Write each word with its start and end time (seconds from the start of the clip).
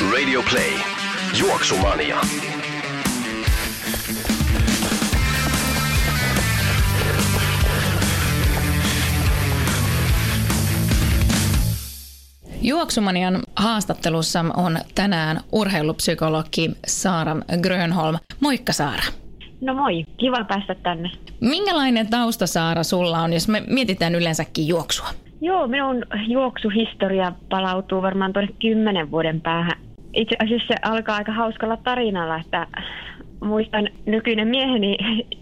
Radio 0.00 0.42
Play. 0.50 0.72
Juoksumania. 1.40 2.16
Juoksumanian 12.62 13.42
haastattelussa 13.56 14.44
on 14.56 14.78
tänään 14.94 15.40
urheilupsykologi 15.52 16.70
Saara 16.86 17.36
Grönholm. 17.62 18.16
Moikka 18.40 18.72
Saara. 18.72 19.02
No 19.60 19.74
moi, 19.74 20.04
kiva 20.16 20.44
päästä 20.44 20.74
tänne. 20.74 21.10
Minkälainen 21.40 22.10
tausta 22.10 22.46
Saara 22.46 22.82
sulla 22.82 23.18
on, 23.18 23.32
jos 23.32 23.48
me 23.48 23.62
mietitään 23.66 24.14
yleensäkin 24.14 24.68
juoksua? 24.68 25.08
Joo, 25.40 25.66
minun 25.66 26.04
juoksuhistoria 26.28 27.32
palautuu 27.48 28.02
varmaan 28.02 28.32
tuonne 28.32 28.52
kymmenen 28.60 29.10
vuoden 29.10 29.40
päähän. 29.40 29.87
Itse 30.18 30.36
asiassa 30.42 30.66
se 30.66 30.74
alkaa 30.82 31.16
aika 31.16 31.32
hauskalla 31.32 31.76
tarinalla, 31.76 32.36
että 32.36 32.66
muistan 33.40 33.88
nykyinen 34.06 34.48
mieheni 34.48 34.96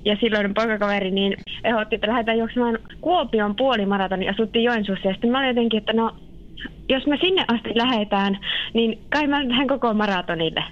ja 0.04 0.16
silloin 0.20 0.54
poikakaveri, 0.54 1.10
niin 1.10 1.36
ehdotti, 1.64 1.94
että 1.94 2.08
lähdetään 2.08 2.38
juoksemaan 2.38 2.78
Kuopion 3.00 3.56
puolimaratoni, 3.56 4.28
asuttiin 4.28 4.64
Joensuussa. 4.64 5.08
Ja 5.08 5.14
sitten 5.14 5.30
mä 5.30 5.38
olin 5.38 5.48
jotenkin, 5.48 5.78
että 5.78 5.92
no 5.92 6.10
jos 6.88 7.06
me 7.06 7.16
sinne 7.20 7.44
asti 7.48 7.70
lähetään, 7.74 8.38
niin 8.74 8.98
kai 9.10 9.26
mä 9.26 9.48
lähden 9.48 9.68
koko 9.68 9.94
maratonille. 9.94 10.64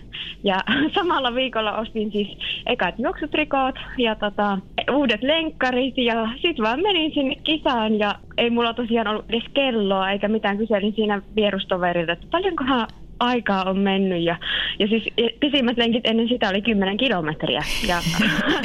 Ja 0.45 0.61
samalla 0.95 1.35
viikolla 1.35 1.77
ostin 1.77 2.13
siis 2.13 2.29
ekat 2.67 2.95
juoksutrikoot 2.99 3.75
ja 3.99 4.15
tota, 4.15 4.59
uudet 4.93 5.23
lenkkarit 5.23 5.99
ja 5.99 6.29
sitten 6.43 6.65
vaan 6.65 6.83
menin 6.83 7.15
sinne 7.15 7.35
kisaan 7.35 7.99
ja 7.99 8.15
ei 8.37 8.51
mulla 8.51 8.75
tosiaan 8.75 9.09
ollut 9.09 9.25
edes 9.29 9.45
kelloa 9.55 10.11
eikä 10.11 10.29
mitään 10.29 10.59
kyselin 10.59 10.93
siinä 10.93 11.23
vierustoverilta, 11.37 12.13
että 12.13 12.27
paljonkohan 12.31 12.89
aikaa 13.21 13.65
on 13.71 13.79
mennyt 13.79 14.23
ja, 14.23 14.37
ja 14.79 14.87
siis 14.87 15.09
pisimmät 15.41 15.77
lenkit 15.77 16.07
ennen 16.07 16.29
sitä 16.29 16.49
oli 16.49 16.63
10 16.63 16.97
kilometriä. 16.97 17.61
Ja 17.89 17.97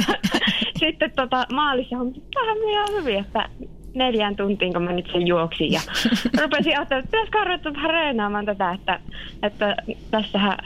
sitten 0.80 1.12
tota, 1.16 1.46
maalissa 1.54 1.98
on 1.98 2.14
vähän 2.36 2.58
ihan 2.70 2.88
hyvin, 2.92 3.20
että 3.20 3.50
neljään 3.94 4.36
tuntiin, 4.36 4.74
kun 4.74 4.84
mä 4.84 4.92
nyt 4.92 5.10
sen 5.12 5.28
juoksin. 5.28 5.72
Ja 5.72 5.82
rupesin 6.42 6.78
ajattelemaan, 6.78 7.06
että 7.06 7.12
pitäisikö 7.12 7.44
ruveta 7.44 7.74
vähän 7.74 7.92
reenaamaan 7.92 8.46
tätä, 8.46 8.72
että, 8.72 9.00
että 9.44 9.76
tässähän 10.12 10.58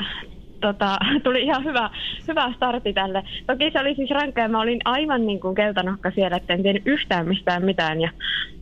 tota, 0.64 0.98
tuli 1.24 1.44
ihan 1.44 1.64
hyvä, 1.64 1.90
hyvä 2.28 2.54
startti 2.56 2.94
tälle. 2.94 3.24
Toki 3.48 3.72
se 3.72 3.80
oli 3.80 3.96
siis 3.96 4.10
rankka 4.10 4.42
ja 4.42 4.50
mä 4.50 4.62
olin 4.62 4.82
aivan 4.86 5.26
niin 5.28 5.40
kuin 5.40 5.56
keltanokka 5.56 6.12
siellä, 6.12 6.38
että 6.38 6.54
en 6.54 6.64
tiennyt 6.64 6.88
yhtään 6.88 7.28
mistään 7.28 7.66
mitään. 7.66 8.02
Ja, 8.02 8.10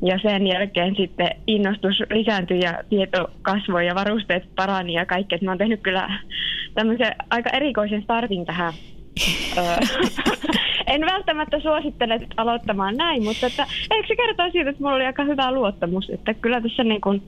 ja 0.01 0.19
sen 0.19 0.47
jälkeen 0.47 0.95
sitten 0.95 1.29
innostus 1.47 2.03
lisääntyi 2.09 2.59
ja 2.59 2.83
tieto 2.89 3.29
kasvoi 3.41 3.87
ja 3.87 3.95
varusteet 3.95 4.43
parani 4.55 4.93
ja 4.93 5.05
kaikki. 5.05 5.35
Et 5.35 5.41
mä 5.41 5.51
oon 5.51 5.57
tehnyt 5.57 5.81
kyllä 5.81 6.19
tämmöisen 6.73 7.15
aika 7.29 7.49
erikoisen 7.49 8.01
startin 8.01 8.45
tähän 8.45 8.73
en 10.87 11.01
välttämättä 11.05 11.59
suosittele 11.59 12.19
aloittamaan 12.37 12.97
näin, 12.97 13.23
mutta 13.23 13.47
että, 13.47 13.67
eikö 13.91 14.07
se 14.07 14.15
kertoa 14.15 14.49
siitä, 14.49 14.69
että 14.69 14.83
mulla 14.83 14.95
oli 14.95 15.05
aika 15.05 15.23
hyvä 15.23 15.51
luottamus, 15.51 16.09
että 16.09 16.33
kyllä 16.33 16.61
tässä 16.61 16.83
niin 16.83 17.01
kuin 17.01 17.23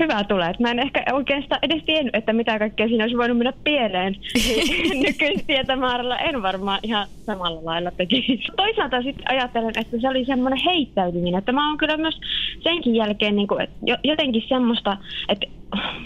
hyvää 0.00 0.24
tulee. 0.24 0.50
Että 0.50 0.62
mä 0.62 0.70
en 0.70 0.78
ehkä 0.78 1.04
oikeastaan 1.12 1.58
edes 1.62 1.82
tiennyt, 1.84 2.14
että 2.14 2.32
mitä 2.32 2.58
kaikkea 2.58 2.88
siinä 2.88 3.04
olisi 3.04 3.16
voinut 3.16 3.38
mennä 3.38 3.52
pieleen. 3.64 4.16
Nykyisen 5.06 5.46
tietämäärällä 5.46 6.16
en 6.16 6.42
varmaan 6.42 6.80
ihan 6.82 7.06
samalla 7.26 7.64
lailla 7.64 7.90
tekisi. 7.90 8.40
Toisaalta 8.56 9.02
sitten 9.02 9.30
ajattelen, 9.30 9.72
että 9.80 10.00
se 10.00 10.08
oli 10.08 10.24
semmoinen 10.24 10.60
heittäytyminen, 10.64 11.38
että 11.38 11.52
mä 11.52 11.68
oon 11.68 11.78
kyllä 11.78 11.96
myös 11.96 12.20
senkin 12.62 12.96
jälkeen 12.96 13.36
niin 13.36 13.48
kuin, 13.48 13.60
että 13.60 13.76
jotenkin 14.04 14.42
semmoista, 14.48 14.96
että 15.28 15.46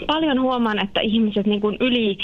paljon 0.07 0.41
huomaan, 0.41 0.83
että 0.83 1.01
ihmiset 1.01 1.47
niin 1.47 1.61
kuin 1.61 1.77
yli 1.79 2.17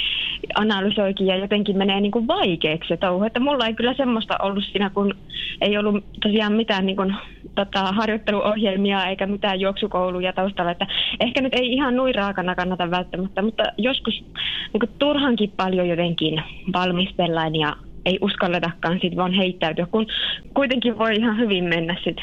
analysoikin 0.55 1.27
ja 1.27 1.35
jotenkin 1.35 1.77
menee 1.77 2.01
niin 2.01 2.11
kuin 2.11 2.27
vaikeaksi 2.27 2.87
se 2.87 2.97
touhu. 2.97 3.23
Että 3.23 3.39
mulla 3.39 3.67
ei 3.67 3.73
kyllä 3.73 3.93
semmoista 3.93 4.35
ollut 4.41 4.63
siinä, 4.71 4.89
kun 4.89 5.13
ei 5.61 5.77
ollut 5.77 6.05
tosiaan 6.23 6.53
mitään 6.53 6.85
niin 6.85 6.95
kuin, 6.95 7.15
tota, 7.55 7.83
harjoitteluohjelmia 7.83 9.05
eikä 9.05 9.27
mitään 9.27 9.59
juoksukouluja 9.59 10.33
taustalla. 10.33 10.71
Että 10.71 10.87
ehkä 11.19 11.41
nyt 11.41 11.53
ei 11.53 11.73
ihan 11.73 11.95
noin 11.95 12.15
raakana 12.15 12.55
kannata 12.55 12.91
välttämättä, 12.91 13.41
mutta 13.41 13.63
joskus 13.77 14.23
niin 14.73 14.79
kuin, 14.79 14.89
turhankin 14.99 15.51
paljon 15.57 15.89
jotenkin 15.89 16.41
valmistellaan 16.73 17.55
ja 17.55 17.75
ei 18.05 18.17
uskalletakaan 18.21 18.99
sit 19.01 19.15
vaan 19.15 19.33
heittäytyä, 19.33 19.85
kun 19.85 20.07
kuitenkin 20.53 20.97
voi 20.97 21.15
ihan 21.15 21.37
hyvin 21.37 21.63
mennä 21.63 21.95
sit 22.03 22.17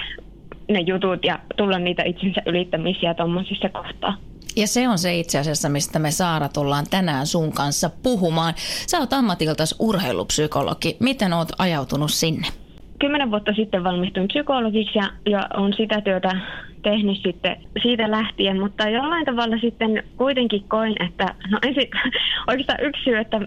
ne 0.69 0.81
jutut 0.81 1.25
ja 1.25 1.39
tulla 1.57 1.79
niitä 1.79 2.03
itsensä 2.03 2.43
ylittämisiä 2.47 3.15
tuommoisissa 3.15 3.69
kohtaa. 3.69 4.17
Ja 4.60 4.66
se 4.66 4.88
on 4.88 4.98
se 4.98 5.19
itse 5.19 5.38
asiassa, 5.38 5.69
mistä 5.69 5.98
me 5.98 6.10
Saara 6.10 6.48
tullaan 6.48 6.84
tänään 6.91 7.26
sun 7.26 7.53
kanssa 7.53 7.91
puhumaan. 8.03 8.54
Sä 8.87 8.98
oot 8.98 9.12
ammatiltasi 9.12 9.75
urheilupsykologi. 9.78 10.97
Miten 11.00 11.32
oot 11.32 11.48
ajautunut 11.59 12.10
sinne? 12.10 12.47
Kymmenen 12.98 13.31
vuotta 13.31 13.53
sitten 13.56 13.84
valmistuin 13.84 14.28
psykologiksi 14.28 14.98
ja, 14.98 15.10
ja 15.26 15.48
on 15.56 15.72
sitä 15.76 16.00
työtä 16.00 16.41
tehnyt 16.82 17.19
sitten 17.22 17.56
siitä 17.82 18.10
lähtien, 18.10 18.60
mutta 18.60 18.88
jollain 18.88 19.25
tavalla 19.25 19.59
sitten 19.60 20.03
kuitenkin 20.16 20.65
koin, 20.69 21.03
että 21.03 21.34
no 21.50 21.59
ensin 21.62 21.91
oikeastaan 22.48 22.84
yksi 22.84 23.04
syy, 23.04 23.16
että 23.16 23.41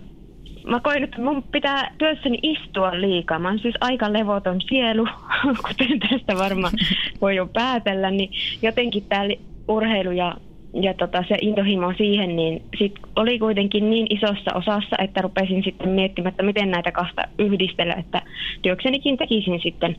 mä 0.67 0.79
koin, 0.79 1.03
että 1.03 1.21
mun 1.21 1.43
pitää 1.43 1.91
työssäni 1.97 2.39
istua 2.43 3.01
liikaa. 3.01 3.39
Mä 3.39 3.47
oon 3.47 3.59
siis 3.59 3.75
aika 3.81 4.13
levoton 4.13 4.61
sielu, 4.61 5.07
kuten 5.67 5.99
tästä 5.99 6.35
varmaan 6.37 6.73
voi 7.21 7.35
jo 7.35 7.47
päätellä, 7.47 8.11
niin 8.11 8.29
jotenkin 8.61 9.05
tämä 9.09 9.23
urheilu 9.67 10.11
ja 10.11 10.35
ja 10.81 10.93
tota, 10.93 11.23
se 11.27 11.35
intohimo 11.41 11.93
siihen, 11.97 12.35
niin 12.35 12.61
sit 12.77 12.93
oli 13.15 13.39
kuitenkin 13.39 13.89
niin 13.89 14.07
isossa 14.09 14.55
osassa, 14.55 14.95
että 14.99 15.21
rupesin 15.21 15.63
sitten 15.63 15.89
miettimään, 15.89 16.29
että 16.31 16.43
miten 16.43 16.71
näitä 16.71 16.91
kahta 16.91 17.21
yhdistellä, 17.39 17.93
että 17.93 18.21
työksenikin 18.61 19.17
tekisin 19.17 19.59
sitten 19.63 19.95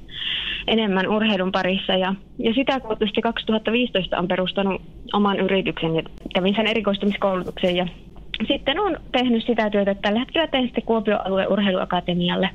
enemmän 0.66 1.08
urheilun 1.08 1.52
parissa. 1.52 1.92
Ja, 1.92 2.14
ja 2.38 2.54
sitä 2.54 2.80
kautta 2.80 3.06
sitten 3.06 3.22
2015 3.22 4.18
on 4.18 4.28
perustanut 4.28 4.82
oman 5.12 5.40
yrityksen 5.40 5.96
ja 5.96 6.02
kävin 6.34 6.54
sen 6.54 6.66
erikoistumiskoulutuksen 6.66 7.76
ja 7.76 7.86
sitten 8.48 8.80
on 8.80 8.96
tehnyt 9.12 9.46
sitä 9.46 9.70
työtä, 9.70 9.90
että 9.90 10.02
tällä 10.02 10.18
hetkellä 10.18 10.46
teen 10.46 10.64
sitten 10.64 10.84
Kuopion 10.84 11.26
alueen 11.26 11.52
urheiluakatemialle 11.52 12.50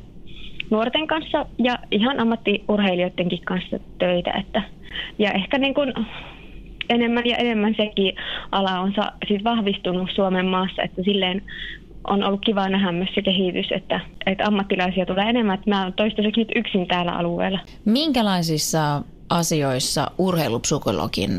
nuorten 0.70 1.08
kanssa 1.08 1.46
ja 1.58 1.80
ihan 1.92 2.20
ammattiurheilijoidenkin 2.20 3.42
kanssa 3.46 3.80
töitä. 3.98 4.32
Että, 4.32 4.62
ja 5.20 5.32
ehkä 5.32 5.58
niin 5.58 5.74
kuin 5.74 5.94
enemmän 6.90 7.26
ja 7.26 7.38
enemmän 7.38 7.76
sekin 7.78 8.16
ala 8.52 8.80
on 8.80 8.94
sa- 8.96 9.12
sit 9.28 9.44
vahvistunut 9.44 10.10
Suomen 10.16 10.46
maassa, 10.46 10.84
että 10.84 11.04
silleen 11.04 11.42
on 12.08 12.24
ollut 12.24 12.42
kiva 12.46 12.70
nähdä 12.70 12.92
myös 12.92 13.10
se 13.16 13.22
kehitys, 13.22 13.72
että, 13.72 14.00
että 14.26 14.46
ammattilaisia 14.48 15.06
tulee 15.06 15.30
enemmän. 15.30 15.56
Että 15.56 15.70
mä 15.70 15.82
olen 15.82 15.94
toistaiseksi 15.94 16.42
nyt 16.42 16.52
yksin 16.56 16.88
täällä 16.88 17.12
alueella. 17.12 17.60
Minkälaisissa 17.86 19.02
asioissa 19.30 20.12
urheilupsykologin 20.18 21.32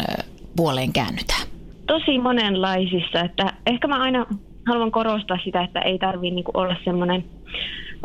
puoleen 0.56 0.92
käännytään? 0.92 1.46
Tosi 1.86 2.18
monenlaisissa. 2.18 3.20
Että 3.20 3.52
ehkä 3.66 3.88
mä 3.88 4.02
aina 4.02 4.26
haluan 4.66 4.90
korostaa 4.90 5.38
sitä, 5.44 5.62
että 5.62 5.80
ei 5.80 5.98
tarvitse 5.98 6.34
niinku 6.34 6.50
olla 6.54 6.76
semmoinen 6.84 7.24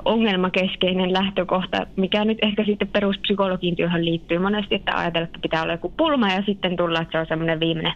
ongelmakeskeinen 0.06 1.14
lähtökohta, 1.14 1.88
mikä 1.96 2.26
nyt 2.26 2.38
ehkä 2.42 2.66
sitten 2.66 2.88
peruspsykologin 2.88 3.76
työhön 3.76 4.06
liittyy 4.06 4.40
monesti, 4.40 4.76
että 4.76 4.98
ajatellaan, 4.98 5.28
että 5.28 5.40
pitää 5.42 5.64
olla 5.64 5.74
joku 5.74 5.94
pulma 5.98 6.28
ja 6.28 6.44
sitten 6.46 6.78
tulla, 6.78 7.02
että 7.02 7.12
se 7.12 7.20
on 7.20 7.26
semmoinen 7.28 7.60
viimeinen, 7.60 7.94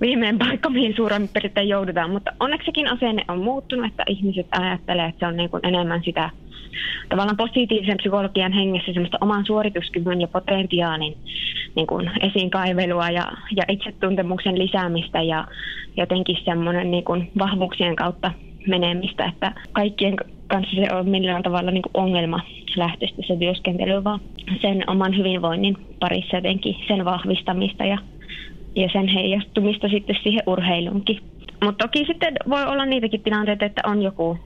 viimeinen 0.00 0.38
paikka, 0.38 0.70
mihin 0.70 0.96
suurin 0.96 1.28
piirtein 1.28 1.68
joudutaan. 1.68 2.10
Mutta 2.10 2.32
onneksi 2.40 2.66
sekin 2.66 2.88
asenne 2.88 3.24
on 3.28 3.38
muuttunut, 3.38 3.86
että 3.86 4.04
ihmiset 4.06 4.46
ajattelee, 4.50 5.06
että 5.06 5.18
se 5.18 5.26
on 5.26 5.36
niin 5.36 5.50
kuin 5.50 5.66
enemmän 5.66 6.02
sitä 6.04 6.30
tavallaan 7.08 7.36
positiivisen 7.36 7.96
psykologian 7.96 8.52
hengessä 8.52 8.92
semmoista 8.92 9.18
oman 9.20 9.46
suorituskyvyn 9.46 10.20
ja 10.20 10.28
potentiaalin 10.28 11.16
niin 11.74 11.86
kuin 11.86 12.10
esiin 12.20 12.50
kaivelua 12.50 13.10
ja, 13.10 13.26
ja 13.56 13.64
itsetuntemuksen 13.68 14.58
lisäämistä 14.58 15.22
ja 15.22 15.46
jotenkin 15.96 16.36
semmoinen 16.44 16.90
niin 16.90 17.04
kuin 17.04 17.30
vahvuuksien 17.38 17.96
kautta 17.96 18.32
menemistä, 18.66 19.24
että 19.24 19.52
kaikkien 19.72 20.16
kanssa 20.52 20.76
se 20.76 20.94
on 20.94 21.08
millään 21.08 21.42
tavalla 21.42 21.70
niin 21.70 21.82
kuin 21.82 22.04
ongelma 22.04 22.40
lähtöistä 22.76 23.22
se 23.26 23.36
työskentely, 23.36 24.04
vaan 24.04 24.20
sen 24.60 24.84
oman 24.86 25.16
hyvinvoinnin 25.16 25.76
parissa 26.00 26.36
jotenkin 26.36 26.76
sen 26.88 27.04
vahvistamista 27.04 27.84
ja, 27.84 27.98
ja 28.76 28.88
sen 28.92 29.08
heijastumista 29.08 29.88
sitten 29.88 30.16
siihen 30.22 30.42
urheiluunkin. 30.46 31.20
Mutta 31.64 31.84
toki 31.84 32.04
sitten 32.06 32.34
voi 32.48 32.64
olla 32.64 32.86
niitäkin 32.86 33.22
tilanteita, 33.22 33.64
että 33.64 33.82
on 33.86 34.02
joku 34.02 34.38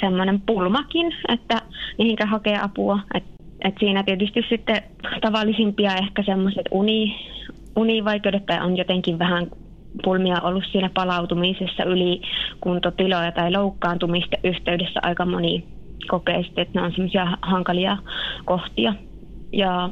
semmoinen 0.00 0.40
pulmakin, 0.40 1.12
että 1.28 1.62
mihinkä 1.98 2.26
hakee 2.26 2.58
apua. 2.62 2.98
Et, 3.14 3.24
et 3.64 3.74
siinä 3.80 4.02
tietysti 4.02 4.42
sitten 4.48 4.82
tavallisimpia 5.20 5.96
ehkä 5.96 6.22
semmoiset 6.22 6.66
uni, 6.70 7.16
univaikeudet 7.76 8.46
tai 8.46 8.60
on 8.60 8.76
jotenkin 8.76 9.18
vähän 9.18 9.46
pulmia 10.02 10.40
ollut 10.40 10.64
siinä 10.72 10.90
palautumisessa 10.94 11.84
yli 11.84 12.20
kuntotiloja 12.60 13.32
tai 13.32 13.52
loukkaantumista 13.52 14.36
yhteydessä. 14.44 15.00
Aika 15.02 15.26
moni 15.26 15.64
kokee 16.08 16.42
sitten, 16.42 16.62
että 16.62 16.80
ne 16.80 16.86
on 16.86 16.92
semmoisia 16.92 17.38
hankalia 17.42 17.96
kohtia. 18.44 18.94
Ja 19.52 19.90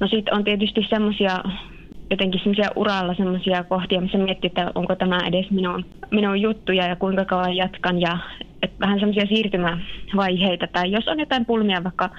no 0.00 0.08
sitten 0.08 0.34
on 0.34 0.44
tietysti 0.44 0.86
semmoisia 0.90 1.38
jotenkin 2.10 2.40
semmoisia 2.40 2.70
uralla 2.76 3.14
semmoisia 3.14 3.64
kohtia, 3.64 4.00
missä 4.00 4.18
miettii, 4.18 4.48
että 4.48 4.72
onko 4.74 4.96
tämä 4.96 5.20
edes 5.26 5.50
minun, 5.50 5.84
minun 6.10 6.40
juttuja 6.40 6.86
ja 6.86 6.96
kuinka 6.96 7.24
kauan 7.24 7.56
jatkan. 7.56 8.00
Ja 8.00 8.18
et 8.62 8.72
vähän 8.80 8.98
semmoisia 8.98 9.26
siirtymävaiheita. 9.26 10.66
Tai 10.66 10.90
jos 10.90 11.08
on 11.08 11.20
jotain 11.20 11.46
pulmia 11.46 11.84
vaikka 11.84 12.10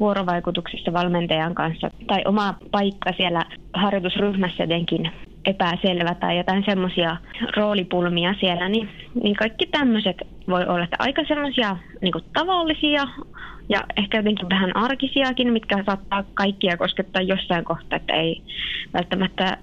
vuorovaikutuksissa 0.00 0.92
valmentajan 0.92 1.54
kanssa 1.54 1.90
tai 2.06 2.22
oma 2.24 2.54
paikka 2.70 3.12
siellä 3.16 3.44
harjoitusryhmässä 3.74 4.62
jotenkin 4.62 5.10
epäselvä 5.46 6.14
tai 6.14 6.36
jotain 6.36 6.64
semmoisia 6.66 7.16
roolipulmia 7.56 8.34
siellä, 8.40 8.68
niin, 8.68 8.88
niin 9.22 9.36
kaikki 9.36 9.66
tämmöiset 9.66 10.16
voi 10.48 10.66
olla 10.66 10.84
että 10.84 10.96
aika 10.98 11.24
semmoisia 11.28 11.76
niin 12.02 12.12
tavallisia 12.32 13.02
ja 13.68 13.84
ehkä 13.96 14.18
jotenkin 14.18 14.50
vähän 14.50 14.76
arkisiakin, 14.76 15.52
mitkä 15.52 15.84
saattaa 15.86 16.24
kaikkia 16.34 16.76
koskettaa 16.76 17.22
jossain 17.22 17.64
kohtaa, 17.64 17.96
että 17.96 18.14
ei 18.14 18.42
välttämättä 18.94 19.58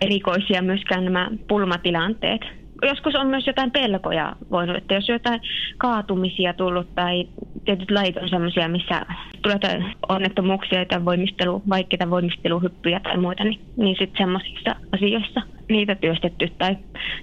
erikoisia 0.00 0.62
myöskään 0.62 1.04
nämä 1.04 1.30
pulmatilanteet 1.48 2.63
joskus 2.82 3.14
on 3.14 3.26
myös 3.26 3.46
jotain 3.46 3.70
pelkoja 3.70 4.36
voinut, 4.50 4.76
että 4.76 4.94
jos 4.94 5.08
jotain 5.08 5.40
kaatumisia 5.78 6.54
tullut 6.54 6.94
tai 6.94 7.28
tietyt 7.64 7.90
lait 7.90 8.16
on 8.16 8.28
sellaisia, 8.28 8.68
missä 8.68 9.06
tulee 9.42 9.92
onnettomuuksia 10.08 10.84
tai 10.84 11.04
voimistelu, 11.04 11.62
vaikeita 11.68 12.10
voimisteluhyppyjä 12.10 13.00
tai 13.00 13.16
muita, 13.16 13.44
niin, 13.44 13.60
niin 13.76 13.96
sitten 13.98 14.24
semmoisissa 14.24 14.76
asioissa 14.92 15.42
niitä 15.68 15.94
työstetty. 15.94 16.52
Tai 16.58 16.76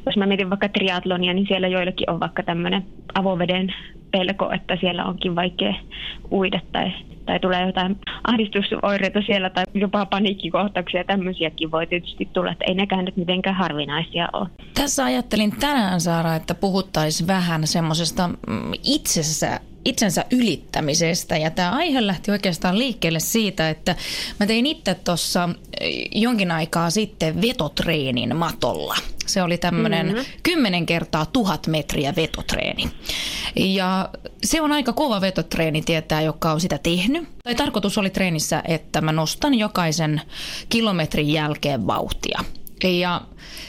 jos 0.05 0.17
mä 0.17 0.25
mietin 0.25 0.49
vaikka 0.49 0.69
triatlonia, 0.69 1.33
niin 1.33 1.47
siellä 1.47 1.67
joillekin 1.67 2.09
on 2.09 2.19
vaikka 2.19 2.43
tämmöinen 2.43 2.85
avoveden 3.13 3.73
pelko, 4.11 4.51
että 4.51 4.77
siellä 4.79 5.05
onkin 5.05 5.35
vaikea 5.35 5.73
uida 6.31 6.59
tai, 6.71 6.91
tai 7.25 7.39
tulee 7.39 7.65
jotain 7.65 7.97
ahdistusoireita 8.23 9.21
siellä 9.25 9.49
tai 9.49 9.63
jopa 9.73 10.05
paniikkikohtauksia. 10.05 11.03
Tämmöisiäkin 11.03 11.71
voi 11.71 11.87
tietysti 11.87 12.29
tulla, 12.33 12.51
että 12.51 12.65
ei 12.67 12.73
nekään 12.73 13.05
nyt 13.05 13.17
mitenkään 13.17 13.55
harvinaisia 13.55 14.27
ole. 14.33 14.49
Tässä 14.73 15.05
ajattelin 15.05 15.51
tänään 15.59 16.01
Saara, 16.01 16.35
että 16.35 16.55
puhuttaisiin 16.55 17.27
vähän 17.27 17.67
semmoisesta 17.67 18.27
mm, 18.27 18.71
itsessä 18.83 19.59
itsensä 19.85 20.25
ylittämisestä. 20.31 21.37
Ja 21.37 21.49
tämä 21.49 21.71
aihe 21.71 22.07
lähti 22.07 22.31
oikeastaan 22.31 22.79
liikkeelle 22.79 23.19
siitä, 23.19 23.69
että 23.69 23.95
mä 24.39 24.45
tein 24.45 24.65
itse 24.65 24.95
tuossa 24.95 25.49
jonkin 26.11 26.51
aikaa 26.51 26.89
sitten 26.89 27.41
vetotreenin 27.41 28.35
matolla. 28.35 28.95
Se 29.25 29.43
oli 29.43 29.57
tämmöinen 29.57 30.07
mm-hmm. 30.07 30.25
10 30.43 30.85
kertaa 30.85 31.25
tuhat 31.25 31.67
metriä 31.67 32.13
vetotreeni. 32.15 32.89
Ja 33.55 34.09
se 34.43 34.61
on 34.61 34.71
aika 34.71 34.93
kova 34.93 35.21
vetotreeni 35.21 35.81
tietää, 35.81 36.21
joka 36.21 36.51
on 36.51 36.61
sitä 36.61 36.77
tehnyt. 36.77 37.27
Tai 37.43 37.55
tarkoitus 37.55 37.97
oli 37.97 38.09
treenissä, 38.09 38.63
että 38.67 39.01
mä 39.01 39.11
nostan 39.11 39.53
jokaisen 39.53 40.21
kilometrin 40.69 41.29
jälkeen 41.29 41.87
vauhtia. 41.87 42.43
Ja 42.83 43.21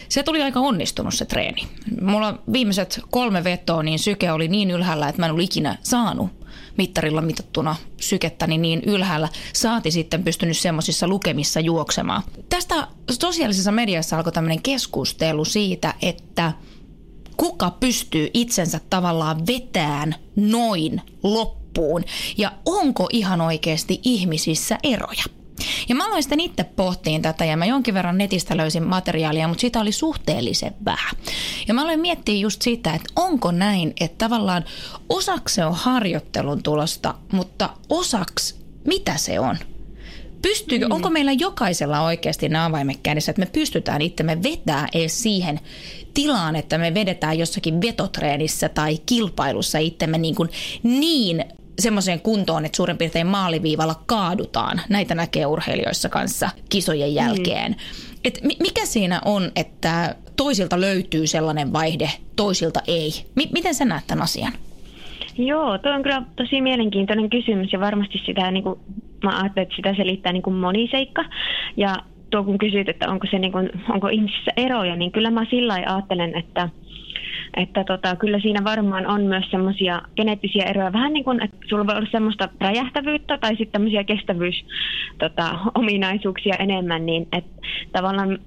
se 0.09 0.23
tuli 0.23 0.43
aika 0.43 0.61
onnistunut 0.61 1.15
se 1.15 1.25
treeni. 1.25 1.69
Mulla 2.01 2.39
viimeiset 2.53 3.01
kolme 3.11 3.45
vetoa, 3.45 3.83
niin 3.83 3.99
syke 3.99 4.33
oli 4.33 4.49
niin 4.49 4.71
ylhäällä, 4.71 5.09
että 5.09 5.23
mä 5.23 5.27
en 5.27 5.33
ollut 5.33 5.45
ikinä 5.45 5.79
saanut 5.83 6.31
mittarilla 6.77 7.21
mitattuna 7.21 7.77
sykettäni 8.01 8.59
niin 8.59 8.83
ylhäällä, 8.87 9.29
saati 9.53 9.91
sitten 9.91 10.25
pystynyt 10.25 10.59
semmoisissa 10.59 11.09
lukemissa 11.09 11.61
juoksemaan. 11.61 12.23
Tästä 12.49 12.89
sosiaalisessa 13.11 13.73
mediassa 13.73 14.17
alkoi 14.17 14.33
tämmöinen 14.33 14.63
keskustelu 14.63 15.45
siitä, 15.45 15.95
että 16.03 16.53
kuka 17.37 17.71
pystyy 17.71 18.31
itsensä 18.35 18.81
tavallaan 18.91 19.47
vetään 19.47 20.15
noin 20.37 21.03
loppuun 21.23 22.05
ja 22.37 22.53
onko 22.67 23.09
ihan 23.13 23.41
oikeasti 23.41 24.01
ihmisissä 24.03 24.79
eroja. 24.83 25.25
Ja 25.89 25.95
mä 25.95 26.07
aloin 26.07 26.23
sitten 26.23 26.41
itse 26.41 26.65
pohtiin 26.65 27.23
tätä 27.23 27.45
ja 27.45 27.57
mä 27.57 27.67
jonkin 27.67 27.95
verran 27.95 28.19
netistä 28.19 28.57
löysin 28.57 28.83
materiaalia, 28.83 29.49
mutta 29.49 29.61
sitä 29.61 29.81
oli 29.81 29.93
suhteellisen 29.93 30.75
vähän. 30.85 31.17
Ja 31.69 31.75
mä 31.75 31.83
aloin 31.83 32.01
miettiä 32.01 32.35
just 32.35 32.63
sitä, 32.63 32.95
että 32.95 33.13
onko 33.17 33.51
näin, 33.53 33.93
että 34.01 34.25
tavallaan 34.25 34.65
osaksi 35.09 35.55
se 35.55 35.65
on 35.65 35.75
harjoittelun 35.75 36.63
tulosta, 36.63 37.15
mutta 37.33 37.71
osaksi 37.89 38.55
mitä 38.85 39.17
se 39.17 39.41
on? 39.41 39.57
Pystyykö, 40.43 40.87
mm. 40.87 40.93
onko 40.93 41.11
meillä 41.11 41.33
jokaisella 41.33 42.01
oikeasti 42.01 42.49
nämä 42.49 42.67
avaimet 42.67 42.99
kädessä, 43.03 43.31
että 43.31 43.41
me 43.41 43.49
pystytään 43.53 44.03
itsemme 44.03 44.43
vetää 44.43 44.89
edes 44.95 45.23
siihen 45.23 45.61
tilaan, 46.15 46.57
että 46.57 46.79
me 46.79 46.95
vedetään 46.95 47.39
jossakin 47.39 47.81
vetotreenissä 47.81 48.69
tai 48.69 48.99
kilpailussa 49.07 49.79
itsemme 49.79 50.19
niin, 50.19 50.35
kuin 50.35 50.49
niin 50.83 51.45
semmoiseen 51.83 52.21
kuntoon, 52.21 52.65
että 52.65 52.77
suurin 52.77 52.99
piirtein 52.99 53.27
maaliviivalla 53.27 53.95
kaadutaan. 54.07 54.81
Näitä 54.89 55.15
näkee 55.15 55.47
urheilijoissa 55.47 56.09
kanssa 56.09 56.51
kisojen 56.69 57.15
jälkeen. 57.15 57.73
Mm. 57.73 57.79
Et 58.25 58.41
mikä 58.43 58.87
siinä 58.87 59.21
on, 59.25 59.51
että 59.57 60.17
toisilta 60.37 60.81
löytyy 60.81 61.27
sellainen 61.27 61.73
vaihde, 61.73 62.11
toisilta 62.37 62.81
ei? 62.87 63.11
M- 63.35 63.53
miten 63.53 63.75
sä 63.75 63.85
näet 63.85 64.07
tämän 64.07 64.23
asian? 64.23 64.53
Joo, 65.39 65.79
tuo 65.79 65.93
on 65.93 66.03
kyllä 66.03 66.23
tosi 66.37 66.61
mielenkiintoinen 66.61 67.31
kysymys 67.31 67.73
ja 67.73 67.81
varmasti 67.81 68.23
sitä, 68.27 68.51
niin 68.51 68.63
kuin, 68.63 68.81
mä 69.23 69.41
ajattelen, 69.41 69.63
että 69.63 69.77
sitä 69.77 69.95
selittää 69.95 70.33
niin 70.33 70.43
kuin 70.43 70.57
moni 70.57 70.89
seikka. 70.91 71.25
Ja 71.77 71.97
tuo 72.31 72.45
kun 72.45 72.59
kysyt, 72.59 72.89
että 72.89 73.11
onko, 73.11 73.27
se 73.31 73.39
niin 73.39 73.53
kuin, 73.53 73.71
onko 73.89 74.09
ihmisissä 74.09 74.51
eroja, 74.57 74.97
niin 74.97 75.13
kyllä 75.13 75.31
mä 75.31 75.47
sillä 75.51 75.75
ajattelen, 75.75 76.39
että– 76.39 76.69
että 77.57 77.85
tota, 77.85 78.17
kyllä 78.17 78.41
siinä 78.41 78.65
varmaan 78.65 79.07
on 79.07 79.23
myös 79.23 79.45
semmoisia 79.51 80.03
geneettisiä 80.17 80.65
eroja. 80.65 80.93
Vähän 80.93 81.13
niin 81.13 81.25
kuin, 81.25 81.43
että 81.43 81.57
sulla 81.69 81.87
voi 81.87 81.97
olla 81.97 82.09
semmoista 82.11 82.49
räjähtävyyttä 82.61 83.39
tai 83.39 83.51
sitten 83.51 83.73
tämmöisiä 83.73 84.05
kestävyysominaisuuksia 84.05 86.53
tota, 86.53 86.63
enemmän, 86.63 87.07
niin 87.07 87.29
että 87.33 87.67
tavallaan 87.93 88.39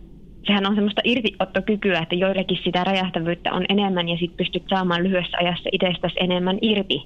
sehän 0.48 0.68
on 0.68 0.76
semmoista 0.76 1.02
irtiottokykyä, 1.04 2.00
että 2.00 2.16
joillekin 2.16 2.60
sitä 2.64 2.84
räjähtävyyttä 2.84 3.54
on 3.54 3.66
enemmän 3.70 4.10
ja 4.10 4.18
sitten 4.18 4.38
pystyt 4.38 4.64
saamaan 4.70 5.04
lyhyessä 5.04 5.38
ajassa 5.38 5.70
itsestäsi 5.72 6.16
enemmän 6.20 6.58
irti. 6.62 7.02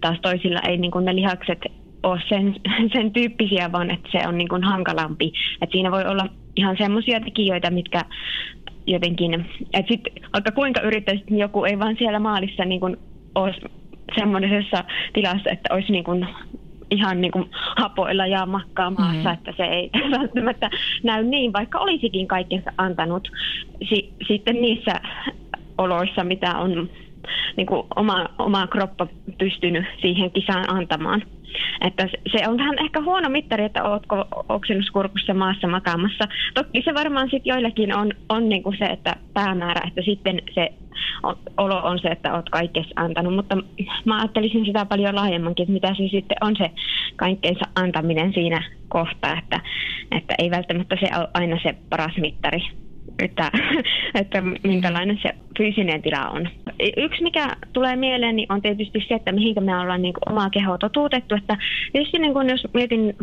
Taas 0.00 0.18
toisilla 0.22 0.60
ei 0.68 0.76
niin 0.76 0.90
kuin 0.90 1.04
ne 1.04 1.14
lihakset 1.14 1.58
ole 2.02 2.20
sen, 2.28 2.56
sen 2.94 3.12
tyyppisiä, 3.12 3.72
vaan 3.72 3.90
että 3.90 4.08
se 4.12 4.28
on 4.28 4.38
niin 4.38 4.48
kuin 4.48 4.64
hankalampi. 4.64 5.32
Et 5.62 5.70
siinä 5.72 5.90
voi 5.90 6.04
olla 6.04 6.26
ihan 6.56 6.76
semmoisia 6.78 7.20
tekijöitä, 7.20 7.70
mitkä 7.70 8.04
jotenkin, 8.92 9.46
että 9.72 9.88
sitten 9.88 10.12
vaikka 10.32 10.52
kuinka 10.52 10.80
yrittäisi, 10.80 11.24
niin 11.30 11.38
joku 11.38 11.64
ei 11.64 11.78
vaan 11.78 11.96
siellä 11.98 12.18
maalissa 12.18 12.64
niin 12.64 12.80
kuin 12.80 12.96
olisi 13.34 13.60
semmoisessa 14.18 14.84
tilassa, 15.12 15.50
että 15.50 15.74
olisi 15.74 15.92
niin 15.92 16.04
kuin 16.04 16.26
ihan 16.90 17.20
niin 17.20 17.32
kuin 17.32 17.50
hapoilla 17.76 18.26
ja 18.26 18.46
makkaa 18.46 18.90
maassa, 18.90 19.14
mm-hmm. 19.14 19.32
että 19.32 19.52
se 19.56 19.64
ei 19.64 19.90
välttämättä 20.18 20.70
näy 21.02 21.24
niin, 21.24 21.52
vaikka 21.52 21.78
olisikin 21.78 22.28
kaikkensa 22.28 22.72
antanut 22.78 23.28
si- 23.88 24.12
sitten 24.28 24.60
niissä 24.60 25.00
oloissa, 25.78 26.24
mitä 26.24 26.58
on 26.58 26.90
niin 27.56 27.66
kuin 27.66 27.86
oma, 27.96 28.26
oma 28.38 28.66
kroppa 28.66 29.06
pystynyt 29.38 29.84
siihen 30.00 30.30
kisaan 30.30 30.74
antamaan. 30.74 31.22
Että 31.80 32.08
se 32.32 32.48
on 32.48 32.58
vähän 32.58 32.78
ehkä 32.78 33.02
huono 33.02 33.28
mittari, 33.28 33.64
että 33.64 33.84
ootko 33.84 34.24
oksennuskurkussa 34.48 35.34
maassa 35.34 35.66
makaamassa. 35.66 36.24
Toki 36.54 36.82
se 36.84 36.94
varmaan 36.94 37.30
sitten 37.30 37.50
joillekin 37.50 37.96
on, 37.96 38.12
on 38.28 38.48
niin 38.48 38.62
kuin 38.62 38.78
se, 38.78 38.84
että 38.84 39.16
päämäärä, 39.34 39.80
että 39.88 40.02
sitten 40.02 40.42
se 40.54 40.72
olo 41.56 41.80
on 41.82 41.98
se, 41.98 42.08
että 42.08 42.34
oot 42.34 42.50
kaikessa 42.50 42.92
antanut, 42.96 43.34
mutta 43.34 43.56
mä 44.04 44.18
ajattelisin 44.18 44.64
sitä 44.64 44.84
paljon 44.84 45.14
laajemmankin, 45.14 45.62
että 45.62 45.72
mitä 45.72 45.88
se 45.88 46.08
sitten 46.10 46.36
on 46.40 46.56
se 46.56 46.70
kaikkeensa 47.16 47.64
antaminen 47.74 48.32
siinä 48.32 48.62
kohtaa, 48.88 49.38
että, 49.38 49.60
että 50.10 50.34
ei 50.38 50.50
välttämättä 50.50 50.96
se 51.00 51.18
ole 51.18 51.28
aina 51.34 51.58
se 51.62 51.74
paras 51.90 52.16
mittari 52.16 52.62
että, 53.18 53.50
että 54.20 54.42
minkälainen 54.62 55.18
se 55.22 55.34
fyysinen 55.58 56.02
tila 56.02 56.28
on. 56.28 56.48
Yksi, 56.96 57.22
mikä 57.22 57.56
tulee 57.72 57.96
mieleen, 57.96 58.36
niin 58.36 58.52
on 58.52 58.62
tietysti 58.62 59.04
se, 59.08 59.14
että 59.14 59.32
mihinkä 59.32 59.60
me 59.60 59.78
ollaan 59.78 60.02
niin 60.02 60.14
kuin 60.14 60.32
omaa 60.32 60.50
kehoa 60.50 60.78
totuutettu. 60.78 61.34
Että 61.34 61.56
tietysti 61.92 62.18
niin 62.18 62.32
kuin 62.32 62.48
jos 62.48 62.66
mietin 62.74 63.14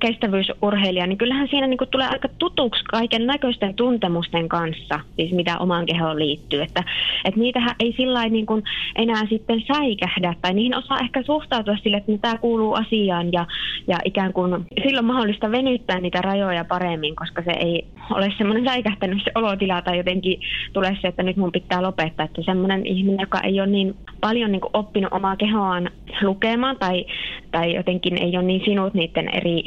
kestävyysurheilija, 0.00 1.06
niin 1.06 1.18
kyllähän 1.18 1.48
siinä 1.48 1.66
niin 1.66 1.78
kuin 1.78 1.90
tulee 1.90 2.08
aika 2.08 2.28
tutuksi 2.38 2.84
kaiken 2.84 3.26
näköisten 3.26 3.74
tuntemusten 3.74 4.48
kanssa, 4.48 5.00
siis 5.16 5.32
mitä 5.32 5.58
omaan 5.58 5.86
kehoon 5.86 6.18
liittyy. 6.18 6.62
Että, 6.62 6.84
että 7.24 7.40
niitähän 7.40 7.74
ei 7.80 7.94
sillä 7.96 8.28
niin 8.28 8.46
kuin 8.46 8.62
enää 8.96 9.26
sitten 9.28 9.62
säikähdä 9.74 10.34
tai 10.42 10.54
niihin 10.54 10.76
osaa 10.76 10.98
ehkä 11.00 11.22
suhtautua 11.22 11.76
sille, 11.82 11.96
että 11.96 12.12
tämä 12.20 12.38
kuuluu 12.38 12.74
asiaan 12.74 13.32
ja, 13.32 13.46
ja 13.86 13.98
ikään 14.04 14.32
kuin 14.32 14.66
silloin 14.82 15.06
mahdollista 15.06 15.50
venyttää 15.50 16.00
niitä 16.00 16.20
rajoja 16.20 16.64
paremmin, 16.64 17.16
koska 17.16 17.42
se 17.42 17.50
ei 17.50 17.84
ole 18.10 18.32
semmoinen 18.38 18.64
säikähtänyt 18.64 19.24
se 19.24 19.30
olotila 19.34 19.82
tai 19.82 19.96
jotenkin 19.96 20.40
tulee 20.72 20.96
se, 21.00 21.08
että 21.08 21.22
nyt 21.22 21.36
mun 21.36 21.52
pitää 21.52 21.63
lopettaa. 21.80 22.26
Että 22.26 22.42
semmoinen 22.42 22.86
ihminen, 22.86 23.20
joka 23.20 23.40
ei 23.40 23.60
ole 23.60 23.68
niin 23.68 23.94
paljon 24.20 24.52
niin 24.52 24.60
oppinut 24.72 25.12
omaa 25.12 25.36
kehoaan 25.36 25.90
lukemaan 26.22 26.76
tai, 26.78 27.06
tai 27.50 27.74
jotenkin 27.74 28.22
ei 28.22 28.36
ole 28.36 28.42
niin 28.42 28.64
sinut 28.64 28.94
niiden 28.94 29.28
eri 29.28 29.62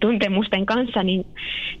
tuntemusten 0.00 0.66
kanssa, 0.66 1.02
niin, 1.02 1.26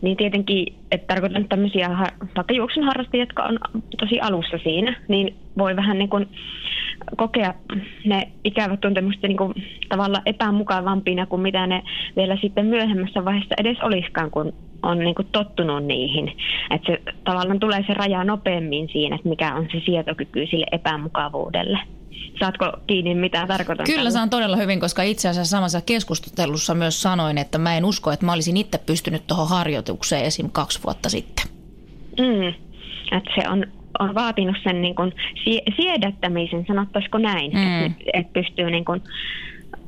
niin 0.02 0.16
tietenkin, 0.16 0.74
että 0.90 1.14
tarkoitan 1.14 1.48
tämmöisiä 1.48 1.88
vaikka 2.36 2.54
juoksun 2.54 2.84
harrastajia, 2.84 3.22
jotka 3.22 3.42
on 3.42 3.58
tosi 3.98 4.20
alussa 4.20 4.58
siinä, 4.62 4.96
niin 5.08 5.34
voi 5.58 5.76
vähän 5.76 5.98
niin 5.98 6.10
kuin 6.10 6.28
kokea 7.16 7.54
ne 8.04 8.28
ikävät 8.44 8.80
tuntemukset 8.80 9.22
niin 9.22 9.36
kuin 9.36 9.54
tavallaan 9.88 10.22
epämukavampina 10.26 11.26
kuin 11.26 11.42
mitä 11.42 11.66
ne 11.66 11.82
vielä 12.16 12.38
sitten 12.40 12.66
myöhemmässä 12.66 13.24
vaiheessa 13.24 13.54
edes 13.58 13.78
olisikaan, 13.82 14.30
kun 14.30 14.52
on 14.82 14.98
niin 14.98 15.14
kuin 15.14 15.28
tottunut 15.32 15.84
niihin. 15.84 16.32
Että 16.70 16.92
se 16.92 17.14
tavallaan 17.24 17.60
tulee 17.60 17.84
se 17.86 17.94
raja 17.94 18.24
nopeammin 18.24 18.88
siinä, 18.92 19.16
että 19.16 19.28
mikä 19.28 19.54
on 19.54 19.68
se 19.72 19.82
sietokyky 19.84 20.46
sille 20.46 20.66
epämukavuudelle. 20.72 21.78
Saatko 22.40 22.72
kiinni, 22.86 23.14
mitä 23.14 23.46
tarkoitan? 23.46 23.86
Kyllä 23.86 24.10
saan 24.10 24.30
todella 24.30 24.56
hyvin, 24.56 24.80
koska 24.80 25.02
itse 25.02 25.28
asiassa 25.28 25.50
samassa 25.50 25.80
keskustelussa 25.80 26.74
myös 26.74 27.02
sanoin, 27.02 27.38
että 27.38 27.58
mä 27.58 27.76
en 27.76 27.84
usko, 27.84 28.12
että 28.12 28.26
mä 28.26 28.32
olisin 28.32 28.56
itse 28.56 28.78
pystynyt 28.78 29.26
tuohon 29.26 29.48
harjoitukseen 29.48 30.24
esim. 30.24 30.50
kaksi 30.52 30.80
vuotta 30.84 31.08
sitten. 31.08 31.44
Mm. 32.18 32.48
Että 33.18 33.30
se 33.34 33.48
on, 33.48 33.66
on 33.98 34.14
vaatinut 34.14 34.56
sen 34.62 34.82
niin 34.82 34.94
kuin 34.94 35.12
sie- 35.44 35.62
siedättämisen, 35.76 36.64
sanottaisiko 36.68 37.18
näin, 37.18 37.52
mm. 37.52 37.86
että 37.86 38.02
et 38.14 38.32
pystyy 38.32 38.70
niin 38.70 38.84
kuin, 38.84 39.02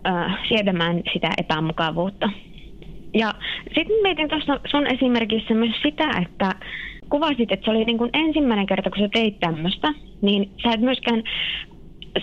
äh, 0.07 0.39
sietämään 0.49 1.03
sitä 1.13 1.31
epämukavuutta. 1.39 2.31
Ja 3.15 3.35
sitten 3.75 4.03
mietin 4.03 4.29
tuossa 4.29 4.61
sun 4.71 4.87
esimerkissä 4.87 5.55
myös 5.55 5.77
sitä, 5.83 6.11
että 6.23 6.51
kuvasit, 7.11 7.53
että 7.53 7.65
se 7.65 7.71
oli 7.71 7.85
niin 7.85 7.99
kuin 7.99 8.11
ensimmäinen 8.13 8.67
kerta, 8.67 8.91
kun 8.91 9.03
sä 9.03 9.09
teit 9.13 9.41
tämmöistä, 9.41 9.89
niin 10.23 10.53
sä 10.63 10.73
et 10.73 10.81
myöskään 10.81 11.23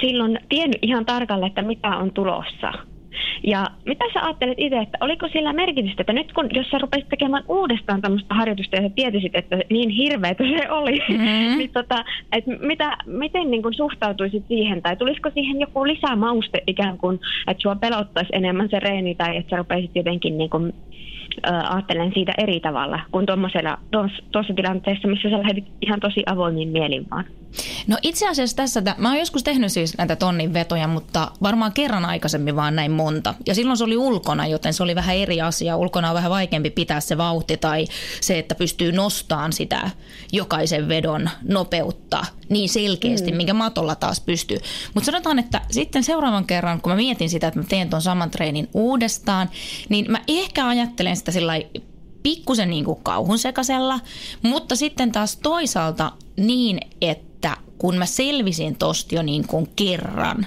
silloin 0.02 0.40
tiennyt 0.50 0.80
ihan 0.82 1.06
tarkalle, 1.06 1.46
että 1.46 1.62
mitä 1.62 1.88
on 1.98 2.14
tulossa. 2.14 2.72
Ja 3.44 3.68
mitä 3.86 4.06
sä 4.14 4.22
ajattelet 4.22 4.58
itse, 4.58 4.78
että 4.78 4.98
oliko 5.02 5.28
sillä 5.28 5.54
merkitystä, 5.54 6.02
että 6.02 6.14
nyt 6.14 6.34
kun, 6.34 6.50
jos 6.52 6.70
sä 6.70 6.78
rupesit 6.78 7.10
tekemään 7.10 7.44
uudestaan 7.48 8.02
tämmöistä 8.02 8.36
harjoitusta 8.36 8.76
ja 8.76 8.82
sä 8.82 8.90
tietisit, 8.96 9.36
että 9.36 9.60
niin 9.70 9.90
hirveätä 9.90 10.44
se 10.44 10.72
oli, 10.72 11.00
mm-hmm. 11.10 11.58
niin 11.58 11.70
tota, 11.74 12.06
että 12.32 12.52
mitä, 12.52 12.98
miten 13.06 13.52
niin 13.52 13.64
kun 13.64 13.74
suhtautuisit 13.74 14.44
siihen, 14.48 14.82
tai 14.82 14.96
tulisiko 14.96 15.30
siihen 15.34 15.60
joku 15.60 15.88
lisämauste 15.88 16.64
ikään 16.68 16.98
kuin, 16.98 17.20
että 17.48 17.62
sua 17.62 17.76
pelottaisi 17.76 18.30
enemmän 18.34 18.70
se 18.70 18.80
reeni, 18.80 19.16
tai 19.16 19.38
että 19.38 19.50
sä 19.50 19.58
rupeisit 19.58 19.92
jotenkin 19.96 20.38
niin 20.38 20.50
kun, 20.50 20.74
ajattelen 21.44 22.12
siitä 22.14 22.34
eri 22.38 22.60
tavalla 22.60 23.00
kuin 23.12 23.26
tuossa 24.32 24.54
tilanteessa, 24.56 25.08
missä 25.08 25.30
sä 25.30 25.38
lähdit 25.38 25.66
ihan 25.82 26.00
tosi 26.00 26.24
avoimin 26.26 26.70
mielin 26.70 27.06
vaan. 27.12 27.26
No 27.88 27.98
itse 28.02 28.30
asiassa 28.30 28.56
tässä, 28.56 28.82
mä 28.98 29.10
oon 29.10 29.20
joskus 29.20 29.44
tehnyt 29.44 29.72
siis 29.72 29.98
näitä 29.98 30.16
tonnin 30.16 30.54
vetoja, 30.54 30.88
mutta 30.88 31.32
varmaan 31.44 31.74
kerran 31.74 32.06
aikaisemmin 32.06 32.56
vaan 32.56 32.76
näin 32.76 32.92
monta. 32.92 33.34
Ja 33.46 33.56
silloin 33.56 33.78
se 33.78 33.84
oli 33.84 33.98
ulkona, 33.98 34.48
joten 34.48 34.74
se 34.74 34.84
oli 34.84 34.96
vähän 34.96 35.16
eri 35.16 35.42
asia. 35.42 35.78
Ulkona 35.78 36.10
on 36.10 36.16
vähän 36.16 36.32
vaikeampi 36.32 36.70
pitää 36.70 37.00
se 37.00 37.18
vauhti 37.18 37.58
tai 37.58 37.86
se, 38.22 38.40
että 38.40 38.56
pystyy 38.56 38.92
nostamaan 38.92 39.54
sitä 39.54 39.90
jokaisen 40.32 40.88
vedon 40.88 41.30
nopeutta 41.50 42.26
niin 42.50 42.70
selkeästi, 42.70 43.32
mm. 43.32 43.38
minkä 43.38 43.54
matolla 43.54 43.96
taas 43.96 44.22
pystyy. 44.22 44.58
Mutta 44.94 45.06
sanotaan, 45.06 45.40
että 45.40 45.62
sitten 45.72 46.04
seuraavan 46.04 46.46
kerran, 46.46 46.82
kun 46.82 46.92
mä 46.92 46.96
mietin 46.96 47.30
sitä, 47.30 47.48
että 47.48 47.60
mä 47.60 47.66
teen 47.70 47.90
ton 47.90 48.02
saman 48.02 48.32
treenin 48.32 48.70
uudestaan, 48.74 49.50
niin 49.90 50.12
mä 50.12 50.22
ehkä 50.28 50.68
ajattelen 50.68 51.18
sitä 51.18 51.32
sillä 51.32 51.54
pikkusen 52.24 52.70
niin 52.70 52.86
kuin 52.86 53.04
kauhun 53.04 53.40
sekasella, 53.40 54.00
mutta 54.42 54.76
sitten 54.76 55.12
taas 55.12 55.38
toisaalta 55.38 56.12
niin, 56.38 56.80
että 57.02 57.58
kun 57.78 57.98
mä 57.98 58.06
selvisin 58.06 58.76
tosta 58.76 59.16
jo 59.16 59.22
niin 59.22 59.48
kuin 59.48 59.70
kerran, 59.76 60.46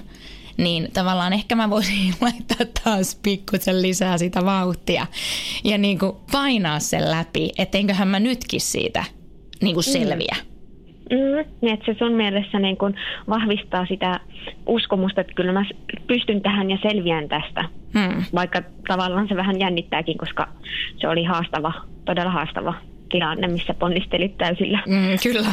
niin 0.57 0.91
tavallaan 0.93 1.33
ehkä 1.33 1.55
mä 1.55 1.69
voisin 1.69 2.15
laittaa 2.21 2.67
taas 2.83 3.17
pikkusen 3.23 3.81
lisää 3.81 4.17
sitä 4.17 4.45
vauhtia 4.45 5.07
ja 5.63 5.77
niin 5.77 5.99
kuin 5.99 6.11
painaa 6.31 6.79
sen 6.79 7.11
läpi, 7.11 7.51
etteiköhän 7.57 8.07
mä 8.07 8.19
nytkin 8.19 8.61
siitä 8.61 9.03
niin 9.61 9.73
kuin 9.73 9.83
selviä. 9.83 10.35
Mm. 10.43 10.50
Mm, 11.11 11.45
niin 11.61 11.73
että 11.73 11.85
se 11.85 11.99
sun 11.99 12.11
mielessä 12.11 12.59
niin 12.59 12.77
kun 12.77 12.95
vahvistaa 13.29 13.85
sitä 13.85 14.19
uskomusta, 14.65 15.21
että 15.21 15.33
kyllä 15.33 15.51
mä 15.51 15.65
pystyn 16.07 16.41
tähän 16.41 16.71
ja 16.71 16.77
selviän 16.81 17.29
tästä. 17.29 17.65
Mm. 17.93 18.23
Vaikka 18.35 18.61
tavallaan 18.87 19.27
se 19.27 19.35
vähän 19.35 19.59
jännittääkin, 19.59 20.17
koska 20.17 20.47
se 20.97 21.07
oli 21.07 21.23
haastava, 21.23 21.73
todella 22.05 22.31
haastava 22.31 22.73
tilanne, 23.09 23.47
missä 23.47 23.73
ponnistelit 23.73 24.37
täysillä. 24.37 24.83
Mm, 24.87 25.17
kyllä. 25.23 25.49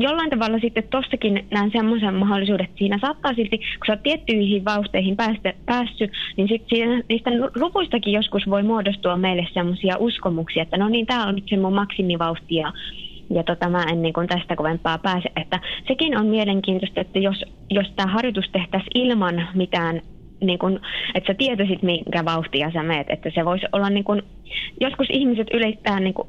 Jollain 0.00 0.30
tavalla 0.30 0.58
sitten 0.58 0.88
tossakin 0.90 1.46
näen 1.50 1.70
semmoisen 1.70 2.14
mahdollisuuden, 2.14 2.64
että 2.64 2.78
siinä 2.78 2.98
saattaa 3.00 3.34
silti, 3.34 3.58
kun 3.58 3.86
sä 3.86 3.92
oot 3.92 4.02
tiettyihin 4.02 4.64
vauhteihin 4.64 5.16
päästä, 5.16 5.54
päässyt, 5.66 6.10
niin 6.36 6.48
sitten 6.48 6.68
siinä, 6.68 7.02
niistä 7.08 7.30
luvuistakin 7.60 8.12
joskus 8.12 8.42
voi 8.50 8.62
muodostua 8.62 9.16
meille 9.16 9.46
semmoisia 9.54 9.96
uskomuksia, 9.98 10.62
että 10.62 10.76
no 10.76 10.88
niin, 10.88 11.06
tämä 11.06 11.26
on 11.26 11.34
nyt 11.34 11.48
se 11.48 11.56
mun 11.56 11.74
maksimivauhti 11.74 12.54
ja 12.54 12.72
ja 13.30 13.42
tota, 13.42 13.68
mä 13.68 13.82
en 13.82 14.02
niin 14.02 14.14
kuin 14.14 14.28
tästä 14.28 14.56
kovempaa 14.56 14.98
pääse. 14.98 15.28
Että 15.36 15.60
sekin 15.88 16.18
on 16.18 16.26
mielenkiintoista, 16.26 17.00
että 17.00 17.18
jos, 17.18 17.44
jos 17.70 17.86
tämä 17.96 18.12
harjoitus 18.12 18.50
tehtäisiin 18.52 18.90
ilman 18.94 19.48
mitään 19.54 20.02
niin 20.40 20.58
kun, 20.58 20.80
että 21.14 21.32
sä 21.32 21.34
tietäisit, 21.34 21.82
minkä 21.82 22.24
vauhtia 22.24 22.70
sä 22.70 22.82
meet. 22.82 23.06
Että 23.10 23.30
se 23.34 23.44
voisi 23.44 23.66
olla, 23.72 23.90
niin 23.90 24.04
kun, 24.04 24.22
joskus 24.80 25.06
ihmiset 25.10 25.46
ylittää 25.52 26.00
niin 26.00 26.14
kun 26.14 26.28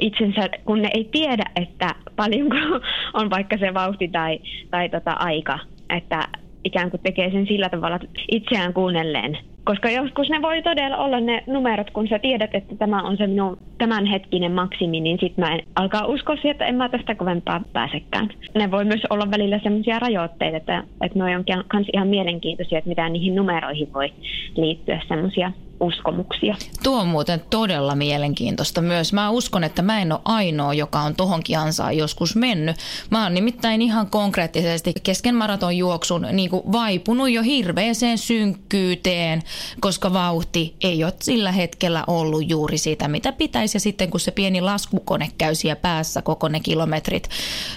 itsensä, 0.00 0.48
kun 0.64 0.82
ne 0.82 0.88
ei 0.94 1.08
tiedä, 1.12 1.44
että 1.56 1.94
paljonko 2.16 2.56
on 3.20 3.30
vaikka 3.30 3.58
se 3.58 3.74
vauhti 3.74 4.08
tai, 4.08 4.40
tai 4.70 4.88
tota 4.88 5.12
aika. 5.12 5.58
Että 5.96 6.28
ikään 6.64 6.90
kuin 6.90 7.02
tekee 7.02 7.30
sen 7.30 7.46
sillä 7.46 7.68
tavalla 7.68 7.98
itseään 8.30 8.72
kuunnelleen 8.72 9.38
koska 9.64 9.90
joskus 9.90 10.30
ne 10.30 10.42
voi 10.42 10.62
todella 10.62 10.96
olla 10.96 11.20
ne 11.20 11.42
numerot, 11.46 11.90
kun 11.90 12.08
sä 12.08 12.18
tiedät, 12.18 12.54
että 12.54 12.76
tämä 12.76 13.02
on 13.02 13.16
se 13.16 13.26
minun 13.26 13.58
tämänhetkinen 13.78 14.52
maksimi, 14.52 15.00
niin 15.00 15.18
sitten 15.20 15.44
mä 15.44 15.54
en 15.54 15.62
alkaa 15.74 16.06
uskoa 16.06 16.36
siihen, 16.36 16.50
että 16.50 16.64
en 16.64 16.74
mä 16.74 16.88
tästä 16.88 17.14
kovempaa 17.14 17.60
pääsekään. 17.72 18.28
Ne 18.54 18.70
voi 18.70 18.84
myös 18.84 19.00
olla 19.10 19.30
välillä 19.30 19.60
sellaisia 19.62 19.98
rajoitteita, 19.98 20.56
että, 20.56 20.84
että 21.04 21.18
ne 21.18 21.36
on 21.36 21.44
myös 21.72 21.86
ihan 21.92 22.08
mielenkiintoisia, 22.08 22.78
että 22.78 22.88
mitä 22.88 23.08
niihin 23.08 23.34
numeroihin 23.34 23.92
voi 23.92 24.12
liittyä 24.56 25.00
sellaisia 25.08 25.52
uskomuksia. 25.80 26.56
Tuo 26.82 27.00
on 27.00 27.08
muuten 27.08 27.42
todella 27.50 27.94
mielenkiintoista 27.94 28.80
myös. 28.80 29.12
Mä 29.12 29.30
uskon, 29.30 29.64
että 29.64 29.82
mä 29.82 30.02
en 30.02 30.12
ole 30.12 30.20
ainoa, 30.24 30.74
joka 30.74 31.00
on 31.00 31.14
tohonkin 31.14 31.58
ansaan 31.58 31.96
joskus 31.96 32.36
mennyt. 32.36 32.76
Mä 33.10 33.22
oon 33.22 33.34
nimittäin 33.34 33.82
ihan 33.82 34.10
konkreettisesti 34.10 34.94
kesken 35.02 35.34
maratonjuoksun 35.34 36.26
niin 36.32 36.50
kuin 36.50 36.62
vaipunut 36.72 37.30
jo 37.30 37.42
hirveäseen 37.42 38.18
synkkyyteen, 38.18 39.42
koska 39.80 40.12
vauhti 40.12 40.76
ei 40.80 41.04
ole 41.04 41.12
sillä 41.22 41.52
hetkellä 41.52 42.04
ollut 42.06 42.50
juuri 42.50 42.78
sitä, 42.78 43.08
mitä 43.08 43.32
pitäisi. 43.32 43.76
Ja 43.76 43.80
sitten 43.80 44.10
kun 44.10 44.20
se 44.20 44.30
pieni 44.30 44.60
laskukone 44.60 45.28
käy 45.38 45.54
siellä 45.54 45.76
päässä 45.76 46.22
koko 46.22 46.48
ne 46.48 46.60
kilometrit 46.60 47.28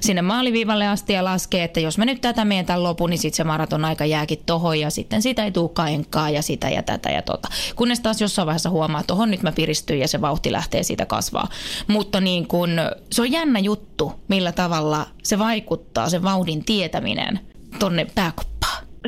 sinne 0.01 0.21
maaliviivalle 0.21 0.87
asti 0.87 1.13
ja 1.13 1.23
laskee, 1.23 1.63
että 1.63 1.79
jos 1.79 1.97
mä 1.97 2.05
nyt 2.05 2.21
tätä 2.21 2.45
menen 2.45 2.65
tämän 2.65 2.83
lopun, 2.83 3.09
niin 3.09 3.17
sitten 3.17 3.37
se 3.37 3.43
maraton 3.43 3.85
aika 3.85 4.05
jääkin 4.05 4.39
tohon 4.45 4.79
ja 4.79 4.89
sitten 4.89 5.21
sitä 5.21 5.43
ei 5.43 5.51
tulekaan 5.51 5.89
enkaa 5.89 6.29
ja 6.29 6.41
sitä 6.41 6.69
ja 6.69 6.83
tätä 6.83 7.09
ja 7.09 7.21
tota. 7.21 7.47
Kun 7.75 7.92
kunnes 7.93 8.03
taas 8.03 8.21
jossain 8.21 8.45
vaiheessa 8.45 8.69
huomaa, 8.69 8.99
että 8.99 9.07
tohon 9.07 9.31
nyt 9.31 9.43
mä 9.43 9.51
piristyn 9.51 9.99
ja 9.99 10.07
se 10.07 10.21
vauhti 10.21 10.51
lähtee 10.51 10.83
siitä 10.83 11.05
kasvaa. 11.05 11.47
Mutta 11.87 12.21
niin 12.21 12.47
kun, 12.47 12.69
se 13.11 13.21
on 13.21 13.31
jännä 13.31 13.59
juttu, 13.59 14.11
millä 14.27 14.51
tavalla 14.51 15.07
se 15.23 15.39
vaikuttaa, 15.39 16.09
se 16.09 16.23
vauhdin 16.23 16.65
tietäminen 16.65 17.39
tonne 17.79 18.07
pääkoppaan. 18.15 18.52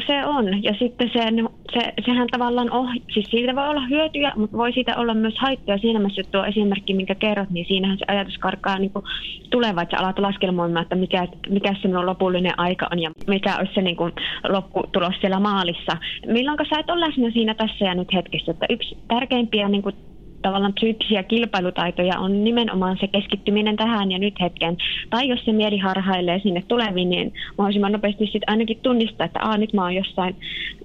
Se 0.08 0.26
on, 0.26 0.64
ja 0.64 0.74
sitten 0.80 1.10
se, 1.14 1.20
se, 1.74 1.94
sehän 2.06 2.28
tavallaan 2.32 2.72
on, 2.72 2.88
siis 3.14 3.26
siitä 3.30 3.56
voi 3.56 3.70
olla 3.70 3.88
hyötyjä, 3.88 4.32
mutta 4.36 4.58
voi 4.58 4.74
siitä 4.74 4.98
olla 4.98 5.14
myös 5.14 5.34
haittoja. 5.38 5.78
Siinä 5.78 6.00
mielessä 6.00 6.22
tuo 6.32 6.46
esimerkki, 6.46 6.94
minkä 6.94 7.16
kerrot, 7.16 7.50
niin 7.50 7.66
siinähän 7.68 7.98
se 7.98 8.06
ajatus 8.08 8.38
karkaa 8.38 8.80
niin 8.80 8.92
tuleva, 9.50 9.82
että 9.82 9.98
sä 9.98 10.04
alat 10.04 10.20
laskelmoimaan, 10.20 10.84
että 10.84 10.96
mikä, 10.96 11.28
mikä 11.50 11.76
se 11.82 11.88
minun 11.88 12.06
lopullinen 12.06 12.60
aika 12.60 12.88
on 12.92 13.00
ja 13.00 13.12
mikä 13.28 13.58
olisi 13.58 13.74
se 13.74 13.82
niin 13.82 13.96
kuin 13.96 14.14
lopputulos 14.50 15.14
siellä 15.22 15.40
maalissa. 15.40 15.98
Milloin 16.28 16.58
sä 16.70 16.80
et 16.80 16.90
ole 16.90 17.08
läsnä 17.08 17.32
siinä 17.32 17.54
tässä 17.54 17.86
ja 17.86 17.96
nyt 17.96 18.14
hetkessä, 18.14 18.52
että 18.52 18.66
yksi 18.70 18.98
tärkeimpiä 19.08 19.70
niin 19.70 19.84
kuin 19.84 19.96
tavallaan 20.42 20.74
psyykkisiä 20.74 21.24
kilpailutaitoja 21.24 22.20
on 22.20 22.44
nimenomaan 22.44 22.98
se 23.00 23.08
keskittyminen 23.08 23.76
tähän 23.76 24.12
ja 24.12 24.20
nyt 24.20 24.34
hetken. 24.42 24.78
Tai 25.10 25.28
jos 25.28 25.46
se 25.46 25.52
mieli 25.52 25.78
harhailee 25.78 26.40
sinne 26.40 26.64
tuleviin, 26.68 27.10
niin 27.10 27.34
mahdollisimman 27.58 27.92
nopeasti 27.92 28.26
sitten 28.26 28.50
ainakin 28.50 28.80
tunnistaa, 28.82 29.26
että 29.26 29.40
Aa, 29.42 29.58
nyt 29.58 29.74
mä 29.74 29.84
oon 29.84 29.96
jossain 29.96 30.36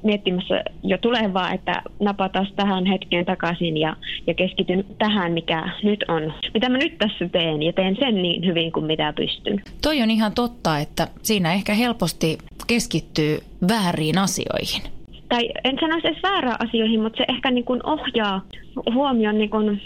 miettimässä 0.02 0.64
jo 0.82 0.98
tulevaa, 0.98 1.52
että 1.52 1.82
napataan 2.00 2.46
tähän 2.56 2.86
hetkeen 2.86 3.26
takaisin 3.26 3.76
ja, 3.76 3.96
ja 4.26 4.34
keskityn 4.34 4.84
tähän, 4.98 5.32
mikä 5.32 5.68
nyt 5.82 6.04
on. 6.08 6.32
Mitä 6.54 6.68
mä 6.68 6.78
nyt 6.78 6.98
tässä 6.98 7.28
teen 7.28 7.62
ja 7.62 7.72
teen 7.72 7.96
sen 8.00 8.22
niin 8.22 8.46
hyvin 8.46 8.72
kuin 8.72 8.86
mitä 8.86 9.12
pystyn. 9.16 9.62
Toi 9.82 10.02
on 10.02 10.10
ihan 10.10 10.32
totta, 10.34 10.78
että 10.78 11.08
siinä 11.22 11.52
ehkä 11.52 11.74
helposti 11.74 12.38
keskittyy 12.66 13.38
vääriin 13.68 14.18
asioihin. 14.18 14.99
Tai 15.30 15.48
en 15.64 15.76
sanoisi 15.80 16.08
edes 16.08 16.22
väärään 16.22 16.56
asioihin, 16.68 17.00
mutta 17.00 17.16
se 17.16 17.24
ehkä 17.28 17.50
niin 17.50 17.64
kuin 17.64 17.80
ohjaa 17.86 18.40
huomion 18.94 19.38
niin 19.38 19.50
kuin 19.50 19.80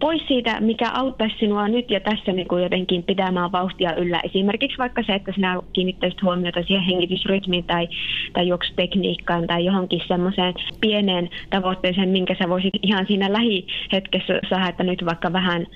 pois 0.00 0.22
siitä, 0.28 0.60
mikä 0.60 0.90
auttaisi 0.92 1.36
sinua 1.38 1.68
nyt 1.68 1.90
ja 1.90 2.00
tässä 2.00 2.32
niin 2.32 2.48
kuin 2.48 2.62
jotenkin 2.62 3.02
pitämään 3.02 3.52
vauhtia 3.52 3.94
yllä. 3.94 4.20
Esimerkiksi 4.24 4.78
vaikka 4.78 5.02
se, 5.06 5.14
että 5.14 5.32
sinä 5.34 5.60
kiinnittäisit 5.72 6.22
huomiota 6.22 6.62
siihen 6.62 6.84
hengitysrytmiin 6.84 7.64
tai, 7.64 7.88
tai 8.32 8.48
juoksutekniikkaan 8.48 9.46
tai 9.46 9.64
johonkin 9.64 10.00
semmoiseen 10.08 10.54
pieneen 10.80 11.30
tavoitteeseen, 11.50 12.08
minkä 12.08 12.36
sä 12.42 12.48
voisit 12.48 12.74
ihan 12.82 13.06
siinä 13.06 13.32
lähihetkessä 13.32 14.40
saada, 14.48 14.68
että 14.68 14.84
nyt 14.84 15.04
vaikka 15.04 15.32
vähän 15.32 15.66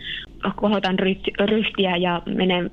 kohotan 0.57 0.99
ryhtiä 1.41 1.97
ja 1.97 2.23
menen 2.27 2.71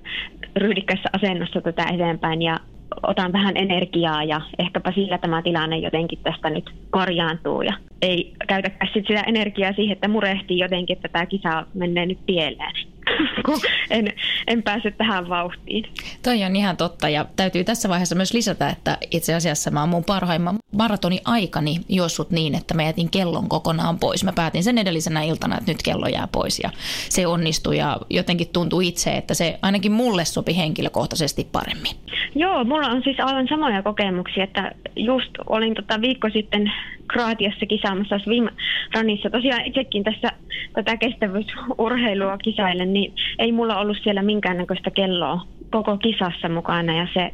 ryhdikkässä 0.55 1.10
asennossa 1.13 1.62
tätä 1.62 1.86
eteenpäin 1.93 2.41
ja 2.41 2.60
otan 3.04 3.34
vähän 3.34 3.58
energiaa 3.58 4.24
ja 4.24 4.42
ehkäpä 4.60 4.92
sillä 4.92 5.18
tämä 5.18 5.42
tilanne 5.42 5.78
jotenkin 5.78 6.20
tästä 6.24 6.50
nyt 6.50 6.70
korjaantuu 6.90 7.62
ja 7.62 7.74
ei 8.02 8.34
käytäkään 8.48 8.92
sitä 8.94 9.22
energiaa 9.28 9.74
siihen, 9.74 9.94
että 9.94 10.08
murehtii 10.08 10.60
jotenkin, 10.60 10.98
että 10.98 11.10
tämä 11.10 11.26
kisa 11.26 11.66
menee 11.74 12.06
nyt 12.06 12.20
pieleen. 12.26 12.74
kun 13.46 13.60
en, 13.89 14.13
en 14.48 14.63
pääse 14.63 14.91
tähän 14.91 15.30
vauhtiin. 15.30 15.86
Toi 16.24 16.44
on 16.44 16.56
ihan 16.56 16.77
totta 16.77 17.10
ja 17.10 17.25
täytyy 17.36 17.63
tässä 17.63 17.89
vaiheessa 17.89 18.15
myös 18.15 18.34
lisätä, 18.34 18.70
että 18.70 18.98
itse 19.12 19.34
asiassa 19.34 19.72
mä 19.72 19.80
oon 19.80 19.89
mun 19.89 20.03
parhaimman 20.03 20.56
maratoni 20.72 21.22
aikani 21.25 21.75
juossut 21.89 22.32
niin, 22.32 22.56
että 22.56 22.74
mä 22.74 22.84
jätin 22.84 23.10
kellon 23.10 23.50
kokonaan 23.50 24.00
pois. 24.00 24.24
Mä 24.24 24.34
päätin 24.34 24.63
sen 24.63 24.77
edellisenä 24.77 25.24
iltana, 25.24 25.58
että 25.58 25.72
nyt 25.72 25.84
kello 25.84 26.08
jää 26.08 26.27
pois 26.32 26.60
ja 26.63 26.70
se 27.10 27.27
onnistui 27.27 27.77
ja 27.77 27.98
jotenkin 28.10 28.48
tuntui 28.53 28.88
itse, 28.88 29.12
että 29.12 29.34
se 29.34 29.60
ainakin 29.62 29.91
mulle 29.91 30.25
sopi 30.25 30.58
henkilökohtaisesti 30.58 31.48
paremmin. 31.51 31.96
Joo, 32.36 32.63
mulla 32.63 32.88
on 32.88 33.03
siis 33.03 33.20
aivan 33.20 33.48
samoja 33.48 33.84
kokemuksia, 33.84 34.44
että 34.44 34.72
just 34.96 35.32
olin 35.50 35.75
tota 35.75 36.01
viikko 36.01 36.30
sitten 36.30 36.72
Kroatiassa 37.12 37.65
kisaamassa 37.65 38.20
swimrunissa. 38.20 39.30
Tosiaan 39.30 39.65
itsekin 39.65 40.03
tässä 40.03 40.27
tätä 40.74 40.98
kestävyysurheilua 40.98 42.38
kisailen, 42.38 42.94
niin 42.94 43.13
ei 43.39 43.51
mulla 43.51 43.77
ollut 43.77 43.98
siellä 44.03 44.22
minkäännäköistä 44.22 44.91
kelloa 44.91 45.41
koko 45.72 45.98
kisassa 45.98 46.50
mukana 46.50 46.98
ja 46.98 47.08
se 47.13 47.32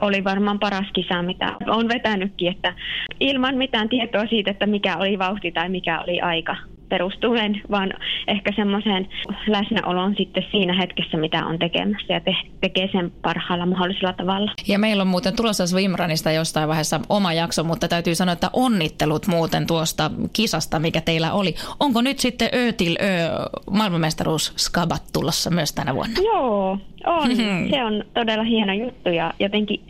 oli 0.00 0.24
varmaan 0.24 0.58
paras 0.58 0.86
kisa, 0.94 1.22
mitä 1.22 1.56
on 1.66 1.88
vetänytkin, 1.88 2.50
että 2.52 2.74
ilman 3.20 3.54
mitään 3.54 3.88
tietoa 3.88 4.26
siitä, 4.26 4.50
että 4.50 4.66
mikä 4.66 4.96
oli 4.96 5.18
vauhti 5.18 5.52
tai 5.52 5.68
mikä 5.68 6.00
oli 6.00 6.20
aika 6.20 6.56
perustuen, 6.88 7.62
vaan 7.70 7.92
ehkä 8.28 8.52
semmoiseen 8.56 9.08
läsnäoloon 9.46 10.14
sitten 10.16 10.44
siinä 10.50 10.80
hetkessä, 10.80 11.16
mitä 11.16 11.46
on 11.46 11.58
tekemässä 11.58 12.12
ja 12.14 12.20
te- 12.20 12.36
tekee 12.60 12.88
sen 12.92 13.12
parhaalla 13.22 13.66
mahdollisella 13.66 14.12
tavalla. 14.12 14.52
Ja 14.68 14.78
meillä 14.78 15.00
on 15.00 15.06
muuten 15.06 15.36
tulossa 15.36 15.66
Swimranista 15.66 16.32
jostain 16.32 16.68
vaiheessa 16.68 17.00
oma 17.08 17.32
jakso, 17.32 17.64
mutta 17.64 17.88
täytyy 17.88 18.14
sanoa, 18.14 18.32
että 18.32 18.50
onnittelut 18.52 19.26
muuten 19.26 19.66
tuosta 19.66 20.10
kisasta, 20.32 20.78
mikä 20.78 21.00
teillä 21.00 21.32
oli. 21.32 21.54
Onko 21.80 22.00
nyt 22.02 22.18
sitten 22.18 22.48
Ötil 22.54 22.96
Ö 23.00 23.28
maailmanmestaruus 23.70 24.52
Skabat 24.56 25.02
tulossa 25.12 25.50
myös 25.50 25.72
tänä 25.72 25.94
vuonna? 25.94 26.22
Joo, 26.22 26.78
on. 27.06 27.36
Se 27.70 27.84
on 27.84 28.04
todella 28.14 28.44
hieno 28.44 28.72
juttu 28.72 29.08
ja 29.08 29.32
jotenkin 29.38 29.80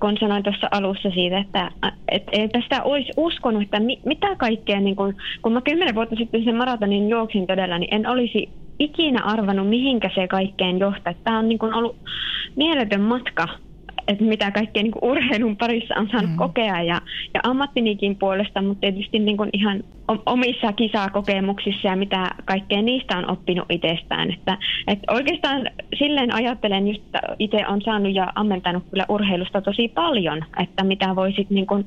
kun 0.00 0.16
sanoin 0.20 0.42
tuossa 0.42 0.68
alussa 0.70 1.10
siitä, 1.10 1.38
että 1.38 1.70
et, 2.08 2.22
et 2.32 2.52
tästä 2.52 2.82
olisi 2.82 3.12
uskonut, 3.16 3.62
että 3.62 3.80
mi, 3.80 4.00
mitä 4.06 4.36
kaikkea, 4.36 4.80
niin 4.80 4.96
kun, 4.96 5.14
kun 5.42 5.52
mä 5.52 5.60
kymmenen 5.60 5.94
vuotta 5.94 6.16
sitten 6.16 6.44
sen 6.44 6.56
maratonin 6.56 7.08
juoksin 7.08 7.46
todella, 7.46 7.78
niin 7.78 7.94
en 7.94 8.06
olisi 8.06 8.48
ikinä 8.78 9.22
arvannut, 9.24 9.68
mihinkä 9.68 10.10
se 10.14 10.28
kaikkeen 10.28 10.78
johtaa. 10.78 11.14
Tämä 11.24 11.38
on 11.38 11.48
niin 11.48 11.58
kun 11.58 11.74
ollut 11.74 11.96
mieletön 12.56 13.00
matka 13.00 13.48
että 14.08 14.24
mitä 14.24 14.50
kaikkea 14.50 14.82
niin 14.82 14.92
urheilun 15.02 15.56
parissa 15.56 15.94
on 15.98 16.08
saanut 16.12 16.30
mm. 16.30 16.36
kokea 16.36 16.82
ja, 16.82 17.00
ja 17.34 17.40
ammattinikin 17.42 18.16
puolesta, 18.16 18.62
mutta 18.62 18.80
tietysti 18.80 19.18
niin 19.18 19.36
kuin 19.36 19.50
ihan 19.52 19.84
omissa 20.26 20.72
kisakokemuksissa 20.72 21.88
ja 21.88 21.96
mitä 21.96 22.30
kaikkea 22.44 22.82
niistä 22.82 23.18
on 23.18 23.30
oppinut 23.30 23.66
itsestään. 23.70 24.30
Että, 24.30 24.58
että 24.88 25.12
oikeastaan 25.12 25.70
silleen 25.98 26.34
ajattelen, 26.34 26.88
just 26.88 27.02
itse 27.38 27.66
on 27.66 27.82
saanut 27.82 28.14
ja 28.14 28.32
ammentanut 28.34 28.84
kyllä 28.90 29.06
urheilusta 29.08 29.60
tosi 29.60 29.88
paljon, 29.88 30.44
että 30.62 30.84
mitä 30.84 31.16
voisit 31.16 31.50
niin 31.50 31.66
kuin, 31.66 31.86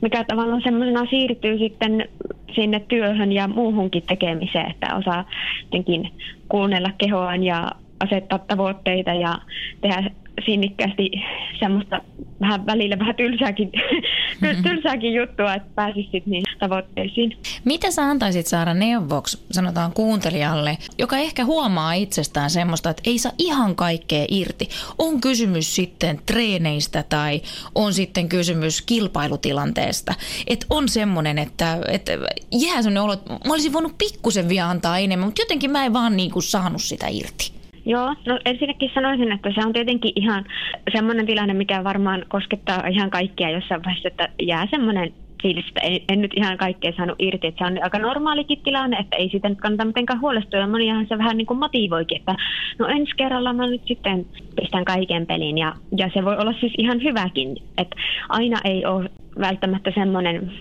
mikä 0.00 0.24
tavallaan 0.24 0.62
semmoisena 0.64 1.06
siirtyy 1.10 1.58
sitten 1.58 2.08
sinne 2.54 2.80
työhön 2.88 3.32
ja 3.32 3.48
muuhunkin 3.48 4.02
tekemiseen, 4.08 4.70
että 4.70 4.96
osaa 4.96 5.24
jotenkin 5.62 6.10
kuunnella 6.48 6.90
kehoaan 6.98 7.42
ja 7.42 7.70
asettaa 8.00 8.38
tavoitteita 8.38 9.14
ja 9.14 9.38
tehdä 9.80 10.10
sinnikkäästi 10.46 11.10
semmoista 11.58 12.00
vähän 12.40 12.66
välillä 12.66 12.98
vähän 12.98 13.14
tylsääkin, 13.14 13.72
tylsääkin 14.62 15.14
juttua, 15.14 15.54
että 15.54 15.68
pääsisit 15.74 16.26
niin 16.26 16.44
tavoitteisiin. 16.58 17.36
Mitä 17.64 17.90
sä 17.90 18.02
antaisit 18.02 18.46
saada 18.46 18.74
neuvoksi, 18.74 19.44
sanotaan 19.50 19.92
kuuntelijalle, 19.92 20.78
joka 20.98 21.18
ehkä 21.18 21.44
huomaa 21.44 21.92
itsestään 21.92 22.50
semmoista, 22.50 22.90
että 22.90 23.02
ei 23.06 23.18
saa 23.18 23.32
ihan 23.38 23.76
kaikkea 23.76 24.26
irti. 24.28 24.68
On 24.98 25.20
kysymys 25.20 25.74
sitten 25.74 26.20
treeneistä 26.26 27.04
tai 27.08 27.40
on 27.74 27.94
sitten 27.94 28.28
kysymys 28.28 28.82
kilpailutilanteesta. 28.82 30.14
Että 30.46 30.66
on 30.70 30.88
semmoinen, 30.88 31.38
että, 31.38 31.78
että 31.88 32.12
jää 32.52 32.82
semmoinen 32.82 33.02
olo, 33.02 33.12
että 33.12 33.32
mä 33.32 33.52
olisin 33.52 33.72
voinut 33.72 33.98
pikkusen 33.98 34.48
vielä 34.48 34.68
antaa 34.68 34.98
enemmän, 34.98 35.28
mutta 35.28 35.42
jotenkin 35.42 35.70
mä 35.70 35.84
en 35.84 35.92
vaan 35.92 36.16
niin 36.16 36.30
kuin 36.30 36.42
saanut 36.42 36.82
sitä 36.82 37.06
irti. 37.08 37.53
Joo, 37.86 38.14
no 38.26 38.38
ensinnäkin 38.44 38.90
sanoisin, 38.94 39.32
että 39.32 39.50
se 39.54 39.66
on 39.66 39.72
tietenkin 39.72 40.12
ihan 40.16 40.44
semmoinen 40.92 41.26
tilanne, 41.26 41.54
mikä 41.54 41.84
varmaan 41.84 42.24
koskettaa 42.28 42.86
ihan 42.86 43.10
kaikkia 43.10 43.50
jossain 43.50 43.84
vaiheessa, 43.84 44.08
että 44.08 44.28
jää 44.42 44.66
semmoinen 44.70 45.12
fiilis, 45.42 45.68
että 45.68 45.80
en, 45.80 46.00
en 46.08 46.20
nyt 46.20 46.32
ihan 46.36 46.58
kaikkea 46.58 46.92
saanut 46.96 47.16
irti. 47.18 47.46
Että 47.46 47.58
se 47.58 47.72
on 47.72 47.82
aika 47.82 47.98
normaalikin 47.98 48.60
tilanne, 48.64 48.96
että 48.96 49.16
ei 49.16 49.28
siitä 49.30 49.48
nyt 49.48 49.60
kannata 49.60 49.84
mitenkään 49.84 50.20
huolestua. 50.20 50.60
Ja 50.60 50.66
moniahan 50.66 51.06
se 51.08 51.18
vähän 51.18 51.36
niin 51.36 51.46
kuin 51.46 51.58
motivoikin, 51.58 52.18
että 52.18 52.34
no 52.78 52.86
ensi 52.86 53.12
kerralla 53.16 53.52
mä 53.52 53.66
nyt 53.66 53.86
sitten 53.86 54.26
pistän 54.60 54.84
kaiken 54.84 55.26
pelin. 55.26 55.58
Ja, 55.58 55.74
ja 55.96 56.10
se 56.14 56.24
voi 56.24 56.36
olla 56.36 56.54
siis 56.60 56.72
ihan 56.78 57.02
hyväkin, 57.02 57.56
että 57.78 57.96
aina 58.28 58.58
ei 58.64 58.86
ole 58.86 59.10
välttämättä 59.40 59.92
semmoinen 59.94 60.52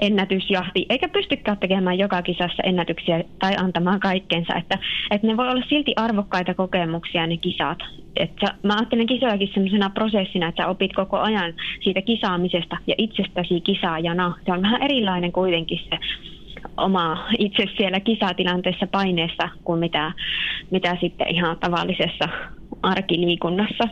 ennätysjahti, 0.00 0.86
eikä 0.88 1.08
pystykään 1.08 1.58
tekemään 1.58 1.98
joka 1.98 2.22
kisassa 2.22 2.62
ennätyksiä 2.62 3.24
tai 3.38 3.52
antamaan 3.56 4.00
kaikkensa. 4.00 4.54
Että, 4.54 4.78
että 5.10 5.26
ne 5.26 5.36
voi 5.36 5.48
olla 5.48 5.66
silti 5.68 5.92
arvokkaita 5.96 6.54
kokemuksia 6.54 7.26
ne 7.26 7.36
kisat. 7.36 7.78
Että 8.16 8.54
mä 8.62 8.74
ajattelen 8.76 9.06
kisojakin 9.06 9.50
sellaisena 9.54 9.90
prosessina, 9.90 10.48
että 10.48 10.62
sä 10.62 10.68
opit 10.68 10.92
koko 10.92 11.18
ajan 11.18 11.54
siitä 11.80 12.02
kisaamisesta 12.02 12.76
ja 12.86 12.94
itsestäsi 12.98 13.60
kisaajana. 13.60 14.34
Se 14.46 14.52
on 14.52 14.62
vähän 14.62 14.82
erilainen 14.82 15.32
kuitenkin 15.32 15.80
se 15.90 15.98
oma 16.76 17.28
itse 17.38 17.64
siellä 17.76 18.00
kisatilanteessa 18.00 18.86
paineessa 18.86 19.48
kuin 19.64 19.80
mitä, 19.80 20.12
mitä 20.70 20.96
sitten 21.00 21.34
ihan 21.34 21.56
tavallisessa 21.58 22.28
arkiliikunnassa. 22.82 23.88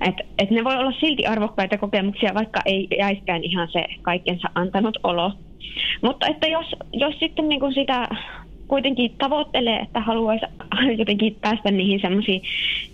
Et, 0.00 0.14
et 0.38 0.50
ne 0.50 0.64
voi 0.64 0.76
olla 0.76 0.92
silti 1.00 1.26
arvokkaita 1.26 1.78
kokemuksia, 1.78 2.34
vaikka 2.34 2.60
ei 2.64 2.88
jäiskään 2.98 3.44
ihan 3.44 3.68
se 3.72 3.84
kaikkensa 4.02 4.48
antanut 4.54 4.98
olo. 5.02 5.32
Mutta 6.02 6.26
että 6.26 6.46
jos, 6.46 6.66
jos 6.92 7.14
sitten 7.18 7.48
niin 7.48 7.60
kuin 7.60 7.74
sitä 7.74 8.08
kuitenkin 8.68 9.14
tavoittelee, 9.18 9.78
että 9.78 10.00
haluaisi 10.00 10.46
jotenkin 10.98 11.36
päästä 11.40 11.70
niihin 11.70 12.00
semmoisiin 12.00 12.42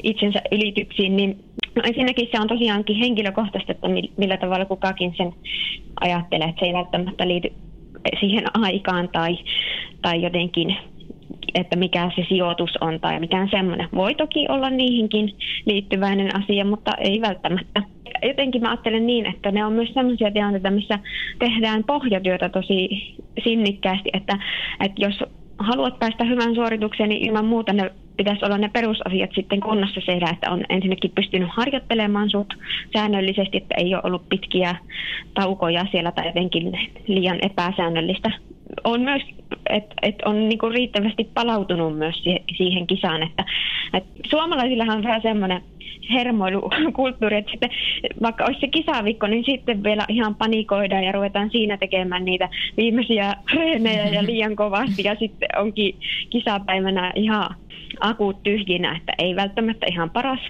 itsensä 0.02 0.42
ylityksiin, 0.52 1.16
niin 1.16 1.44
no 1.76 1.82
ensinnäkin 1.84 2.28
se 2.32 2.40
on 2.40 2.48
tosiaankin 2.48 2.96
henkilökohtaista, 2.96 3.72
että 3.72 3.88
millä 4.16 4.36
tavalla 4.36 4.64
kukakin 4.64 5.14
sen 5.16 5.32
ajattelee, 6.00 6.48
että 6.48 6.60
se 6.60 6.66
ei 6.66 6.72
välttämättä 6.72 7.28
liity 7.28 7.52
siihen 8.20 8.44
aikaan 8.54 9.08
tai, 9.08 9.38
tai 10.02 10.22
jotenkin 10.22 10.76
että 11.54 11.76
mikä 11.76 12.10
se 12.16 12.26
sijoitus 12.28 12.70
on 12.80 13.00
tai 13.00 13.20
mikään 13.20 13.48
semmoinen. 13.50 13.88
Voi 13.94 14.14
toki 14.14 14.46
olla 14.48 14.70
niihinkin 14.70 15.36
liittyväinen 15.66 16.36
asia, 16.36 16.64
mutta 16.64 16.94
ei 16.94 17.20
välttämättä. 17.20 17.82
Jotenkin 18.22 18.62
mä 18.62 18.68
ajattelen 18.68 19.06
niin, 19.06 19.26
että 19.26 19.50
ne 19.50 19.64
on 19.64 19.72
myös 19.72 19.94
sellaisia 19.94 20.30
tilanteita, 20.30 20.70
missä 20.70 20.98
tehdään 21.38 21.84
pohjatyötä 21.84 22.48
tosi 22.48 22.88
sinnikkäästi, 23.44 24.10
että, 24.12 24.38
että 24.84 25.04
jos 25.04 25.24
haluat 25.58 25.98
päästä 25.98 26.24
hyvän 26.24 26.54
suoritukseen, 26.54 27.08
niin 27.08 27.28
ilman 27.28 27.44
muuta 27.44 27.72
ne 27.72 27.90
pitäisi 28.16 28.44
olla 28.44 28.58
ne 28.58 28.70
perusasiat 28.72 29.30
sitten 29.34 29.60
kunnossa 29.60 30.00
siellä, 30.00 30.30
että 30.30 30.50
on 30.50 30.64
ensinnäkin 30.68 31.12
pystynyt 31.14 31.48
harjoittelemaan 31.52 32.30
sut 32.30 32.54
säännöllisesti, 32.92 33.56
että 33.56 33.74
ei 33.78 33.94
ole 33.94 34.02
ollut 34.04 34.28
pitkiä 34.28 34.76
taukoja 35.34 35.86
siellä 35.90 36.12
tai 36.12 36.26
jotenkin 36.26 36.72
liian 37.06 37.38
epäsäännöllistä 37.42 38.30
on 38.84 39.00
myös 39.00 39.22
että 39.70 39.94
et 40.02 40.14
on 40.24 40.48
niinku 40.48 40.68
riittävästi 40.68 41.30
palautunut 41.34 41.98
myös 41.98 42.24
siihen 42.56 42.86
kisaan. 42.86 43.22
Että, 43.22 43.44
et 43.94 44.04
suomalaisillahan 44.30 44.96
on 44.96 45.04
vähän 45.04 45.22
semmoinen 45.22 45.62
hermoilukulttuuri, 46.12 47.36
että 47.36 47.50
sitten, 47.50 47.70
vaikka 48.22 48.44
olisi 48.44 48.60
se 48.60 48.68
kisavikko, 48.68 49.26
niin 49.26 49.44
sitten 49.44 49.82
vielä 49.82 50.04
ihan 50.08 50.34
panikoidaan 50.34 51.04
ja 51.04 51.12
ruvetaan 51.12 51.50
siinä 51.50 51.76
tekemään 51.76 52.24
niitä 52.24 52.48
viimeisiä 52.76 53.34
reenejä 53.54 54.06
ja 54.06 54.26
liian 54.26 54.56
kovasti 54.56 55.02
ja 55.04 55.14
sitten 55.14 55.48
onkin 55.56 55.96
kisapäivänä 56.30 57.12
ihan 57.14 57.54
akut 58.00 58.42
tyhjinä, 58.42 58.96
että 58.96 59.12
ei 59.18 59.36
välttämättä 59.36 59.86
ihan 59.90 60.10
paras 60.10 60.40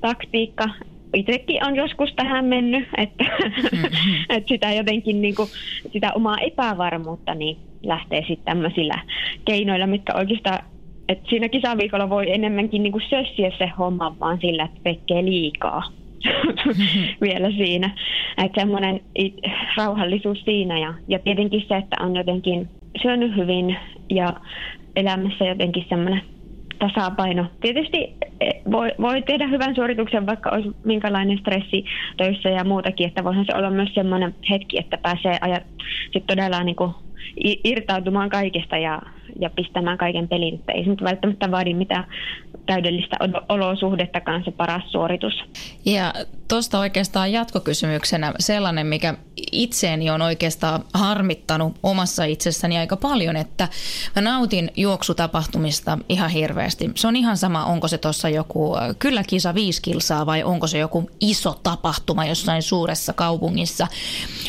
taktiikka. 0.00 0.68
Itsekin 1.14 1.66
on 1.66 1.76
joskus 1.76 2.12
tähän 2.16 2.44
mennyt, 2.44 2.88
että, 2.96 3.24
mm-hmm. 3.24 3.84
että 4.36 4.48
sitä 4.48 4.72
jotenkin 4.72 5.22
niin 5.22 5.34
kuin, 5.34 5.48
sitä 5.92 6.12
omaa 6.12 6.38
epävarmuutta 6.38 7.34
niin 7.34 7.56
lähtee 7.82 8.20
sitten 8.20 8.44
tämmöisillä 8.44 8.94
keinoilla, 9.44 9.86
mitkä 9.86 10.14
oikeastaan 10.14 10.58
että 11.08 11.28
siinä 11.28 11.48
kisaviikolla 11.48 12.10
voi 12.10 12.32
enemmänkin 12.32 12.82
niin 12.82 12.92
kuin 12.92 13.04
sössiä 13.10 13.50
se 13.58 13.70
homma 13.78 14.16
vaan 14.20 14.38
sillä, 14.40 14.64
että 14.64 14.80
tekee 14.84 15.24
liikaa 15.24 15.82
vielä 17.26 17.50
siinä. 17.50 17.90
Että 18.44 18.60
semmoinen 18.60 19.00
rauhallisuus 19.76 20.40
siinä 20.44 20.78
ja, 20.78 20.94
ja 21.08 21.18
tietenkin 21.18 21.64
se, 21.68 21.76
että 21.76 21.96
on 22.00 22.16
jotenkin 22.16 22.68
syönyt 23.02 23.36
hyvin 23.36 23.76
ja 24.10 24.32
elämässä 24.96 25.44
jotenkin 25.44 25.86
semmoinen 25.88 26.22
tasapaino. 26.78 27.46
Tietysti 27.60 28.14
e, 28.40 28.50
voi, 28.70 28.92
voi 29.00 29.22
tehdä 29.22 29.46
hyvän 29.46 29.74
suorituksen, 29.74 30.26
vaikka 30.26 30.50
olisi 30.50 30.70
minkälainen 30.84 31.38
stressi 31.38 31.84
töissä 32.16 32.48
ja 32.48 32.64
muutakin, 32.64 33.08
että 33.08 33.24
voihan 33.24 33.44
se 33.46 33.56
olla 33.56 33.70
myös 33.70 33.94
semmoinen 33.94 34.34
hetki, 34.50 34.78
että 34.78 34.98
pääsee 34.98 35.38
ajat 35.40 35.66
sit 36.12 36.26
todella 36.26 36.62
niin 36.62 36.76
kuin 36.76 36.94
irtautumaan 37.64 38.30
kaikesta 38.30 38.76
ja, 38.78 39.02
ja 39.40 39.50
pistämään 39.50 39.98
kaiken 39.98 40.28
pelin. 40.28 40.54
Että 40.54 40.72
ei 40.72 40.84
se 40.84 40.90
nyt 40.90 41.02
välttämättä 41.02 41.50
vaadi 41.50 41.74
mitään 41.74 42.04
täydellistä 42.66 43.16
olosuhdettakaan 43.48 44.44
se 44.44 44.50
paras 44.50 44.82
suoritus. 44.92 45.34
Ja 45.84 46.14
tuosta 46.48 46.78
oikeastaan 46.78 47.32
jatkokysymyksenä 47.32 48.32
sellainen, 48.38 48.86
mikä 48.86 49.14
itseeni 49.52 50.10
on 50.10 50.22
oikeastaan 50.22 50.84
harmittanut 50.94 51.76
omassa 51.82 52.24
itsessäni 52.24 52.78
aika 52.78 52.96
paljon, 52.96 53.36
että 53.36 53.68
mä 54.16 54.22
nautin 54.22 54.70
juoksutapahtumista 54.76 55.98
ihan 56.08 56.30
hirveästi. 56.30 56.90
Se 56.94 57.08
on 57.08 57.16
ihan 57.16 57.36
sama, 57.36 57.64
onko 57.64 57.88
se 57.88 57.98
tuossa 57.98 58.28
joku 58.28 58.76
kyllä 58.98 59.22
kisa 59.26 59.54
viisi 59.54 59.82
kilsaa 59.82 60.26
vai 60.26 60.42
onko 60.42 60.66
se 60.66 60.78
joku 60.78 61.10
iso 61.20 61.60
tapahtuma 61.62 62.24
jossain 62.24 62.62
suuressa 62.62 63.12
kaupungissa. 63.12 63.86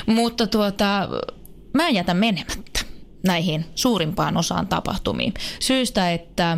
Mutta 0.05 0.47
tuota, 0.47 1.09
mä 1.73 1.87
en 1.87 1.95
jätä 1.95 2.13
menemättä 2.13 2.79
näihin 3.23 3.65
suurimpaan 3.75 4.37
osaan 4.37 4.67
tapahtumiin. 4.67 5.33
Syystä, 5.59 6.11
että 6.11 6.57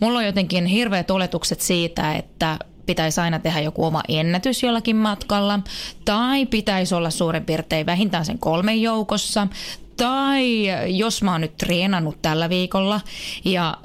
mulla 0.00 0.18
on 0.18 0.26
jotenkin 0.26 0.66
hirveät 0.66 1.10
oletukset 1.10 1.60
siitä, 1.60 2.12
että 2.12 2.58
pitäisi 2.86 3.20
aina 3.20 3.38
tehdä 3.38 3.60
joku 3.60 3.84
oma 3.84 4.02
ennätys 4.08 4.62
jollakin 4.62 4.96
matkalla, 4.96 5.60
tai 6.04 6.46
pitäisi 6.46 6.94
olla 6.94 7.10
suurin 7.10 7.44
piirtein 7.44 7.86
vähintään 7.86 8.24
sen 8.24 8.38
kolmen 8.38 8.82
joukossa, 8.82 9.48
tai 9.96 10.66
jos 10.86 11.22
mä 11.22 11.32
oon 11.32 11.40
nyt 11.40 11.56
treenannut 11.56 12.22
tällä 12.22 12.48
viikolla 12.48 13.00
ja 13.44 13.78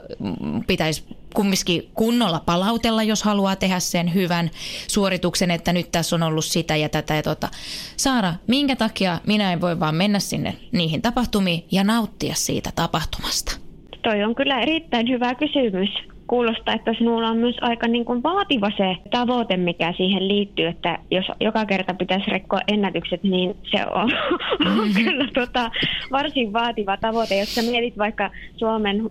pitäisi 0.67 1.03
kumminkin 1.37 1.89
kunnolla 1.93 2.41
palautella, 2.45 3.03
jos 3.03 3.23
haluaa 3.23 3.55
tehdä 3.55 3.79
sen 3.79 4.13
hyvän 4.13 4.49
suorituksen, 4.87 5.51
että 5.51 5.73
nyt 5.73 5.91
tässä 5.91 6.15
on 6.15 6.23
ollut 6.23 6.45
sitä 6.45 6.75
ja 6.75 6.89
tätä 6.89 7.15
ja 7.15 7.23
tota. 7.23 7.47
Saara, 7.97 8.33
minkä 8.47 8.75
takia 8.75 9.19
minä 9.27 9.53
en 9.53 9.61
voi 9.61 9.79
vaan 9.79 9.95
mennä 9.95 10.19
sinne 10.19 10.53
niihin 10.71 11.01
tapahtumiin 11.01 11.63
ja 11.71 11.83
nauttia 11.83 12.33
siitä 12.35 12.69
tapahtumasta? 12.75 13.59
Toi 14.01 14.23
on 14.23 14.35
kyllä 14.35 14.61
erittäin 14.61 15.09
hyvä 15.09 15.35
kysymys 15.35 15.89
kuulostaa, 16.27 16.73
että 16.73 16.93
sinulla 16.93 17.29
on 17.29 17.37
myös 17.37 17.55
aika 17.61 17.87
niin 17.87 18.05
kuin 18.05 18.23
vaativa 18.23 18.71
se 18.77 18.95
tavoite, 19.11 19.57
mikä 19.57 19.93
siihen 19.97 20.27
liittyy, 20.27 20.67
että 20.67 20.99
jos 21.11 21.25
joka 21.39 21.65
kerta 21.65 21.93
pitäisi 21.93 22.31
rekkoa 22.31 22.59
ennätykset, 22.67 23.23
niin 23.23 23.55
se 23.71 23.85
on, 23.93 24.11
on 24.81 24.89
kyllä 24.95 25.27
tota, 25.33 25.71
varsin 26.11 26.53
vaativa 26.53 26.97
tavoite. 26.97 27.39
Jos 27.39 27.55
sä 27.55 27.61
mietit 27.61 27.97
vaikka 27.97 28.31
Suomen 28.57 29.09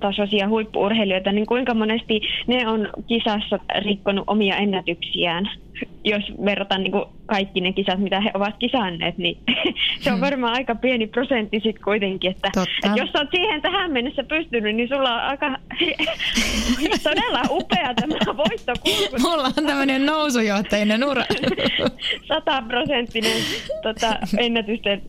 tasoisia 0.00 0.48
huippuurheilijoita, 0.48 1.32
niin 1.32 1.46
kuinka 1.46 1.74
monesti 1.74 2.20
ne 2.46 2.68
on 2.68 2.88
kisassa 3.06 3.58
rikkonut 3.84 4.24
omia 4.26 4.56
ennätyksiään 4.56 5.50
jos 6.04 6.22
verrataan 6.44 6.82
niin 6.82 6.92
kuin 6.92 7.04
kaikki 7.26 7.60
ne 7.60 7.72
kisat, 7.72 7.98
mitä 7.98 8.20
he 8.20 8.30
ovat 8.34 8.54
kisanneet, 8.58 9.18
niin 9.18 9.38
se 10.00 10.10
on 10.10 10.16
hmm. 10.16 10.24
varmaan 10.24 10.54
aika 10.54 10.74
pieni 10.74 11.06
prosentti 11.06 11.60
sitten 11.60 11.84
kuitenkin. 11.84 12.30
Että, 12.30 12.48
että 12.84 13.00
jos 13.00 13.10
olet 13.14 13.28
siihen 13.30 13.62
tähän 13.62 13.92
mennessä 13.92 14.24
pystynyt, 14.24 14.76
niin 14.76 14.88
sulla 14.88 15.14
on 15.14 15.20
aika 15.20 15.46
todella 17.02 17.42
upea 17.50 17.94
tämä 17.94 18.36
voittokulku. 18.36 19.16
Mulla 19.20 19.44
on 19.58 19.66
tämmöinen 19.66 20.06
nousujohtajinen 20.06 21.04
ura. 21.04 21.24
Sataprosenttinen 22.28 23.42
tota, 23.82 24.18
ennätysten 24.38 25.02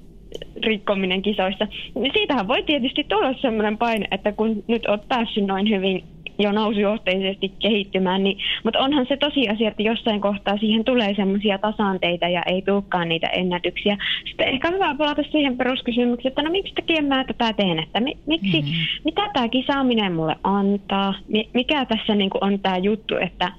rikkominen 0.63 1.21
kisoissa. 1.21 1.67
Niin 1.95 2.13
siitähän 2.13 2.47
voi 2.47 2.63
tietysti 2.63 3.03
tulla 3.03 3.33
sellainen 3.33 3.77
paine, 3.77 4.07
että 4.11 4.31
kun 4.31 4.63
nyt 4.67 4.87
olet 4.87 5.07
päässyt 5.07 5.45
noin 5.45 5.69
hyvin 5.69 6.03
jo 6.39 6.51
nousujohteisesti 6.51 7.51
kehittymään, 7.59 8.23
niin, 8.23 8.37
mutta 8.63 8.79
onhan 8.79 9.05
se 9.07 9.17
tosiasia, 9.17 9.67
että 9.67 9.83
jossain 9.83 10.21
kohtaa 10.21 10.57
siihen 10.57 10.85
tulee 10.85 11.15
semmoisia 11.15 11.57
tasanteita 11.57 12.27
ja 12.27 12.43
ei 12.45 12.61
tulekaan 12.61 13.09
niitä 13.09 13.27
ennätyksiä. 13.27 13.97
Sitten 14.27 14.47
ehkä 14.47 14.71
hyvä 14.71 14.95
palata 14.97 15.23
siihen 15.31 15.57
peruskysymykseen, 15.57 16.31
että 16.31 16.41
no 16.41 16.51
miksi 16.51 16.73
takia 16.73 17.01
mä 17.01 17.23
tätä 17.23 17.53
teen, 17.53 17.79
että 17.79 17.99
mi, 17.99 18.17
miksi, 18.25 18.61
mm-hmm. 18.61 19.01
mitä 19.05 19.29
tämä 19.33 19.49
kisaaminen 19.49 20.13
mulle 20.13 20.35
antaa, 20.43 21.13
mikä 21.53 21.85
tässä 21.85 22.15
niin 22.15 22.29
on 22.41 22.59
tämä 22.59 22.77
juttu, 22.77 23.15
että 23.17 23.51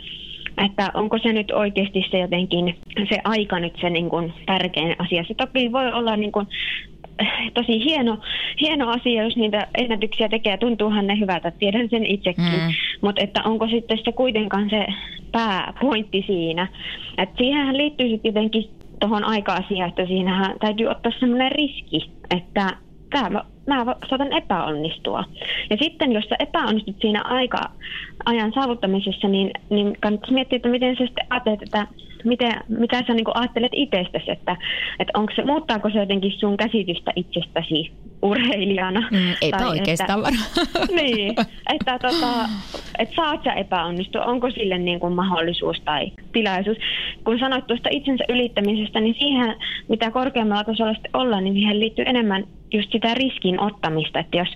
että 0.64 0.90
onko 0.94 1.18
se 1.18 1.32
nyt 1.32 1.50
oikeasti 1.50 2.04
se 2.10 2.18
jotenkin 2.18 2.76
se 3.08 3.18
aika 3.24 3.60
nyt 3.60 3.76
se 3.80 3.90
niin 3.90 4.08
kuin 4.08 4.32
tärkein 4.46 4.96
asia. 4.98 5.24
Se 5.28 5.34
toki 5.34 5.72
voi 5.72 5.92
olla 5.92 6.16
niin 6.16 6.32
kuin 6.32 6.46
tosi 7.54 7.84
hieno, 7.84 8.18
hieno 8.60 8.90
asia, 8.90 9.22
jos 9.22 9.36
niitä 9.36 9.66
ennätyksiä 9.78 10.28
tekee. 10.28 10.56
Tuntuuhan 10.56 11.06
ne 11.06 11.18
hyvältä, 11.18 11.50
tiedän 11.50 11.88
sen 11.88 12.06
itsekin. 12.06 12.44
Mm. 12.44 12.72
Mutta 13.00 13.22
että 13.24 13.42
onko 13.44 13.68
sitten 13.68 13.98
se 14.04 14.12
kuitenkaan 14.12 14.70
se 14.70 14.86
pääpointti 15.32 16.24
siinä. 16.26 16.68
Et 17.18 17.28
siihenhän 17.38 17.76
liittyy 17.76 18.08
sitten 18.08 18.28
jotenkin 18.28 18.70
tuohon 19.00 19.24
aika-asiaan, 19.24 19.88
että 19.88 20.06
siinähän 20.06 20.56
täytyy 20.60 20.86
ottaa 20.86 21.12
semmoinen 21.20 21.52
riski, 21.52 22.10
että 22.36 22.76
tämä, 23.10 23.44
mä 23.66 23.96
saatan 24.08 24.32
epäonnistua. 24.32 25.24
Ja 25.70 25.76
sitten 25.82 26.12
jos 26.12 26.24
sä 26.24 26.36
epäonnistut 26.38 26.96
siinä 27.00 27.22
aika 27.22 27.60
ajan 28.24 28.52
saavuttamisessa, 28.54 29.28
niin, 29.28 29.50
niin 29.70 29.96
kannattaisi 30.00 30.34
miettiä, 30.34 30.56
että 30.56 30.68
miten 30.68 30.96
sä 30.96 31.06
sitten 31.06 31.26
ajattelet, 31.30 31.62
että 31.62 31.86
miten, 32.24 32.52
mitä 32.68 33.02
sä 33.06 33.14
niin 33.14 33.24
ajattelet 33.34 33.72
itsestäsi, 33.74 34.30
että, 34.30 34.56
että 34.98 35.18
onko 35.18 35.32
se, 35.36 35.44
muuttaako 35.44 35.90
se 35.90 35.98
jotenkin 35.98 36.32
sun 36.32 36.56
käsitystä 36.56 37.12
itsestäsi 37.16 37.92
urheilijana? 38.22 39.08
Mm, 39.10 39.34
eipä 39.40 39.58
tai 39.58 39.68
oikeastaan 39.68 40.20
että, 40.20 40.94
Niin, 41.02 41.34
että, 41.74 41.98
tota, 41.98 42.48
että 42.98 43.14
saat 43.14 43.44
sä 43.44 43.52
epäonnistua, 43.52 44.24
onko 44.24 44.50
sille 44.50 44.78
niin 44.78 45.00
kuin 45.00 45.12
mahdollisuus 45.12 45.80
tai 45.84 46.12
tilaisuus. 46.32 46.76
Kun 47.24 47.38
sanoit 47.38 47.66
tuosta 47.66 47.88
itsensä 47.92 48.24
ylittämisestä, 48.28 49.00
niin 49.00 49.16
siihen, 49.18 49.56
mitä 49.88 50.10
korkeammalla 50.10 50.64
tasolla 50.64 50.94
ollaan, 51.12 51.44
niin 51.44 51.54
siihen 51.54 51.80
liittyy 51.80 52.04
enemmän 52.08 52.44
just 52.72 52.92
sitä 52.92 53.14
riskin 53.14 53.60
ottamista, 53.60 54.18
että 54.18 54.36
jos 54.36 54.48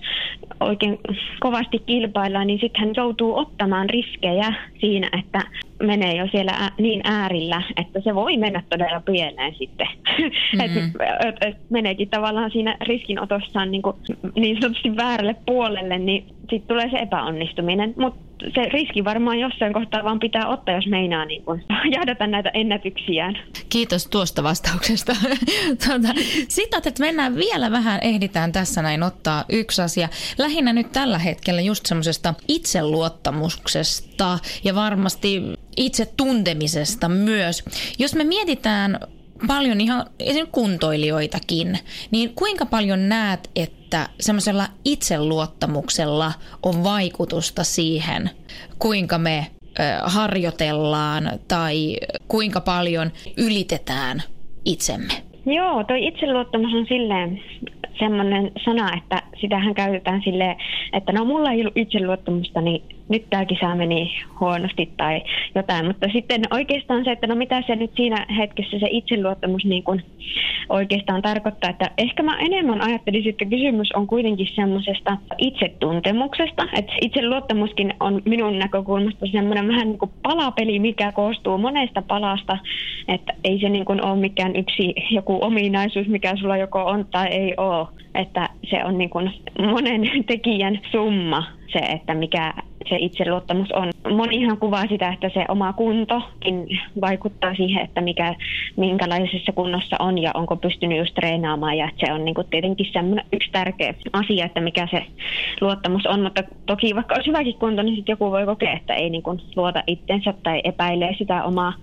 oikein 0.59 0.99
kovasti 1.39 1.79
kilpaillaan, 1.79 2.47
niin 2.47 2.59
sitten 2.59 2.79
hän 2.79 2.93
joutuu 2.95 3.37
ottamaan 3.37 3.89
riskejä 3.89 4.53
siinä, 4.79 5.09
että 5.19 5.39
menee 5.83 6.15
jo 6.15 6.27
siellä 6.31 6.71
niin 6.77 7.01
äärillä, 7.03 7.61
että 7.77 8.01
se 8.01 8.15
voi 8.15 8.37
mennä 8.37 8.63
todella 8.69 9.01
pieleen 9.05 9.55
sitten. 9.55 9.87
Mm-hmm. 10.19 10.61
et, 10.61 10.71
et, 11.25 11.35
et 11.41 11.57
meneekin 11.69 12.09
tavallaan 12.09 12.51
siinä 12.51 12.77
riskinotossaan 13.51 13.71
niin, 13.71 13.81
kuin, 13.81 13.95
niin 14.35 14.61
sanotusti 14.61 14.95
väärälle 14.95 15.35
puolelle, 15.45 15.99
niin 15.99 16.25
sitten 16.39 16.67
tulee 16.67 16.89
se 16.89 16.97
epäonnistuminen. 16.97 17.93
Mutta 17.97 18.45
se 18.53 18.69
riski 18.69 19.03
varmaan 19.03 19.39
jossain 19.39 19.73
kohtaa 19.73 20.03
vaan 20.03 20.19
pitää 20.19 20.47
ottaa, 20.47 20.75
jos 20.75 20.87
meinaa 20.87 21.25
niin 21.25 21.43
kun, 21.43 21.61
jahdata 21.95 22.27
näitä 22.27 22.51
ennätyksiään. 22.53 23.37
Kiitos 23.69 24.07
tuosta 24.07 24.43
vastauksesta. 24.43 25.13
tuota, 25.85 26.07
Sitten, 26.47 26.81
että 26.85 27.03
mennään 27.03 27.35
vielä 27.35 27.71
vähän, 27.71 27.99
ehditään 28.03 28.51
tässä 28.51 28.81
näin 28.81 29.03
ottaa 29.03 29.45
yksi 29.49 29.81
asia. 29.81 30.09
Lähinnä 30.37 30.73
nyt 30.73 30.91
tällä 30.91 31.19
hetkellä 31.19 31.61
just 31.61 31.85
semmoisesta 31.85 32.33
itseluottamuksesta 32.47 34.39
ja 34.63 34.75
varmasti 34.75 35.41
itse 35.77 36.05
tuntemisesta 36.17 37.09
myös. 37.09 37.63
Jos 37.99 38.15
me 38.15 38.23
mietitään 38.23 38.99
paljon 39.47 39.81
ihan 39.81 40.05
kuntoilijoitakin, 40.51 41.77
niin 42.11 42.35
kuinka 42.35 42.65
paljon 42.65 43.09
näet, 43.09 43.49
että 43.55 44.09
semmoisella 44.19 44.67
itseluottamuksella 44.85 46.31
on 46.63 46.83
vaikutusta 46.83 47.63
siihen, 47.63 48.29
kuinka 48.79 49.17
me 49.17 49.47
harjoitellaan 50.03 51.31
tai 51.47 51.97
kuinka 52.27 52.61
paljon 52.61 53.11
ylitetään 53.37 54.23
itsemme? 54.65 55.13
Joo, 55.45 55.83
toi 55.83 56.07
itseluottamus 56.07 56.73
on 56.73 56.85
silleen 56.87 57.39
semmoinen 57.99 58.51
sana, 58.65 58.97
että 58.97 59.23
sitähän 59.41 59.73
käytetään 59.73 60.21
silleen, 60.23 60.55
että 60.93 61.11
no 61.11 61.25
mulla 61.25 61.51
ei 61.51 61.61
ollut 61.61 61.77
itseluottamusta, 61.77 62.61
niin 62.61 62.83
nyt 63.11 63.29
tämä 63.29 63.45
kisa 63.45 63.75
meni 63.75 64.11
huonosti 64.39 64.89
tai 64.97 65.21
jotain. 65.55 65.85
Mutta 65.85 66.07
sitten 66.13 66.41
oikeastaan 66.51 67.03
se, 67.03 67.11
että 67.11 67.27
no 67.27 67.35
mitä 67.35 67.63
se 67.67 67.75
nyt 67.75 67.91
siinä 67.95 68.25
hetkessä 68.37 68.79
se 68.79 68.87
itseluottamus 68.89 69.65
niin 69.65 69.83
kuin 69.83 70.03
oikeastaan 70.69 71.21
tarkoittaa, 71.21 71.69
että 71.69 71.91
ehkä 71.97 72.23
mä 72.23 72.39
enemmän 72.39 72.81
ajattelisin, 72.81 73.29
että 73.29 73.45
kysymys 73.45 73.91
on 73.91 74.07
kuitenkin 74.07 74.47
semmoisesta 74.55 75.17
itsetuntemuksesta. 75.37 76.63
Että 76.77 76.93
itseluottamuskin 77.01 77.93
on 77.99 78.21
minun 78.25 78.59
näkökulmasta 78.59 79.25
semmoinen 79.31 79.67
vähän 79.67 79.87
niin 79.87 79.99
kuin 79.99 80.11
palapeli, 80.23 80.79
mikä 80.79 81.11
koostuu 81.11 81.57
monesta 81.57 82.01
palasta, 82.01 82.57
että 83.07 83.33
ei 83.43 83.59
se 83.59 83.69
niin 83.69 83.85
kuin 83.85 84.05
ole 84.05 84.19
mikään 84.19 84.55
yksi 84.55 84.93
joku 85.11 85.37
ominaisuus, 85.41 86.07
mikä 86.07 86.35
sulla 86.35 86.57
joko 86.57 86.83
on 86.83 87.05
tai 87.11 87.27
ei 87.27 87.53
ole. 87.57 87.87
Että 88.15 88.49
se 88.69 88.85
on 88.85 88.97
niin 88.97 89.09
kuin 89.09 89.31
monen 89.71 90.01
tekijän 90.27 90.79
summa 90.91 91.43
se, 91.73 91.79
että 91.79 92.13
mikä 92.13 92.53
se 92.89 92.95
itseluottamus 92.99 93.71
on. 93.71 93.89
Monihan 94.15 94.57
kuvaa 94.57 94.87
sitä, 94.87 95.09
että 95.13 95.29
se 95.33 95.45
oma 95.47 95.73
kuntokin 95.73 96.79
vaikuttaa 97.01 97.55
siihen, 97.55 97.83
että 97.83 98.01
mikä, 98.01 98.35
minkälaisessa 98.77 99.51
kunnossa 99.51 99.95
on 99.99 100.17
ja 100.17 100.31
onko 100.33 100.55
pystynyt 100.55 100.97
just 100.97 101.13
treenaamaan. 101.15 101.77
Ja 101.77 101.89
se 101.97 102.13
on 102.13 102.25
niin 102.25 102.35
kuin 102.35 102.47
tietenkin 102.49 102.87
semmoinen 102.93 103.25
yksi 103.33 103.51
tärkeä 103.51 103.93
asia, 104.13 104.45
että 104.45 104.61
mikä 104.61 104.87
se 104.91 105.05
luottamus 105.61 106.05
on. 106.05 106.21
Mutta 106.21 106.43
toki 106.65 106.95
vaikka 106.95 107.15
olisi 107.15 107.29
hyväkin 107.29 107.55
kunto, 107.59 107.81
niin 107.81 107.95
sitten 107.95 108.13
joku 108.13 108.31
voi 108.31 108.45
kokea, 108.45 108.73
että 108.73 108.93
ei 108.93 109.09
niin 109.09 109.23
kuin 109.23 109.41
luota 109.55 109.83
itsensä 109.87 110.33
tai 110.43 110.61
epäilee 110.63 111.15
sitä 111.17 111.43
omaa, 111.43 111.73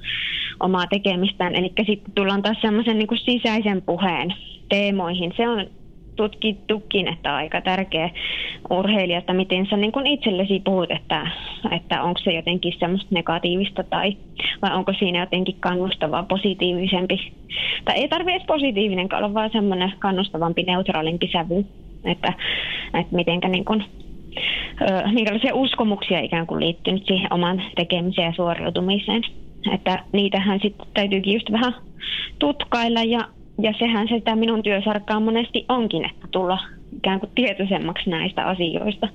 omaa 0.60 0.86
tekemistään. 0.86 1.54
Eli 1.54 1.72
sitten 1.86 2.12
tullaan 2.14 2.42
taas 2.42 2.60
semmoisen 2.60 2.98
niin 2.98 3.08
sisäisen 3.24 3.82
puheen 3.82 4.34
teemoihin. 4.68 5.32
Se 5.36 5.48
on 5.48 5.66
tutkittukin, 6.18 7.08
että 7.08 7.36
aika 7.36 7.60
tärkeä 7.60 8.10
urheilija, 8.70 9.18
että 9.18 9.32
miten 9.32 9.66
sä 9.66 9.76
niin 9.76 10.06
itsellesi 10.06 10.62
puhut, 10.64 10.90
että, 10.90 11.26
että 11.70 12.02
onko 12.02 12.20
se 12.24 12.32
jotenkin 12.32 12.72
semmoista 12.78 13.14
negatiivista 13.14 13.82
tai 13.82 14.16
vai 14.62 14.74
onko 14.74 14.92
siinä 14.98 15.20
jotenkin 15.20 15.56
kannustavaa, 15.60 16.22
positiivisempi. 16.22 17.32
Tai 17.84 17.94
ei 17.94 18.08
tarvitse 18.08 18.36
edes 18.36 18.46
positiivinen 18.46 19.08
olla, 19.16 19.34
vaan 19.34 19.50
semmoinen 19.52 19.92
kannustavampi, 19.98 20.62
neutraalimpi 20.62 21.28
sävy, 21.32 21.64
että, 22.04 22.32
että 22.94 23.16
mitenkä 23.16 23.48
niin 23.48 23.64
kuin, 23.64 23.84
minkälaisia 25.12 25.54
uskomuksia 25.54 26.20
ikään 26.20 26.46
kuin 26.46 26.60
liittynyt 26.60 27.06
siihen 27.06 27.32
oman 27.32 27.62
tekemiseen 27.76 28.26
ja 28.26 28.32
suoriutumiseen. 28.32 29.22
Että 29.72 30.04
niitähän 30.12 30.60
sitten 30.62 30.86
täytyykin 30.94 31.34
just 31.34 31.52
vähän 31.52 31.74
tutkailla 32.38 33.02
ja 33.02 33.20
ja 33.58 33.72
sehän 33.78 34.08
sitä 34.08 34.36
minun 34.36 34.62
työsarkkaa 34.62 35.20
monesti 35.20 35.64
onkin, 35.68 36.04
että 36.04 36.28
tulla 36.30 36.58
ikään 36.96 37.20
kuin 37.20 37.30
tietoisemmaksi 37.34 38.10
näistä 38.10 38.44
asioista, 38.44 39.08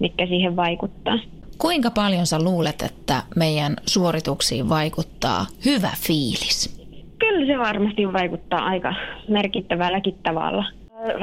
mitkä 0.00 0.26
siihen 0.26 0.56
vaikuttaa. 0.56 1.18
Kuinka 1.58 1.90
paljon 1.90 2.26
sä 2.26 2.42
luulet, 2.42 2.82
että 2.82 3.22
meidän 3.36 3.76
suorituksiin 3.86 4.68
vaikuttaa 4.68 5.46
hyvä 5.64 5.90
fiilis? 6.06 6.80
Kyllä 7.18 7.46
se 7.46 7.58
varmasti 7.58 8.12
vaikuttaa 8.12 8.64
aika 8.64 8.94
merkittävälläkin 9.28 10.14
tavalla. 10.22 10.64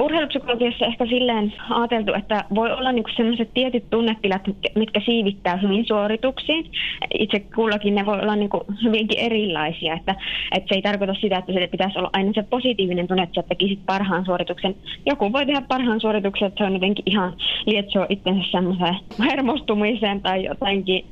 Urheilupsykologiassa 0.02 0.86
ehkä 0.86 1.06
silleen 1.06 1.54
ajateltu, 1.70 2.14
että 2.14 2.44
voi 2.56 2.72
olla 2.72 2.92
niinku 2.92 3.10
sellaiset 3.16 3.54
tietyt 3.54 3.90
tunnetilat, 3.90 4.42
mitkä 4.76 5.02
siivittää 5.06 5.58
hyvin 5.58 5.86
suorituksiin. 5.88 6.72
Itse 7.20 7.40
kullakin 7.40 7.96
ne 7.96 8.06
voi 8.06 8.20
olla 8.20 8.36
niinku 8.36 8.66
hyvinkin 8.84 9.20
erilaisia, 9.20 9.94
että, 9.94 10.16
että 10.56 10.68
se 10.70 10.76
ei 10.76 10.82
tarkoita 10.82 11.14
sitä, 11.14 11.38
että 11.38 11.54
se 11.54 11.68
pitäisi 11.68 12.00
olla 12.00 12.10
aina 12.14 12.32
se 12.34 12.44
positiivinen 12.44 13.08
tunne, 13.08 13.24
että 13.24 13.42
sä 13.42 13.48
tekisit 13.48 13.80
parhaan 13.86 14.26
suorituksen. 14.26 14.76
Joku 15.06 15.34
voi 15.34 15.46
tehdä 15.46 15.62
parhaan 15.68 16.02
suorituksen, 16.02 16.48
että 16.48 16.58
se 16.58 16.68
on 16.68 16.74
jotenkin 16.74 17.04
ihan 17.06 17.34
lietsoa 17.66 18.06
itsensä 18.10 18.52
semmoiseen 18.52 18.96
hermostumiseen 19.20 20.22
tai 20.22 20.46
jotenkin 20.46 21.06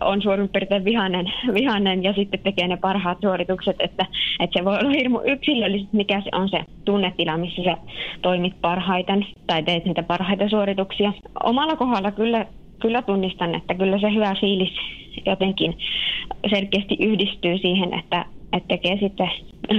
on 0.00 0.22
suurin 0.22 0.48
piirtein 0.48 0.84
vihainen, 0.84 1.32
vihainen 1.54 2.02
ja 2.02 2.12
sitten 2.12 2.40
tekee 2.40 2.68
ne 2.68 2.76
parhaat 2.76 3.18
suoritukset, 3.20 3.76
että, 3.80 4.06
että 4.40 4.58
se 4.58 4.64
voi 4.64 4.78
olla 4.78 4.90
hirmu 4.90 5.20
yksilöllisesti, 5.24 5.96
mikä 5.96 6.20
se 6.20 6.30
on 6.32 6.48
se 6.48 6.64
tunnetila, 6.84 7.36
missä 7.36 7.62
sä 7.64 7.76
toimit 8.22 8.54
parhaiten 8.60 9.26
tai 9.46 9.62
teet 9.62 9.84
niitä 9.84 10.02
parhaita 10.02 10.48
suorituksia. 10.48 11.12
Omalla 11.44 11.76
kohdalla 11.76 12.12
kyllä, 12.12 12.46
kyllä 12.80 13.02
tunnistan, 13.02 13.54
että 13.54 13.74
kyllä 13.74 13.98
se 13.98 14.14
hyvä 14.14 14.34
fiilis 14.40 14.72
jotenkin 15.26 15.78
selkeästi 16.50 16.96
yhdistyy 17.00 17.58
siihen, 17.58 17.94
että, 17.98 18.24
että 18.52 18.68
tekee 18.68 18.98
sitten 19.00 19.30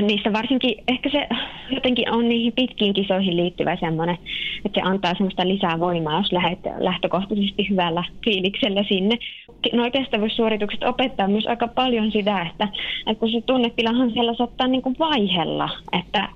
niissä 0.02 0.34
varsinkin, 0.34 0.84
ehkä 0.88 1.10
se 1.10 1.28
jotenkin 1.72 2.12
on 2.12 2.30
niihin 2.30 2.54
pitkiin 2.54 2.94
kisoihin 2.94 3.38
liittyvä 3.38 3.76
semmoinen, 3.76 4.18
että 4.66 4.82
se 4.82 4.88
antaa 4.88 5.14
semmoista 5.14 5.48
lisää 5.48 5.80
voimaa, 5.80 6.18
jos 6.18 6.32
lähdet 6.32 6.60
lähtökohtaisesti 6.78 7.70
hyvällä 7.70 8.04
fiiliksellä 8.26 8.84
sinne. 8.84 9.18
No 9.74 9.92
kestävyyssuoritukset 9.92 10.84
opettaa 10.84 11.28
myös 11.28 11.48
aika 11.48 11.68
paljon 11.68 12.12
sitä, 12.12 12.42
että, 12.42 12.68
että 13.08 13.20
kun 13.20 13.32
se 13.32 13.42
tunnetilahan 13.42 14.12
siellä 14.12 14.34
saattaa 14.34 14.68
niin 14.68 14.82
kuin 14.82 14.96
vaihella, 15.00 15.70
että, 16.00 16.30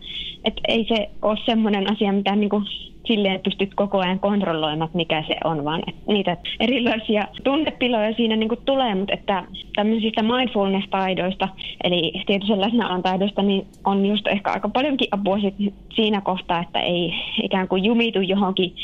että 0.46 0.62
ei 0.67 0.86
se 0.88 1.10
ole 1.22 1.38
semmoinen 1.46 1.91
asia, 1.91 2.12
mitä 2.12 2.36
niin 2.36 2.50
kuin 2.50 2.65
silleen 3.07 3.39
pystyt 3.39 3.73
koko 3.75 3.99
ajan 3.99 4.19
kontrolloimaan, 4.19 4.89
mikä 4.93 5.23
se 5.27 5.35
on, 5.43 5.65
vaan 5.65 5.83
niitä 6.07 6.37
erilaisia 6.59 7.27
tunnetiloja 7.43 8.13
siinä 8.13 8.35
niin 8.35 8.49
kuin 8.49 8.61
tulee, 8.65 8.95
mutta 8.95 9.13
että 9.13 9.43
tämmöisistä 9.75 10.21
mindfulness-taidoista, 10.21 11.49
eli 11.83 12.13
tietoisen 12.25 12.61
läsnäolon 12.61 13.03
taidoista, 13.03 13.41
niin 13.41 13.67
on 13.85 14.05
just 14.05 14.27
ehkä 14.27 14.51
aika 14.51 14.69
paljonkin 14.69 15.07
apua 15.11 15.37
siinä 15.95 16.21
kohtaa, 16.21 16.61
että 16.61 16.79
ei 16.79 17.13
ikään 17.43 17.67
kuin 17.67 17.83
jumitu 17.83 18.21
johonkin 18.21 18.75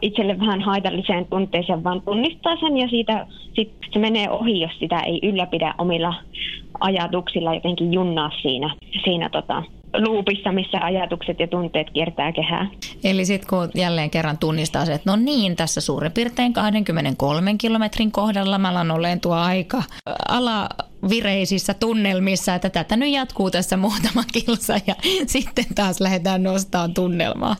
itselle 0.00 0.40
vähän 0.40 0.60
haitalliseen 0.60 1.26
tunteeseen, 1.26 1.84
vaan 1.84 2.02
tunnistaa 2.02 2.56
sen 2.56 2.78
ja 2.78 2.88
siitä 2.88 3.26
sit 3.54 3.72
se 3.92 3.98
menee 3.98 4.30
ohi, 4.30 4.60
jos 4.60 4.78
sitä 4.78 5.00
ei 5.00 5.20
ylläpidä 5.22 5.74
omilla 5.78 6.14
ajatuksilla 6.80 7.54
jotenkin 7.54 7.92
junnaa 7.92 8.30
siinä, 8.42 8.74
siinä 9.04 9.28
tota, 9.28 9.62
luupissa, 9.98 10.52
missä 10.52 10.78
ajatukset 10.80 11.40
ja 11.40 11.46
tunteet 11.46 11.90
kiertää 11.90 12.32
kehää. 12.32 12.66
Eli 13.04 13.24
sitten 13.24 13.48
kun 13.48 13.70
jälleen 13.74 14.10
kerran 14.10 14.38
tunnistaa 14.38 14.84
se, 14.84 14.94
että 14.94 15.10
no 15.10 15.16
niin, 15.16 15.56
tässä 15.56 15.80
suurin 15.80 16.12
piirtein 16.12 16.52
23 16.52 17.54
kilometrin 17.58 18.12
kohdalla 18.12 18.58
mä 18.58 18.68
alan 18.68 18.90
olen 18.90 19.20
tuo 19.20 19.34
aika 19.34 19.82
alavireisissä 20.28 21.74
tunnelmissa, 21.74 22.54
että 22.54 22.70
tätä 22.70 22.96
nyt 22.96 23.12
jatkuu 23.12 23.50
tässä 23.50 23.76
muutama 23.76 24.24
kilsa 24.32 24.74
ja 24.86 24.94
sitten 25.26 25.64
taas 25.74 26.00
lähdetään 26.00 26.42
nostamaan 26.42 26.94
tunnelmaa. 26.94 27.56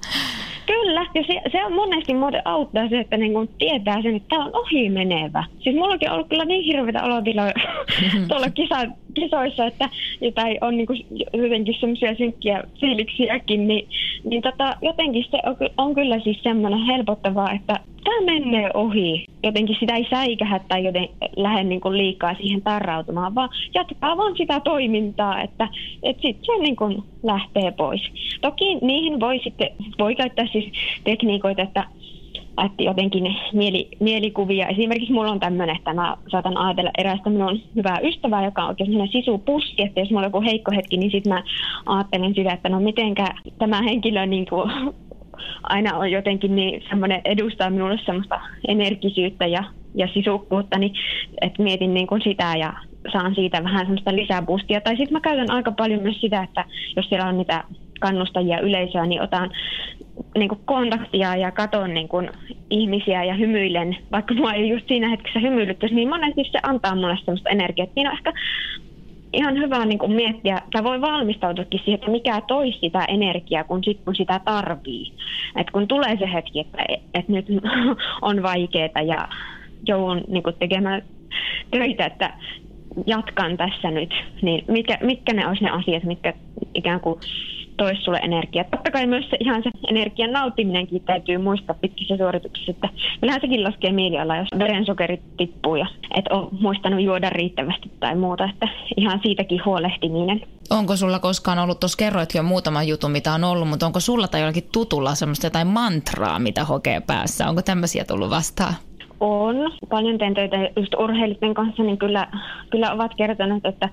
Kyllä, 0.67 0.80
ja 1.15 1.23
se, 1.27 1.51
se 1.53 1.65
on 1.65 1.73
monesti 1.73 2.15
muuten 2.15 2.43
auttaa 2.45 2.89
se, 2.89 3.01
että 3.01 3.17
niin 3.17 3.33
kun 3.33 3.49
tietää 3.59 4.03
sen, 4.03 4.17
että 4.17 4.29
tämä 4.29 4.45
on 4.45 4.57
ohi 4.57 4.91
menevä. 4.91 5.45
Siis 5.61 5.77
mullakin 5.77 6.11
on 6.11 6.15
ollut 6.15 6.29
kyllä 6.29 6.45
niin 6.45 6.65
hirveitä 6.65 7.05
olotiloja 7.05 7.53
tuolla 8.29 8.51
kisa, 8.51 8.77
kisoissa, 9.15 9.67
että 9.67 9.89
jotain 10.21 10.59
on 10.61 10.77
niin 10.77 10.87
kuin 10.87 11.07
jotenkin 11.33 11.75
semmoisia 11.81 12.15
synkkiä 12.15 12.63
fiiliksiäkin, 12.81 13.69
niin, 13.69 13.89
niin 14.25 14.43
tota, 14.43 14.77
jotenkin 14.83 15.25
se 15.31 15.39
on, 15.47 15.57
on 15.77 15.95
kyllä 15.95 16.21
siis 16.21 16.43
semmoinen 16.43 16.87
helpottavaa, 16.87 17.53
että 17.53 17.81
tämä 18.05 18.21
menee 18.21 18.71
ohi. 18.75 19.25
Jotenkin 19.43 19.77
sitä 19.81 19.97
ei 19.97 20.07
säikähä 20.11 20.61
tai 20.69 20.85
joten 20.85 21.09
lähde 21.37 21.65
niin 21.65 21.81
kuin 21.81 21.99
liikaa 21.99 22.35
siihen 22.35 22.63
tarrautumaan, 22.63 23.35
vaan 23.35 23.49
jatkaa 23.75 24.17
vaan 24.17 24.37
sitä 24.37 24.61
toimintaa, 24.61 25.43
että, 25.43 25.69
että 26.03 26.23
sitten 26.23 26.45
se 26.45 26.63
niin 26.63 26.77
kuin 26.77 27.03
lähtee 27.23 27.71
pois. 27.71 28.03
Toki 28.41 28.75
niihin 28.75 29.21
voi 29.21 29.41
sitten, 29.45 29.69
voi 29.99 30.15
käyttää 30.15 30.47
siis 30.53 30.70
tekniikoita, 31.05 31.63
että 31.63 31.85
että 32.65 32.83
jotenkin 32.83 33.37
mieli, 33.53 33.89
mielikuvia. 34.01 34.69
Esimerkiksi 34.69 35.13
mulla 35.13 35.31
on 35.31 35.41
tämmöinen, 35.41 35.77
että 35.77 35.95
mä 35.95 36.17
saatan 36.29 36.57
ajatella 36.57 36.91
erästä 36.99 37.31
minun 37.31 37.61
hyvää 37.77 37.99
ystävää, 38.03 38.45
joka 38.45 38.63
on 38.63 38.69
oikein 38.69 38.91
sellainen 38.91 39.13
sisupussi, 39.13 39.75
että 39.79 40.01
jos 40.01 40.11
mulla 40.11 40.21
on 40.21 40.27
joku 40.27 40.41
heikko 40.41 40.73
hetki, 40.77 40.97
niin 40.97 41.11
sitten 41.11 41.33
mä 41.33 41.43
ajattelen 41.87 42.35
sitä, 42.35 42.53
että 42.53 42.69
no 42.69 42.81
mitenkä 42.81 43.27
tämä 43.59 43.83
henkilö 43.83 44.27
niin 44.27 44.47
kuin 44.47 44.71
aina 45.63 45.97
on 45.97 46.11
jotenkin 46.11 46.57
niin 46.57 46.83
semmoinen, 46.89 47.21
edustaa 47.25 47.71
minulle 47.71 47.99
semmoista 48.07 48.41
energisyyttä 48.69 49.47
ja, 49.47 49.65
ja 49.95 50.09
sisukkuutta, 50.15 50.79
niin 50.79 50.95
että 51.41 51.63
mietin 51.63 51.95
niin 51.95 52.07
kuin 52.07 52.23
sitä 52.23 52.55
ja 52.59 52.73
saan 53.13 53.35
siitä 53.35 53.65
vähän 53.65 53.87
semmoista 53.87 54.17
lisäboostia. 54.17 54.81
Tai 54.81 54.97
sitten 54.97 55.13
mä 55.13 55.21
käytän 55.21 55.51
aika 55.51 55.73
paljon 55.73 56.03
myös 56.03 56.21
sitä, 56.21 56.43
että 56.43 56.65
jos 56.97 57.09
siellä 57.09 57.29
on 57.29 57.39
niitä 57.39 57.65
kannustajia 58.01 58.61
yleisöä, 58.61 59.07
niin 59.07 59.23
otan 59.23 59.51
niin 60.39 60.49
kuin 60.49 60.61
kontaktia 60.65 61.37
ja 61.37 61.51
katon 61.51 61.95
niin 61.95 62.09
kuin 62.09 62.31
ihmisiä 62.71 63.25
ja 63.25 63.35
hymyilen, 63.35 63.97
vaikka 64.13 64.35
mua 64.35 64.53
ei 64.53 64.69
just 64.69 64.89
siinä 64.89 65.09
hetkessä 65.09 65.41
hymyilyttäisi, 65.41 65.95
niin 65.95 66.09
monesti 66.09 66.45
se 66.53 66.59
antaa 66.63 66.95
mulle 66.95 67.19
sellaista 67.25 67.51
energiaa. 67.51 67.85
Että 67.85 68.01
on 68.01 68.13
ehkä 68.13 68.33
ihan 69.33 69.59
hyvä 69.59 69.85
niin 69.85 69.99
kuin 69.99 70.13
miettiä, 70.13 70.63
tai 70.73 70.85
voi 70.85 71.01
valmistautuakin 71.01 71.81
siihen, 71.85 71.95
että 71.95 72.11
mikä 72.11 72.43
toisi 72.47 72.79
sitä 72.79 73.05
energiaa, 73.05 73.65
kun, 73.65 73.85
sit, 73.85 74.01
kun 74.05 74.17
sitä 74.17 74.41
tarvii. 74.45 75.13
Et 75.57 75.71
kun 75.71 75.89
tulee 75.89 76.17
se 76.19 76.33
hetki, 76.33 76.61
että, 76.61 76.85
että 77.15 77.33
nyt 77.33 77.47
on 78.23 78.43
vaikeaa 78.43 79.03
ja 79.07 79.29
joudun 79.89 80.25
niin 80.29 80.43
kuin 80.43 80.57
tekemään 80.59 81.03
töitä, 81.71 82.07
että 82.07 82.33
jatkan 83.07 83.57
tässä 83.57 83.91
nyt, 83.91 84.15
niin 84.43 84.65
mitkä, 84.69 84.99
mitkä 85.03 85.33
ne 85.33 85.47
olisi 85.47 85.65
ne 85.65 85.71
asiat, 85.71 86.05
mitkä 86.05 86.35
ikään 86.75 87.01
kuin 87.01 87.21
toisi 87.81 88.03
sulle 88.03 88.21
energiaa. 88.23 88.65
Totta 88.65 88.91
kai 88.91 89.07
myös 89.07 89.25
se, 89.31 89.37
ihan 89.41 89.63
se 89.63 89.71
energian 89.89 90.33
nauttiminenkin 90.33 91.03
täytyy 91.03 91.39
muistaa 91.39 91.77
pitkissä 91.81 92.17
suorituksissa, 92.17 92.71
että 92.71 92.89
kyllähän 93.21 93.41
sekin 93.41 93.65
laskee 93.65 93.93
mielialaa, 93.93 94.37
jos 94.37 94.49
verensokerit 94.59 95.37
tippuu 95.37 95.77
ja 95.77 95.87
et 96.15 96.25
ole 96.31 96.49
muistanut 96.61 97.01
juoda 97.01 97.31
riittävästi 97.31 97.91
tai 98.01 98.15
muuta, 98.17 98.45
että 98.45 98.69
ihan 98.97 99.21
siitäkin 99.23 99.65
huolehtiminen. 99.65 100.41
Onko 100.71 100.97
sulla 100.97 101.19
koskaan 101.19 101.59
ollut, 101.59 101.81
tuossa 101.81 101.99
kerroit 101.99 102.35
jo 102.35 102.43
muutaman 102.43 102.89
jutun, 102.89 103.11
mitä 103.11 103.33
on 103.33 103.45
ollut, 103.45 103.69
mutta 103.69 103.87
onko 103.87 104.01
sulla 104.01 104.29
tai 104.29 104.41
jollakin 104.41 104.69
tutulla 104.73 105.15
semmoista 105.15 105.47
jotain 105.47 105.67
mantraa, 105.67 106.39
mitä 106.39 106.65
hokee 106.65 107.01
päässä? 107.01 107.49
Onko 107.49 107.63
tämmöisiä 107.63 108.05
tullut 108.05 108.31
vastaan? 108.31 108.75
On. 109.21 109.57
Paljon 109.89 110.19
teen 110.19 110.35
töitä 110.35 110.57
just 110.77 110.95
urheilijoiden 110.95 111.55
kanssa, 111.55 111.83
niin 111.83 111.99
kyllä, 111.99 112.27
kyllä 112.71 112.93
ovat 112.93 113.15
kertoneet, 113.17 113.67
että, 113.67 113.89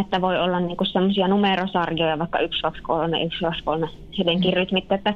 että 0.00 0.20
voi 0.20 0.38
olla 0.38 0.60
niinku 0.60 0.84
semmoisia 0.84 1.28
numerosarjoja, 1.28 2.18
vaikka 2.18 2.38
1, 2.38 2.62
2, 2.62 2.82
3, 2.82 3.22
1, 3.22 3.38
2, 3.38 3.64
3 3.64 3.88
jotenkin 4.18 4.52
rytmit. 4.52 4.92
Että 4.92 5.14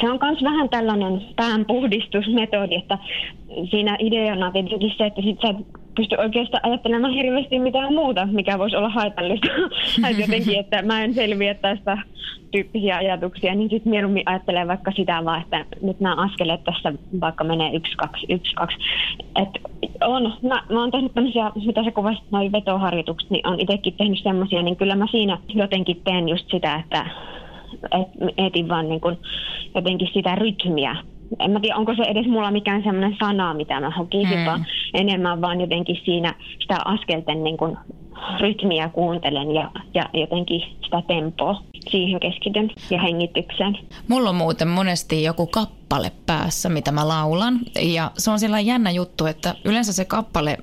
se 0.00 0.10
on 0.10 0.18
myös 0.22 0.42
vähän 0.42 0.68
tällainen 0.68 1.22
päänpuhdistusmetodi, 1.36 2.74
että 2.74 2.98
siinä 3.70 3.96
ideana 3.98 4.50
tietenkin 4.50 4.92
se, 4.96 5.06
että 5.06 5.22
sit 5.22 5.40
sä 5.42 5.54
pysty 5.96 6.16
oikeastaan 6.18 6.64
ajattelemaan 6.66 7.12
hirveästi 7.12 7.58
mitään 7.58 7.94
muuta, 7.94 8.26
mikä 8.26 8.58
voisi 8.58 8.76
olla 8.76 8.88
haitallista. 8.88 9.48
että 10.08 10.22
jotenkin, 10.22 10.58
että 10.58 10.82
mä 10.82 11.04
en 11.04 11.14
selviä 11.14 11.54
tästä 11.54 11.98
tyyppisiä 12.50 12.96
ajatuksia, 12.96 13.54
niin 13.54 13.70
sitten 13.70 13.90
mieluummin 13.90 14.22
ajattelee 14.26 14.66
vaikka 14.68 14.92
sitä 14.96 15.24
vaan, 15.24 15.42
että 15.42 15.66
nyt 15.82 16.00
nämä 16.00 16.14
askeleet 16.14 16.64
tässä 16.64 16.92
vaikka 17.20 17.44
menee 17.44 17.70
yksi, 17.74 17.96
kaksi, 17.96 18.26
yksi, 18.28 18.54
kaksi. 18.54 18.76
Et 19.42 19.48
on, 20.00 20.32
mä, 20.42 20.62
mä 20.72 20.80
oon 20.80 20.90
tehnyt 20.90 21.14
tämmöisiä, 21.14 21.50
mitä 21.66 21.84
sä 21.84 21.90
kuvasit, 21.90 22.24
noin 22.30 22.52
vetoharjoitukset, 22.52 23.30
niin 23.30 23.46
on 23.46 23.60
itsekin 23.60 23.94
tehnyt 23.94 24.22
semmoisia, 24.22 24.62
niin 24.62 24.76
kyllä 24.76 24.96
mä 24.96 25.06
siinä 25.10 25.38
jotenkin 25.54 26.00
teen 26.04 26.28
just 26.28 26.50
sitä, 26.50 26.74
että 26.76 27.06
et, 28.00 28.08
etin 28.38 28.68
vaan 28.68 28.88
niin 28.88 29.00
kun 29.00 29.16
jotenkin 29.74 30.08
sitä 30.14 30.34
rytmiä 30.34 30.96
en 31.38 31.50
mä 31.50 31.60
tiedä, 31.60 31.76
onko 31.76 31.94
se 31.94 32.02
edes 32.02 32.26
mulla 32.26 32.50
mikään 32.50 32.82
semmoinen 32.82 33.16
sana, 33.20 33.54
mitä 33.54 33.80
mä 33.80 33.90
hokisin, 33.90 34.38
mm. 34.38 34.46
vaan 34.46 34.66
enemmän 34.94 35.40
vaan 35.40 35.60
jotenkin 35.60 36.00
siinä 36.04 36.34
sitä 36.60 36.78
askelten 36.84 37.44
niin 37.44 37.56
kuin 37.56 37.76
rytmiä 38.40 38.88
kuuntelen 38.88 39.54
ja, 39.54 39.70
ja 39.94 40.04
jotenkin 40.14 40.60
sitä 40.84 41.02
tempoa 41.06 41.62
siihen 41.90 42.20
keskityn 42.20 42.70
ja 42.90 43.00
hengitykseen. 43.00 43.78
Mulla 44.08 44.30
on 44.30 44.36
muuten 44.36 44.68
monesti 44.68 45.22
joku 45.22 45.46
kappale 45.46 46.12
päässä, 46.26 46.68
mitä 46.68 46.92
mä 46.92 47.08
laulan. 47.08 47.58
Ja 47.82 48.10
se 48.18 48.30
on 48.30 48.40
sellainen 48.40 48.66
jännä 48.66 48.90
juttu, 48.90 49.26
että 49.26 49.54
yleensä 49.64 49.92
se 49.92 50.04
kappale 50.04 50.58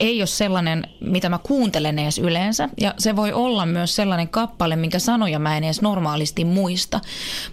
ei 0.00 0.20
ole 0.20 0.26
sellainen, 0.26 0.84
mitä 1.00 1.28
mä 1.28 1.38
kuuntelen 1.42 1.98
edes 1.98 2.18
yleensä. 2.18 2.68
Ja 2.80 2.94
se 2.98 3.16
voi 3.16 3.32
olla 3.32 3.66
myös 3.66 3.96
sellainen 3.96 4.28
kappale, 4.28 4.76
minkä 4.76 4.98
sanoja 4.98 5.38
mä 5.38 5.56
en 5.56 5.64
edes 5.64 5.82
normaalisti 5.82 6.44
muista. 6.44 7.00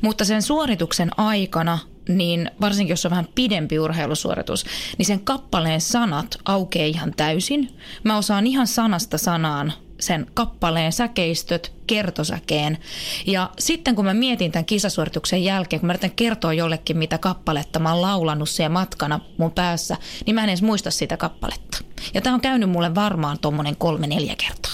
Mutta 0.02 0.26
sen 0.26 0.42
suorituksen 0.42 1.10
aikana 1.18 1.80
niin 2.10 2.52
varsinkin 2.62 2.92
jos 2.92 3.06
on 3.06 3.10
vähän 3.10 3.28
pidempi 3.36 3.80
urheilusuoritus, 3.80 4.66
niin 4.98 5.06
sen 5.06 5.20
kappaleen 5.20 5.82
sanat 5.82 6.38
aukeaa 6.46 6.88
ihan 6.88 7.14
täysin. 7.18 7.70
Mä 8.04 8.18
osaan 8.18 8.48
ihan 8.48 8.68
sanasta 8.68 9.18
sanaan 9.18 9.74
sen 10.00 10.28
kappaleen 10.34 10.92
säkeistöt 10.92 11.74
kertosäkeen. 11.88 12.78
Ja 13.26 13.50
sitten 13.60 13.96
kun 13.96 14.06
mä 14.06 14.14
mietin 14.14 14.52
tämän 14.52 14.66
kisasuorituksen 14.66 15.44
jälkeen, 15.44 15.80
kun 15.80 15.88
mä 15.88 15.94
yritän 15.94 16.12
kertoa 16.12 16.54
jollekin, 16.54 16.98
mitä 16.98 17.18
kappaletta 17.18 17.80
mä 17.80 17.94
oon 17.94 18.02
laulanut 18.02 18.50
siellä 18.50 18.74
matkana 18.74 19.20
mun 19.38 19.52
päässä, 19.52 19.98
niin 20.26 20.36
mä 20.36 20.44
en 20.44 20.50
edes 20.50 20.62
muista 20.62 20.92
sitä 20.92 21.18
kappaletta. 21.18 21.78
Ja 22.14 22.22
tämä 22.22 22.34
on 22.34 22.42
käynyt 22.42 22.70
mulle 22.70 22.96
varmaan 22.96 23.40
tuommoinen 23.40 23.76
kolme-neljä 23.76 24.36
kertaa. 24.48 24.74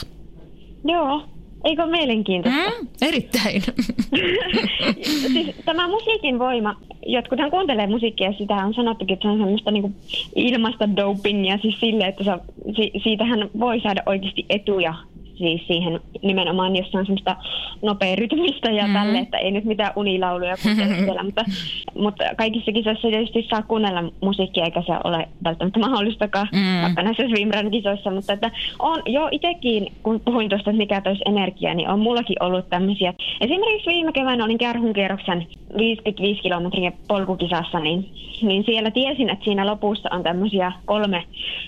Joo, 0.86 1.39
Eikö 1.64 1.86
mielenkiintoista? 1.86 2.70
Mm, 2.70 2.88
erittäin. 3.02 3.62
siis 5.34 5.56
tämä 5.66 5.88
musiikin 5.88 6.40
voima, 6.40 6.76
jotkuthan 7.06 7.52
kuuntelee 7.52 7.88
musiikkia, 7.88 8.34
sitä 8.34 8.56
on 8.56 8.74
sanottukin, 8.74 9.14
että 9.14 9.24
se 9.24 9.32
on 9.32 9.38
semmoista 9.38 9.72
niin 9.72 9.96
ilmasta 10.36 10.96
dopingia, 10.96 11.58
siis 11.58 11.80
sille, 11.80 12.08
että 12.08 12.24
se, 12.24 12.32
siitähän 13.04 13.50
voi 13.60 13.80
saada 13.80 14.04
oikeasti 14.06 14.46
etuja 14.50 14.94
siis 15.40 15.68
siihen 15.68 16.00
nimenomaan, 16.22 16.76
jos 16.76 16.96
on 16.96 17.06
semmoista 17.06 17.36
nopea 17.82 18.16
rytmistä 18.16 18.72
ja 18.72 18.84
mm-hmm. 18.84 19.00
tälle, 19.00 19.20
että 19.20 19.38
ei 19.38 19.52
nyt 19.52 19.66
mitään 19.66 19.94
unilauluja 19.96 20.56
kuuntella, 20.64 21.24
mutta, 21.24 21.46
mutta 21.96 22.24
kaikissa 22.38 22.72
kisoissa 22.72 23.08
tietysti 23.08 23.48
saa 23.50 23.62
kuunnella 23.62 24.04
musiikkia, 24.22 24.66
eikä 24.66 24.82
se 24.82 24.94
ole 25.04 25.30
välttämättä 25.44 25.80
mahdollistakaan, 25.80 26.48
mm-hmm. 26.52 26.82
vaikka 26.82 27.04
näissä 27.04 27.24
Swimrun 27.28 27.72
kisoissa, 27.72 28.12
mutta 28.12 28.34
että 28.34 28.52
on 28.80 29.02
jo 29.06 29.28
itsekin, 29.32 29.92
kun 30.04 30.22
puhuin 30.26 30.50
tuosta, 30.50 30.70
että 30.70 30.78
mikä 30.78 31.02
toisi 31.02 31.22
energiaa, 31.26 31.74
niin 31.74 31.90
on 31.90 32.00
mullakin 32.00 32.44
ollut 32.44 32.70
tämmöisiä. 32.70 33.14
Esimerkiksi 33.42 33.90
viime 33.90 34.12
keväänä 34.12 34.46
olin 34.46 34.58
Kärhun 34.58 34.94
kierroksen 34.94 35.48
55 35.78 36.42
kilometrin 36.42 36.94
polkukisassa, 37.08 37.80
niin, 37.80 38.10
niin 38.42 38.64
siellä 38.66 38.92
tiesin, 38.92 39.30
että 39.30 39.46
siinä 39.46 39.66
lopussa 39.66 40.10
on 40.12 40.24
tämmöisiä 40.24 40.72
kolme 40.86 41.24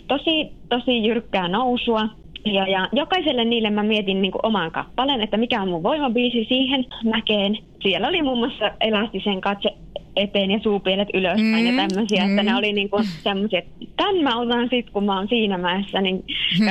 tosi, 0.08 0.52
tosi 0.70 1.08
jyrkkää 1.08 1.48
nousua, 1.48 2.08
ja, 2.46 2.68
ja 2.68 2.90
jokaiselle 2.94 3.46
niille 3.46 3.70
mä 3.70 3.84
mietin 3.84 4.22
niin 4.22 4.32
kuin 4.32 4.46
oman 4.46 4.72
kappaleen, 4.72 5.22
että 5.22 5.38
mikä 5.38 5.62
on 5.62 5.68
mun 5.68 5.84
voimabiisi 5.84 6.46
siihen 6.50 6.86
mäkeen. 7.04 7.58
Siellä 7.82 8.08
oli 8.08 8.22
muun 8.22 8.38
muassa 8.38 8.72
elastisen 8.82 9.42
katse 9.42 9.70
eteen 10.16 10.52
ja 10.52 10.60
suupielet 10.60 11.08
ylöspäin 11.14 11.66
mm, 11.66 11.78
ja 11.78 11.88
tämmöisiä, 11.88 12.24
mm. 12.24 12.30
että 12.30 12.44
ne 12.44 12.52
mm. 12.52 12.58
oli 12.58 12.74
niin 12.74 12.90
kuin 12.90 13.04
semmoisia, 13.24 13.60
että 13.60 13.72
tämän 13.98 14.24
mä 14.24 14.40
otan 14.40 14.70
sit, 14.70 14.90
kun 14.90 15.06
mä 15.06 15.18
oon 15.18 15.28
siinä 15.28 15.58
mäessä, 15.58 16.02
niin 16.02 16.16
mm. 16.60 16.66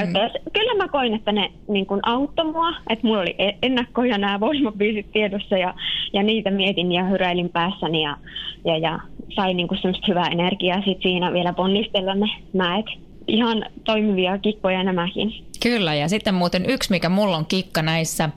Kyllä 0.53 0.75
mä 0.77 0.89
koin, 0.89 1.15
että 1.15 1.33
ne 1.33 1.53
niin 1.69 1.87
kuin 1.87 2.01
auttoi 2.03 2.53
mua, 2.53 2.69
että 2.91 3.07
mulla 3.07 3.21
oli 3.21 3.35
e- 3.39 3.57
ennakkoja 3.63 4.19
nämä 4.19 4.41
voimabiisit 4.41 5.13
tiedossa 5.13 5.59
ja, 5.59 5.75
ja 6.13 6.23
niitä 6.23 6.51
mietin 6.51 6.93
ja 6.93 7.05
hyräilin 7.05 7.49
päässäni 7.49 8.03
ja, 8.03 8.17
ja, 8.65 8.79
ja 8.79 8.99
sain 9.29 9.57
niin 9.57 9.69
kuin 9.69 9.81
semmoista 9.81 10.07
hyvää 10.09 10.29
energiaa 10.33 10.83
sit 10.85 11.03
siinä 11.03 11.33
vielä 11.33 11.53
ponnistella 11.53 12.15
ne 12.15 12.27
mäet. 12.53 12.87
Ihan 13.29 13.67
toimivia 13.85 14.39
kikkoja 14.39 14.85
nämäkin. 14.85 15.51
Kyllä, 15.63 15.95
ja 15.95 16.09
sitten 16.09 16.35
muuten 16.35 16.71
yksi, 16.71 16.91
mikä 16.91 17.09
mulla 17.09 17.37
on 17.37 17.47
kikka 17.47 17.83
näissä 17.83 18.31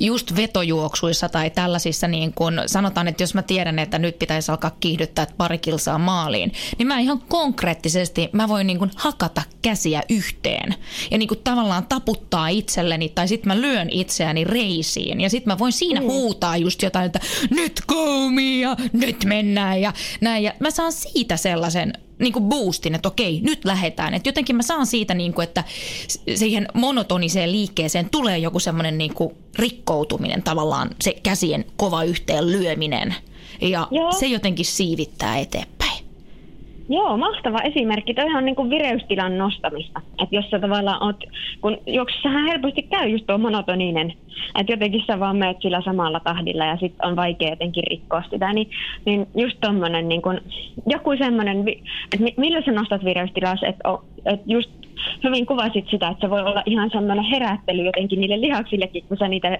just 0.00 0.36
vetojuoksuissa 0.36 1.28
tai 1.28 1.50
tällaisissa, 1.50 2.08
niin 2.08 2.32
kun 2.34 2.62
sanotaan, 2.66 3.08
että 3.08 3.22
jos 3.22 3.34
mä 3.34 3.42
tiedän, 3.42 3.78
että 3.78 3.98
nyt 3.98 4.18
pitäisi 4.18 4.52
alkaa 4.52 4.76
kiihdyttää 4.80 5.26
pari 5.36 5.58
kilsaa 5.58 5.98
maaliin, 5.98 6.52
niin 6.78 6.86
mä 6.86 6.98
ihan 6.98 7.20
konkreettisesti, 7.28 8.28
mä 8.32 8.48
voin 8.48 8.66
niin 8.66 8.78
kun 8.78 8.90
hakata 8.96 9.42
käsiä 9.62 10.02
yhteen 10.08 10.74
ja 11.10 11.18
niin 11.18 11.28
kun 11.28 11.38
tavallaan 11.44 11.86
taputtaa 11.86 12.48
itselleni 12.48 13.08
tai 13.08 13.28
sitten 13.28 13.48
mä 13.48 13.60
lyön 13.60 13.88
itseäni 13.90 14.44
reisiin 14.44 15.20
ja 15.20 15.30
sitten 15.30 15.52
mä 15.52 15.58
voin 15.58 15.72
siinä 15.72 16.00
mm. 16.00 16.06
huutaa 16.06 16.56
just 16.56 16.82
jotain, 16.82 17.06
että 17.06 17.20
nyt 17.50 17.82
ja 18.60 18.76
nyt 18.92 19.24
mennään 19.24 19.80
ja 19.80 19.92
näin. 20.20 20.44
Ja 20.44 20.52
mä 20.60 20.70
saan 20.70 20.92
siitä 20.92 21.36
sellaisen 21.36 21.92
niin 22.18 22.32
kuin 22.32 22.44
boostin, 22.44 22.94
että 22.94 23.08
okei, 23.08 23.40
nyt 23.42 23.64
lähdetään. 23.64 24.14
Että 24.14 24.28
jotenkin 24.28 24.56
mä 24.56 24.62
saan 24.62 24.86
siitä, 24.86 25.14
niin 25.14 25.34
kuin, 25.34 25.44
että 25.44 25.64
siihen 26.34 26.68
monotoniseen 26.74 27.52
liikkeeseen 27.52 28.10
tulee 28.10 28.38
joku 28.38 28.60
semmoinen 28.60 28.98
niin 28.98 29.14
kuin 29.14 29.34
rikkoutuminen 29.58 30.42
tavallaan, 30.42 30.90
se 31.00 31.14
käsien 31.22 31.64
kova 31.76 32.04
yhteen 32.04 32.52
lyöminen. 32.52 33.14
Ja 33.60 33.88
Joo. 33.90 34.12
se 34.12 34.26
jotenkin 34.26 34.66
siivittää 34.66 35.38
eteenpäin. 35.38 35.75
Joo, 36.88 37.16
mahtava 37.16 37.58
esimerkki. 37.58 38.14
Toi 38.14 38.34
on 38.36 38.44
niin 38.44 38.56
kuin 38.56 38.70
vireystilan 38.70 39.38
nostamista. 39.38 40.00
Että 40.22 40.36
jos 40.36 40.50
sä 40.50 40.58
tavallaan 40.58 41.02
oot, 41.02 41.24
kun 41.60 41.78
juoksussahan 41.86 42.46
helposti 42.46 42.82
käy 42.82 43.08
just 43.08 43.26
tuo 43.26 43.38
monotoninen, 43.38 44.12
että 44.58 44.72
jotenkin 44.72 45.02
sä 45.06 45.20
vaan 45.20 45.36
meet 45.36 45.56
sillä 45.62 45.82
samalla 45.84 46.20
tahdilla 46.20 46.64
ja 46.64 46.76
sitten 46.76 47.06
on 47.06 47.16
vaikea 47.16 47.50
jotenkin 47.50 47.84
rikkoa 47.90 48.22
sitä, 48.30 48.52
niin, 48.52 48.70
niin 49.04 49.26
just 49.34 49.56
tommonen 49.60 50.08
niin 50.08 50.22
kuin, 50.22 50.40
joku 50.86 51.16
semmoinen, 51.16 51.68
että 52.12 52.26
millä 52.36 52.62
sä 52.62 52.72
nostat 52.72 53.04
vireystilaa, 53.04 53.54
että 53.62 53.88
et 54.24 54.40
just 54.46 54.70
hyvin 55.24 55.46
kuvasit 55.46 55.84
sitä, 55.90 56.08
että 56.08 56.26
se 56.26 56.30
voi 56.30 56.40
olla 56.40 56.62
ihan 56.66 56.90
semmoinen 56.90 57.24
herättely 57.24 57.82
jotenkin 57.82 58.20
niille 58.20 58.40
lihaksillekin, 58.40 59.04
kun 59.08 59.16
sä 59.16 59.28
niitä 59.28 59.58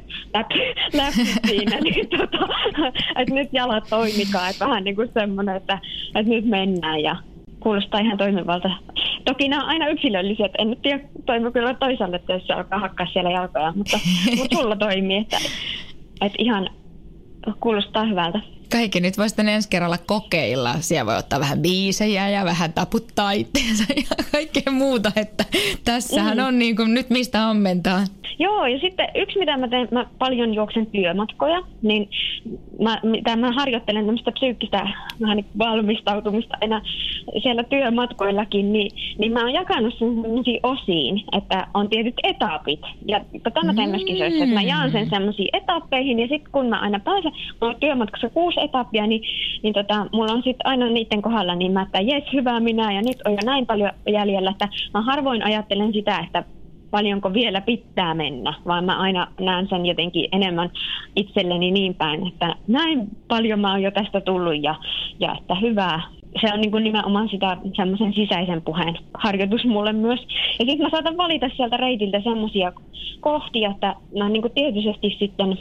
läpsit 0.92 1.28
siinä, 1.48 1.80
niin 1.80 2.08
tota, 2.08 2.48
että 3.18 3.34
nyt 3.34 3.48
jalat 3.52 3.84
toimikaa, 3.90 4.48
että 4.48 4.64
vähän 4.64 4.84
niin 4.84 4.96
kuin 4.96 5.10
semmoinen, 5.14 5.56
että, 5.56 5.78
että 6.14 6.30
nyt 6.32 6.44
mennään 6.44 7.00
ja 7.00 7.15
kuulostaa 7.66 8.00
ihan 8.00 8.18
toimivalta. 8.18 8.70
Toki 9.24 9.48
nämä 9.48 9.62
on 9.62 9.68
aina 9.68 9.88
yksilöllisiä, 9.88 10.48
en 10.58 10.70
nyt 10.70 10.82
tiedä, 10.82 11.00
toimii 11.24 11.52
kyllä 11.52 11.74
toisaalle, 11.74 12.16
että 12.16 12.32
jos 12.32 12.46
se 12.46 12.52
alkaa 12.52 12.78
hakkaa 12.78 13.06
siellä 13.12 13.30
jalkoja, 13.30 13.72
mutta, 13.76 13.98
mutta 14.38 14.56
sulla 14.56 14.76
toimii, 14.76 15.16
että, 15.16 15.36
että 16.20 16.36
ihan 16.38 16.68
kuulostaa 17.60 18.04
hyvältä. 18.04 18.40
Kaikki 18.72 19.00
nyt 19.00 19.18
voisi 19.18 19.36
ensi 19.50 19.68
kerralla 19.68 19.98
kokeilla. 20.06 20.74
Siellä 20.80 21.06
voi 21.06 21.16
ottaa 21.16 21.40
vähän 21.40 21.58
biisejä 21.58 22.28
ja 22.28 22.44
vähän 22.44 22.72
taputtaa 22.72 23.32
itseensä 23.32 23.84
ja 24.10 24.24
kaikkea 24.32 24.72
muuta. 24.72 25.12
Että 25.16 25.44
tässähän 25.84 26.38
mm. 26.38 26.44
on 26.44 26.58
niin 26.58 26.76
kuin 26.76 26.94
nyt 26.94 27.10
mistä 27.10 27.48
ammentaa. 27.48 28.00
Joo, 28.38 28.66
ja 28.66 28.78
sitten 28.78 29.08
yksi, 29.14 29.38
mitä 29.38 29.56
mä 29.56 29.68
teen, 29.68 29.88
mä 29.90 30.06
paljon 30.18 30.54
juoksen 30.54 30.86
työmatkoja, 30.86 31.62
niin 31.82 32.08
mä, 32.82 33.00
mitä 33.02 33.36
mä 33.36 33.52
harjoittelen 33.52 34.06
tämmöistä 34.06 34.32
psyykkistä 34.32 34.88
vähän 35.20 35.36
niin 35.36 35.46
valmistautumista 35.58 36.56
enää 36.60 36.82
siellä 37.42 37.64
työmatkoillakin, 37.64 38.72
niin, 38.72 38.90
niin 39.18 39.32
mä 39.32 39.40
oon 39.40 39.52
jakanut 39.52 39.94
sen 39.98 40.22
sellaisiin 40.22 40.60
osiin, 40.62 41.22
että 41.32 41.66
on 41.74 41.88
tietyt 41.88 42.14
etapit. 42.22 42.80
Ja 43.08 43.20
tätä 43.42 43.64
mä 43.64 43.74
teen 43.74 43.90
myöskin 43.90 44.22
että 44.22 44.54
mä 44.54 44.62
jaan 44.62 44.92
sen 44.92 45.10
sellaisiin 45.10 45.48
etappeihin, 45.52 46.18
ja 46.18 46.28
sitten 46.28 46.52
kun 46.52 46.68
mä 46.68 46.80
aina 46.80 47.00
pääsen, 47.00 47.32
mulla 47.60 47.74
on 47.74 47.80
työmatkassa 47.80 48.28
kuusi 48.28 48.55
etappia, 48.60 49.06
niin, 49.06 49.22
niin 49.62 49.74
tota, 49.74 50.06
mulla 50.12 50.32
on 50.32 50.42
sitten 50.42 50.66
aina 50.66 50.88
niiden 50.88 51.22
kohdalla, 51.22 51.54
niin 51.54 51.72
mä, 51.72 51.82
että 51.82 52.00
jes, 52.00 52.24
hyvä 52.32 52.60
minä, 52.60 52.92
ja 52.92 53.02
nyt 53.02 53.22
on 53.24 53.32
jo 53.32 53.38
näin 53.44 53.66
paljon 53.66 53.90
jäljellä, 54.12 54.50
että 54.50 54.68
mä 54.94 55.02
harvoin 55.02 55.42
ajattelen 55.42 55.92
sitä, 55.92 56.18
että 56.18 56.44
paljonko 56.90 57.32
vielä 57.32 57.60
pitää 57.60 58.14
mennä, 58.14 58.54
vaan 58.66 58.84
mä 58.84 58.98
aina 58.98 59.26
näen 59.40 59.68
sen 59.68 59.86
jotenkin 59.86 60.28
enemmän 60.32 60.70
itselleni 61.16 61.70
niin 61.70 61.94
päin, 61.94 62.26
että 62.26 62.54
näin 62.68 63.08
paljon 63.28 63.60
mä 63.60 63.70
oon 63.70 63.82
jo 63.82 63.90
tästä 63.90 64.20
tullut 64.20 64.62
ja, 64.62 64.74
ja 65.20 65.36
että 65.38 65.54
hyvää. 65.54 66.00
Se 66.40 66.54
on 66.54 66.60
niin 66.60 66.70
kuin 66.70 66.84
nimenomaan 66.84 67.28
sitä 67.28 67.56
semmoisen 67.76 68.14
sisäisen 68.14 68.62
puheen 68.62 68.98
harjoitus 69.14 69.64
mulle 69.64 69.92
myös. 69.92 70.20
Ja 70.58 70.64
sitten 70.64 70.82
mä 70.82 70.90
saatan 70.90 71.16
valita 71.16 71.50
sieltä 71.56 71.76
reitiltä 71.76 72.20
semmoisia 72.20 72.72
kohtia, 73.20 73.70
että 73.70 73.94
mä 74.18 74.28
niin 74.28 74.42
kuin 74.42 74.54
tietysti 74.54 75.16
sitten 75.18 75.58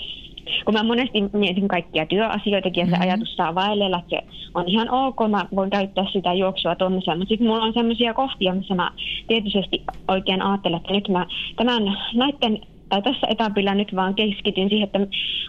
kun 0.65 0.73
mä 0.73 0.83
monesti 0.83 1.21
mietin 1.33 1.67
kaikkia 1.67 2.05
työasioitakin 2.05 2.81
ja 2.81 2.85
se 2.85 2.91
mm-hmm. 2.91 3.03
ajatus 3.03 3.35
saa 3.35 3.55
vaellella, 3.55 3.99
että 3.99 4.09
se 4.09 4.21
on 4.53 4.69
ihan 4.69 4.89
ok, 4.89 5.17
mä 5.29 5.45
voin 5.55 5.69
käyttää 5.69 6.05
sitä 6.13 6.33
juoksua 6.33 6.75
tuommoisella, 6.75 7.17
mutta 7.17 7.29
sitten 7.29 7.47
mulla 7.47 7.63
on 7.63 7.73
sellaisia 7.73 8.13
kohtia, 8.13 8.53
missä 8.53 8.75
mä 8.75 8.91
tietysti 9.27 9.83
oikein 10.07 10.41
ajattelen, 10.41 10.77
että 10.77 10.93
nyt 10.93 11.09
mä 11.09 11.25
tämän 11.55 11.83
näiden 12.13 12.59
tai 12.89 13.01
tässä 13.01 13.27
etapilla 13.29 13.75
nyt 13.75 13.95
vaan 13.95 14.15
keskityn 14.15 14.69
siihen, 14.69 14.86
että 14.86 14.99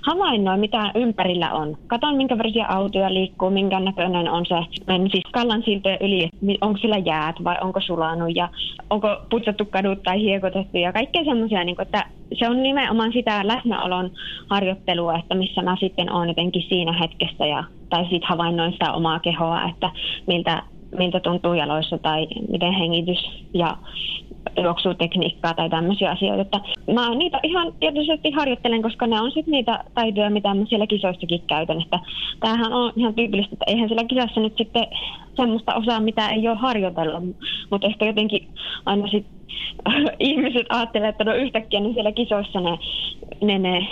havainnoin, 0.07 0.61
mitä 0.61 0.93
ympärillä 0.95 1.53
on. 1.53 1.77
Katon, 1.87 2.17
minkä 2.17 2.39
värisiä 2.39 2.67
autoja 2.67 3.15
liikkuu, 3.15 3.51
minkä 3.51 3.81
näköinen 3.81 4.31
on 4.31 4.47
se. 4.47 4.55
Men 4.87 5.11
siis 5.11 5.25
kallan 5.33 5.63
siltojen 5.63 5.99
yli, 6.01 6.29
onko 6.61 6.79
sillä 6.79 6.99
jäät 6.99 7.37
vai 7.45 7.57
onko 7.61 7.81
sulanut 7.81 8.37
ja 8.37 8.49
onko 8.91 9.09
putsattu 9.31 9.65
kadut 9.65 10.03
tai 10.03 10.21
hiekotettu 10.21 10.79
ja 10.79 10.93
kaikkea 10.93 11.25
semmoisia, 11.25 11.65
niin 11.65 11.83
että 11.83 12.05
se 12.39 12.49
on 12.49 12.63
nimenomaan 12.63 13.13
sitä 13.13 13.47
läsnäolon 13.47 14.11
harjoittelua, 14.51 15.19
että 15.19 15.35
missä 15.35 15.63
mä 15.63 15.77
sitten 15.81 16.13
olen 16.13 16.29
jotenkin 16.29 16.63
siinä 16.69 16.93
hetkessä 16.93 17.47
ja, 17.47 17.65
tai 17.91 18.03
sitten 18.03 18.29
havainnoin 18.29 18.73
sitä 18.73 18.93
omaa 18.93 19.19
kehoa, 19.21 19.69
että 19.69 19.91
miltä 20.27 20.63
miltä 20.99 21.21
tuntuu 21.21 21.55
jaloissa 21.55 21.99
tai 21.99 22.27
miten 22.51 22.73
hengitys 22.73 23.19
ja 23.55 23.77
juoksutekniikkaa 24.63 25.55
tai 25.55 25.71
tämmöisiä 25.71 26.11
asioita. 26.11 26.43
Että 26.43 26.61
mä 26.93 27.15
niitä 27.15 27.41
ihan 27.43 27.73
tietysti 27.81 28.31
harjoittelen, 28.31 28.83
koska 28.83 29.07
ne 29.07 29.21
on 29.21 29.31
sitten 29.31 29.53
niitä 29.53 29.85
taitoja, 29.95 30.31
mitä 30.31 30.55
mä 30.55 30.67
siellä 30.69 30.87
kisoissakin 30.87 31.43
käytän. 31.47 31.83
Että 31.83 32.01
tämähän 32.41 32.73
on 32.73 32.93
ihan 32.97 33.15
tyypillistä, 33.15 33.55
että 33.55 33.65
eihän 33.69 33.89
siellä 33.89 34.05
kisassa 34.05 34.41
nyt 34.41 34.57
sitten 34.57 34.87
semmoista 35.37 35.75
osaa, 35.75 36.01
mitä 36.01 36.29
ei 36.29 36.49
ole 36.49 36.57
harjoitella. 36.57 37.23
Mutta 37.71 37.87
ehkä 37.87 38.05
jotenkin 38.05 38.49
aina 38.87 39.09
sitten 39.09 39.37
ihmiset 40.19 40.67
ajattelee, 40.69 41.09
että 41.09 41.25
no 41.25 41.35
yhtäkkiä 41.35 41.81
niin 41.81 41.95
siellä 41.95 42.13
kisoissa 42.13 42.61
ne, 42.61 42.79
ne, 43.43 43.59
ne 43.59 43.87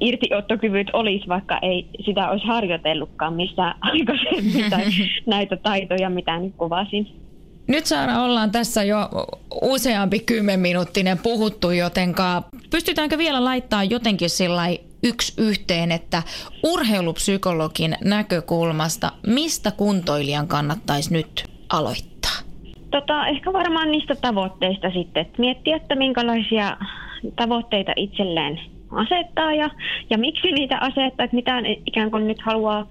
irtiottokyvyt 0.00 0.90
olisi, 0.92 1.28
vaikka 1.28 1.58
ei 1.62 1.86
sitä 2.04 2.30
olisi 2.30 2.46
harjoitellutkaan 2.46 3.34
missään 3.34 3.74
aikaisemmin 3.92 4.70
tai 4.70 4.84
näitä 5.26 5.56
taitoja, 5.56 6.10
mitä 6.10 6.38
nyt 6.38 6.54
kuvasin. 6.56 7.25
Nyt 7.68 7.86
Saara 7.86 8.22
ollaan 8.22 8.50
tässä 8.50 8.82
jo 8.82 8.98
useampi 9.62 10.18
kymmenminuuttinen 10.18 11.18
puhuttu, 11.18 11.70
jotenka 11.70 12.42
pystytäänkö 12.70 13.18
vielä 13.18 13.44
laittaa 13.44 13.84
jotenkin 13.84 14.30
sillä 14.30 14.62
yksi 15.02 15.42
yhteen, 15.42 15.92
että 15.92 16.22
urheilupsykologin 16.62 17.96
näkökulmasta, 18.04 19.12
mistä 19.26 19.70
kuntoilijan 19.70 20.48
kannattaisi 20.48 21.12
nyt 21.12 21.44
aloittaa? 21.72 22.36
Tota, 22.90 23.26
ehkä 23.26 23.52
varmaan 23.52 23.90
niistä 23.90 24.14
tavoitteista 24.14 24.90
sitten, 24.90 25.20
että 25.20 25.38
miettiä, 25.38 25.76
että 25.76 25.94
minkälaisia 25.94 26.76
tavoitteita 27.36 27.92
itselleen 27.96 28.60
asettaa 28.90 29.54
ja, 29.54 29.70
ja 30.10 30.18
miksi 30.18 30.52
niitä 30.52 30.78
asettaa, 30.78 31.24
että 31.24 31.36
mitä 31.36 31.62
ikään 31.86 32.10
kuin 32.10 32.26
nyt 32.26 32.42
haluaa, 32.42 32.86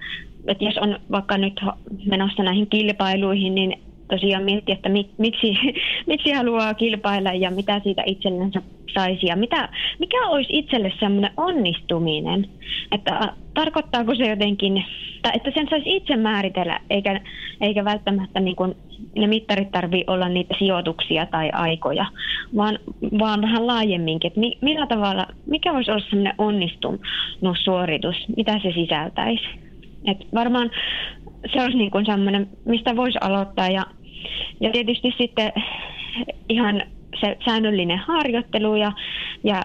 että 0.47 0.63
jos 0.63 0.77
on 0.77 0.99
vaikka 1.11 1.37
nyt 1.37 1.61
menossa 2.05 2.43
näihin 2.43 2.67
kilpailuihin, 2.67 3.55
niin 3.55 3.84
tosiaan 4.07 4.43
miettiä, 4.43 4.75
että 4.75 4.89
miksi, 5.17 5.57
miksi 6.07 6.31
haluaa 6.31 6.73
kilpailla 6.73 7.33
ja 7.33 7.51
mitä 7.51 7.81
siitä 7.83 8.03
itsellensä 8.05 8.61
saisi 8.93 9.27
ja 9.27 9.35
mitä, 9.35 9.69
mikä 9.99 10.27
olisi 10.27 10.49
itselle 10.53 10.91
semmoinen 10.99 11.31
onnistuminen, 11.37 12.49
että 12.91 13.33
tarkoittaako 13.53 14.15
se 14.15 14.29
jotenkin, 14.29 14.83
tai 15.21 15.31
että 15.35 15.51
sen 15.53 15.67
saisi 15.69 15.95
itse 15.95 16.15
määritellä, 16.15 16.79
eikä, 16.89 17.21
eikä 17.61 17.85
välttämättä 17.85 18.39
niin 18.39 18.55
kuin 18.55 18.75
ne 19.15 19.27
mittarit 19.27 19.71
tarvii 19.71 20.03
olla 20.07 20.29
niitä 20.29 20.55
sijoituksia 20.59 21.25
tai 21.25 21.49
aikoja, 21.53 22.05
vaan, 22.55 22.79
vaan 23.19 23.41
vähän 23.41 23.67
laajemminkin, 23.67 24.27
että 24.27 24.39
mi, 24.39 24.57
millä 24.61 24.87
tavalla, 24.87 25.27
mikä 25.45 25.73
voisi 25.73 25.91
olla 25.91 26.05
semmoinen 26.09 26.35
onnistunut 26.37 27.01
suoritus, 27.63 28.15
mitä 28.37 28.59
se 28.59 28.71
sisältäisi. 28.71 29.45
Et 30.07 30.17
varmaan 30.33 30.71
se 31.53 31.61
olisi 31.61 31.77
niin 31.77 31.91
kuin 31.91 32.05
semmoinen, 32.05 32.49
mistä 32.65 32.95
voisi 32.95 33.17
aloittaa 33.21 33.67
ja, 33.67 33.85
ja 34.59 34.71
tietysti 34.71 35.13
sitten 35.17 35.51
ihan 36.49 36.83
se 37.21 37.37
säännöllinen 37.45 37.99
harjoittelu 37.99 38.75
ja, 38.75 38.91
ja 39.43 39.61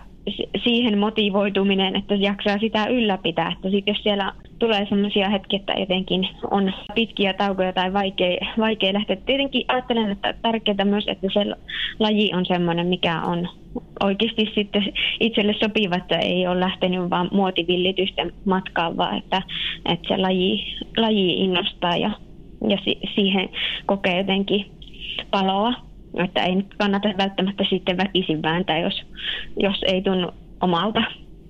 siihen 0.64 0.99
motivoituminen, 0.99 1.97
että 1.97 2.14
jaksaa 2.14 2.59
sitä 2.59 2.87
ylläpitää. 2.87 3.53
Että 3.53 3.70
sit 3.70 3.87
jos 3.87 4.03
siellä 4.03 4.33
tulee 4.61 4.87
sellaisia 4.89 5.31
hetkiä, 5.31 5.59
että 5.59 5.73
jotenkin 5.73 6.29
on 6.51 6.73
pitkiä 6.95 7.33
taukoja 7.33 7.73
tai 7.73 7.93
vaikea, 7.93 8.37
vaikea 8.59 8.93
lähteä. 8.93 9.17
Tietenkin 9.17 9.65
ajattelen, 9.69 10.11
että 10.11 10.35
tärkeää 10.43 10.85
myös, 10.85 11.05
että 11.09 11.27
se 11.33 11.41
laji 11.99 12.35
on 12.35 12.47
sellainen, 12.47 12.87
mikä 12.87 13.23
on 13.23 13.49
oikeasti 14.01 14.53
sitten 14.55 14.93
itselle 15.21 15.55
sopiva, 15.61 15.97
että 15.97 16.19
ei 16.19 16.47
ole 16.47 16.61
lähtenyt 16.61 17.11
vaan 17.11 17.29
muotivillitysten 17.33 18.33
matkaan, 18.45 18.97
vaan 18.97 19.19
että, 19.19 19.43
että 19.85 20.09
se 20.09 20.17
laji, 20.17 20.77
laji 20.97 21.45
innostaa 21.45 21.97
ja, 21.97 22.11
ja 22.69 22.79
si, 22.85 22.99
siihen 23.15 23.49
kokee 23.87 24.19
jotenkin 24.19 24.67
paloa. 25.31 25.75
Että 26.25 26.45
ei 26.45 26.57
kannata 26.79 27.09
välttämättä 27.19 27.65
sitten 27.71 27.97
väkisin 27.97 28.43
vääntää, 28.43 28.79
jos, 28.79 29.03
jos 29.57 29.83
ei 29.87 30.03
tunnu 30.03 30.31
omalta, 30.61 31.03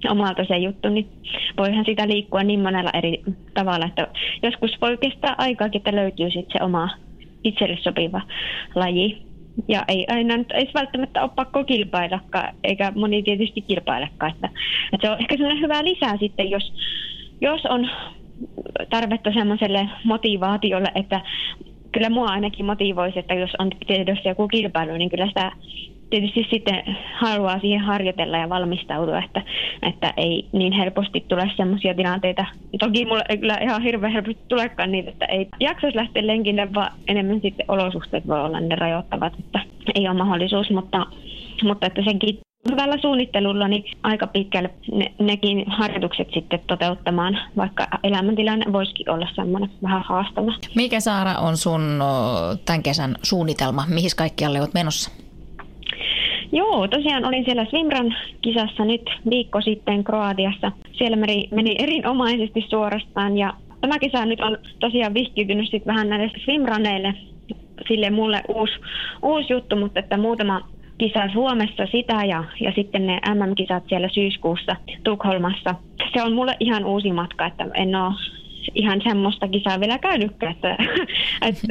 omalta 0.08 0.44
se 0.44 0.58
juttu, 0.58 0.88
niin 0.88 1.08
voihan 1.56 1.84
sitä 1.84 2.08
liikkua 2.08 2.42
niin 2.42 2.60
monella 2.60 2.90
eri 2.94 3.22
tavalla, 3.54 3.86
että 3.86 4.08
joskus 4.42 4.70
voi 4.80 4.96
kestää 4.96 5.34
aikaa, 5.38 5.68
että 5.72 5.96
löytyy 5.96 6.30
sitten 6.30 6.58
se 6.58 6.64
oma 6.64 6.88
itselle 7.44 7.78
sopiva 7.80 8.20
laji. 8.74 9.22
Ja 9.68 9.84
ei 9.88 10.06
aina 10.08 10.36
nyt 10.36 10.52
ei 10.52 10.70
välttämättä 10.74 11.22
ole 11.22 11.30
pakko 11.36 11.64
kilpaillakaan, 11.64 12.54
eikä 12.64 12.92
moni 12.96 13.22
tietysti 13.22 13.60
kilpailekaan. 13.60 14.32
Että, 14.32 14.48
että 14.92 15.06
se 15.06 15.10
on 15.10 15.20
ehkä 15.20 15.36
sellainen 15.36 15.62
hyvä 15.62 15.84
lisää 15.84 16.16
sitten, 16.16 16.50
jos, 16.50 16.72
jos 17.40 17.60
on 17.64 17.90
tarvetta 18.90 19.32
semmoiselle 19.32 19.88
motivaatiolle, 20.04 20.88
että 20.94 21.20
kyllä 21.92 22.10
mua 22.10 22.26
ainakin 22.26 22.66
motivoisi, 22.66 23.18
että 23.18 23.34
jos 23.34 23.50
on 23.58 23.70
tiedossa 23.86 24.28
joku 24.28 24.48
kilpailu, 24.48 24.96
niin 24.96 25.10
kyllä 25.10 25.26
sitä 25.26 25.52
tietysti 26.10 26.46
sitten 26.50 26.96
haluaa 27.14 27.60
siihen 27.60 27.80
harjoitella 27.80 28.38
ja 28.38 28.48
valmistautua, 28.48 29.18
että, 29.18 29.42
että 29.82 30.14
ei 30.16 30.46
niin 30.52 30.72
helposti 30.72 31.24
tule 31.28 31.50
sellaisia 31.56 31.94
tilanteita. 31.94 32.44
Toki 32.78 33.04
mulle 33.04 33.24
ei 33.28 33.38
kyllä 33.38 33.58
ihan 33.62 33.82
hirveän 33.82 34.12
helposti 34.12 34.42
tulekaan 34.48 34.92
niitä, 34.92 35.10
että 35.10 35.26
ei 35.26 35.48
jaksaisi 35.60 35.96
lähteä 35.96 36.26
lenkille, 36.26 36.74
vaan 36.74 36.92
enemmän 37.08 37.40
sitten 37.40 37.66
olosuhteet 37.68 38.26
voi 38.26 38.40
olla 38.40 38.60
ne 38.60 38.74
rajoittavat, 38.74 39.32
että 39.38 39.60
ei 39.94 40.08
ole 40.08 40.18
mahdollisuus, 40.18 40.70
mutta, 40.70 41.06
mutta 41.62 41.86
että 41.86 42.02
senkin 42.04 42.38
hyvällä 42.70 42.98
suunnittelulla 43.00 43.68
niin 43.68 43.84
aika 44.02 44.26
pitkälle 44.26 44.70
ne, 44.92 45.12
nekin 45.18 45.64
harjoitukset 45.66 46.28
sitten 46.34 46.60
toteuttamaan, 46.66 47.38
vaikka 47.56 47.86
elämäntilanne 48.02 48.72
voisikin 48.72 49.10
olla 49.10 49.28
semmoinen 49.34 49.70
vähän 49.82 50.02
haastava. 50.02 50.52
Mikä 50.74 51.00
Saara 51.00 51.38
on 51.38 51.56
sun 51.56 52.02
tämän 52.64 52.82
kesän 52.82 53.16
suunnitelma? 53.22 53.84
Mihin 53.88 54.10
kaikkialle 54.16 54.60
olet 54.60 54.74
menossa? 54.74 55.10
Joo, 56.52 56.88
tosiaan 56.88 57.24
olin 57.24 57.44
siellä 57.44 57.64
Swimran 57.64 58.16
kisassa 58.42 58.84
nyt 58.84 59.10
viikko 59.30 59.60
sitten 59.60 60.04
Kroatiassa. 60.04 60.72
Siellä 60.92 61.16
meni, 61.16 61.48
meni 61.50 61.76
erinomaisesti 61.78 62.66
suorastaan 62.68 63.38
ja 63.38 63.54
tämä 63.80 63.98
kisa 63.98 64.26
nyt 64.26 64.40
on 64.40 64.58
tosiaan 64.80 65.14
vihkiytynyt 65.14 65.70
sitten 65.70 65.94
vähän 65.94 66.08
näille 66.08 66.30
swimraneille. 66.44 67.14
Sille 67.88 68.10
mulle 68.10 68.42
uusi, 68.48 68.72
uusi 69.22 69.52
juttu, 69.52 69.76
mutta 69.76 70.00
että 70.00 70.16
muutama 70.16 70.60
kisa 70.98 71.28
Suomessa 71.32 71.86
sitä 71.92 72.24
ja, 72.24 72.44
ja 72.60 72.72
sitten 72.72 73.06
ne 73.06 73.20
MM-kisat 73.34 73.84
siellä 73.88 74.08
syyskuussa 74.08 74.76
Tukholmassa. 75.04 75.74
Se 76.14 76.22
on 76.22 76.32
mulle 76.32 76.56
ihan 76.60 76.84
uusi 76.84 77.12
matka, 77.12 77.46
että 77.46 77.66
en 77.74 77.94
ole 77.94 78.14
ihan 78.74 79.00
semmoista 79.04 79.48
kisaa 79.48 79.80
vielä 79.80 79.98
käynytkään. 79.98 80.52
Että, 80.52 80.76
että 81.48 81.66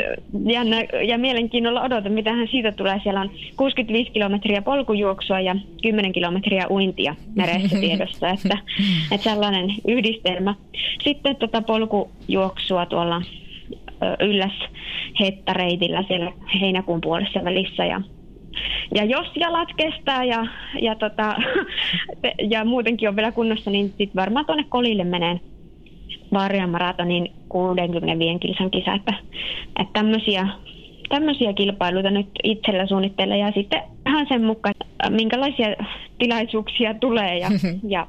jännä, 0.46 0.78
ja 1.08 1.18
mielenkiinnolla 1.18 1.82
odotan, 1.82 2.12
mitä 2.12 2.34
hän 2.34 2.48
siitä 2.52 2.72
tulee. 2.72 3.00
Siellä 3.04 3.22
on 3.22 3.32
65 3.58 4.12
kilometriä 4.12 4.62
polkujuoksua 4.62 5.40
ja 5.40 5.56
10 5.82 6.14
kilometriä 6.14 6.68
uintia 6.70 7.16
meressä 7.36 7.80
tiedossa, 7.80 8.30
että, 8.30 8.58
että 9.12 9.30
sellainen 9.30 9.76
yhdistelmä. 9.88 10.56
Sitten 11.04 11.36
tota 11.36 11.62
polkujuoksua 11.62 12.86
tuolla 12.86 13.22
ylläs 14.20 14.54
hettareitillä 15.20 16.04
siellä 16.08 16.32
heinäkuun 16.62 17.02
puolessa 17.02 17.44
välissä 17.44 17.86
ja 17.86 18.02
ja 18.96 19.04
jos 19.04 19.28
jalat 19.36 19.70
kestää 19.78 20.24
ja, 20.24 20.46
ja, 20.82 20.96
tota, 20.96 21.36
ja 22.54 22.66
muutenkin 22.66 23.10
on 23.10 23.16
vielä 23.16 23.32
kunnossa, 23.32 23.72
niin 23.72 23.88
sitten 23.88 24.16
varmaan 24.16 24.46
tuonne 24.46 24.66
kolille 24.70 25.04
menee 25.04 25.40
Vaarian 26.34 26.69
maratonin 26.69 27.32
65 27.49 28.39
kilsan 28.39 28.71
kisa. 28.71 28.93
Että, 28.93 29.13
että 29.80 29.93
tämmöisiä, 29.93 30.47
tämmöisiä 31.09 31.53
kilpailuita 31.53 32.09
nyt 32.09 32.27
itsellä 32.43 32.88
suunnitteilla 32.88 33.36
ja 33.36 33.51
sitten 33.51 33.82
ihan 34.07 34.25
sen 34.30 34.43
mukaan, 34.43 34.75
minkälaisia 35.09 35.67
tilaisuuksia 36.17 36.93
tulee 36.93 37.38
ja, 37.38 37.49
ja 37.95 38.07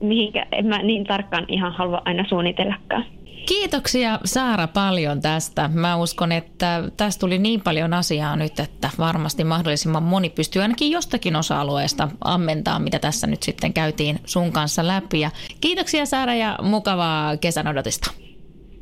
mihinkä 0.00 0.46
en 0.52 0.66
mä 0.66 0.78
niin 0.82 1.04
tarkkaan 1.04 1.44
ihan 1.48 1.72
halua 1.72 2.02
aina 2.04 2.24
suunnitellakaan. 2.28 3.04
Kiitoksia 3.48 4.18
Saara 4.24 4.66
paljon 4.66 5.20
tästä. 5.20 5.70
Mä 5.74 5.96
uskon, 5.96 6.32
että 6.32 6.82
tästä 6.96 7.20
tuli 7.20 7.38
niin 7.38 7.60
paljon 7.60 7.94
asiaa 7.94 8.36
nyt, 8.36 8.60
että 8.60 8.90
varmasti 8.98 9.44
mahdollisimman 9.44 10.02
moni 10.02 10.30
pystyy 10.30 10.62
ainakin 10.62 10.90
jostakin 10.90 11.36
osa-alueesta 11.36 12.08
ammentaa, 12.24 12.78
mitä 12.78 12.98
tässä 12.98 13.26
nyt 13.26 13.42
sitten 13.42 13.72
käytiin 13.72 14.18
sun 14.24 14.52
kanssa 14.52 14.86
läpi. 14.86 15.20
Ja 15.20 15.30
kiitoksia 15.60 16.06
Saara 16.06 16.34
ja 16.34 16.58
mukavaa 16.62 17.36
kesän 17.36 17.68
odotista. 17.68 18.10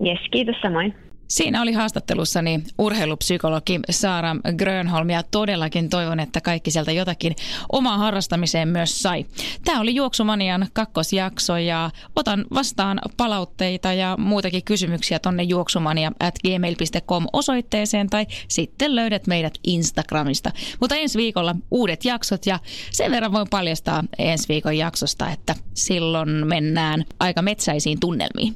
Yes, 0.07 0.19
kiitos 0.31 0.57
samoin. 0.63 1.06
Siinä 1.29 1.63
oli 1.63 1.73
haastattelussani 1.73 2.61
urheilupsykologi 2.79 3.81
Saara 3.91 4.37
Grönholm 4.57 5.11
ja 5.11 5.23
todellakin 5.23 5.89
toivon, 5.89 6.21
että 6.21 6.41
kaikki 6.41 6.71
sieltä 6.71 6.93
jotakin 6.93 7.37
omaa 7.73 7.99
harrastamiseen 7.99 8.69
myös 8.69 9.03
sai. 9.03 9.27
Tämä 9.65 9.81
oli 9.81 9.95
Juoksumanian 9.95 10.67
kakkosjakso 10.73 11.57
ja 11.57 11.91
otan 12.17 12.45
vastaan 12.55 13.01
palautteita 13.17 13.93
ja 13.93 14.17
muitakin 14.19 14.65
kysymyksiä 14.65 15.19
tonne 15.19 15.43
juoksumania 15.43 16.13
at 16.21 16.35
gmail.com 16.39 17.27
osoitteeseen 17.33 18.11
tai 18.11 18.27
sitten 18.49 18.97
löydät 18.97 19.27
meidät 19.27 19.55
Instagramista. 19.67 20.51
Mutta 20.81 20.97
ensi 20.97 21.19
viikolla 21.19 21.55
uudet 21.71 22.05
jaksot 22.05 22.47
ja 22.47 22.59
sen 22.91 23.11
verran 23.11 23.33
voin 23.33 23.49
paljastaa 23.51 24.05
ensi 24.19 24.49
viikon 24.49 24.77
jaksosta, 24.77 25.31
että 25.31 25.55
silloin 25.75 26.47
mennään 26.47 27.05
aika 27.21 27.43
metsäisiin 27.43 28.01
tunnelmiin. 28.01 28.55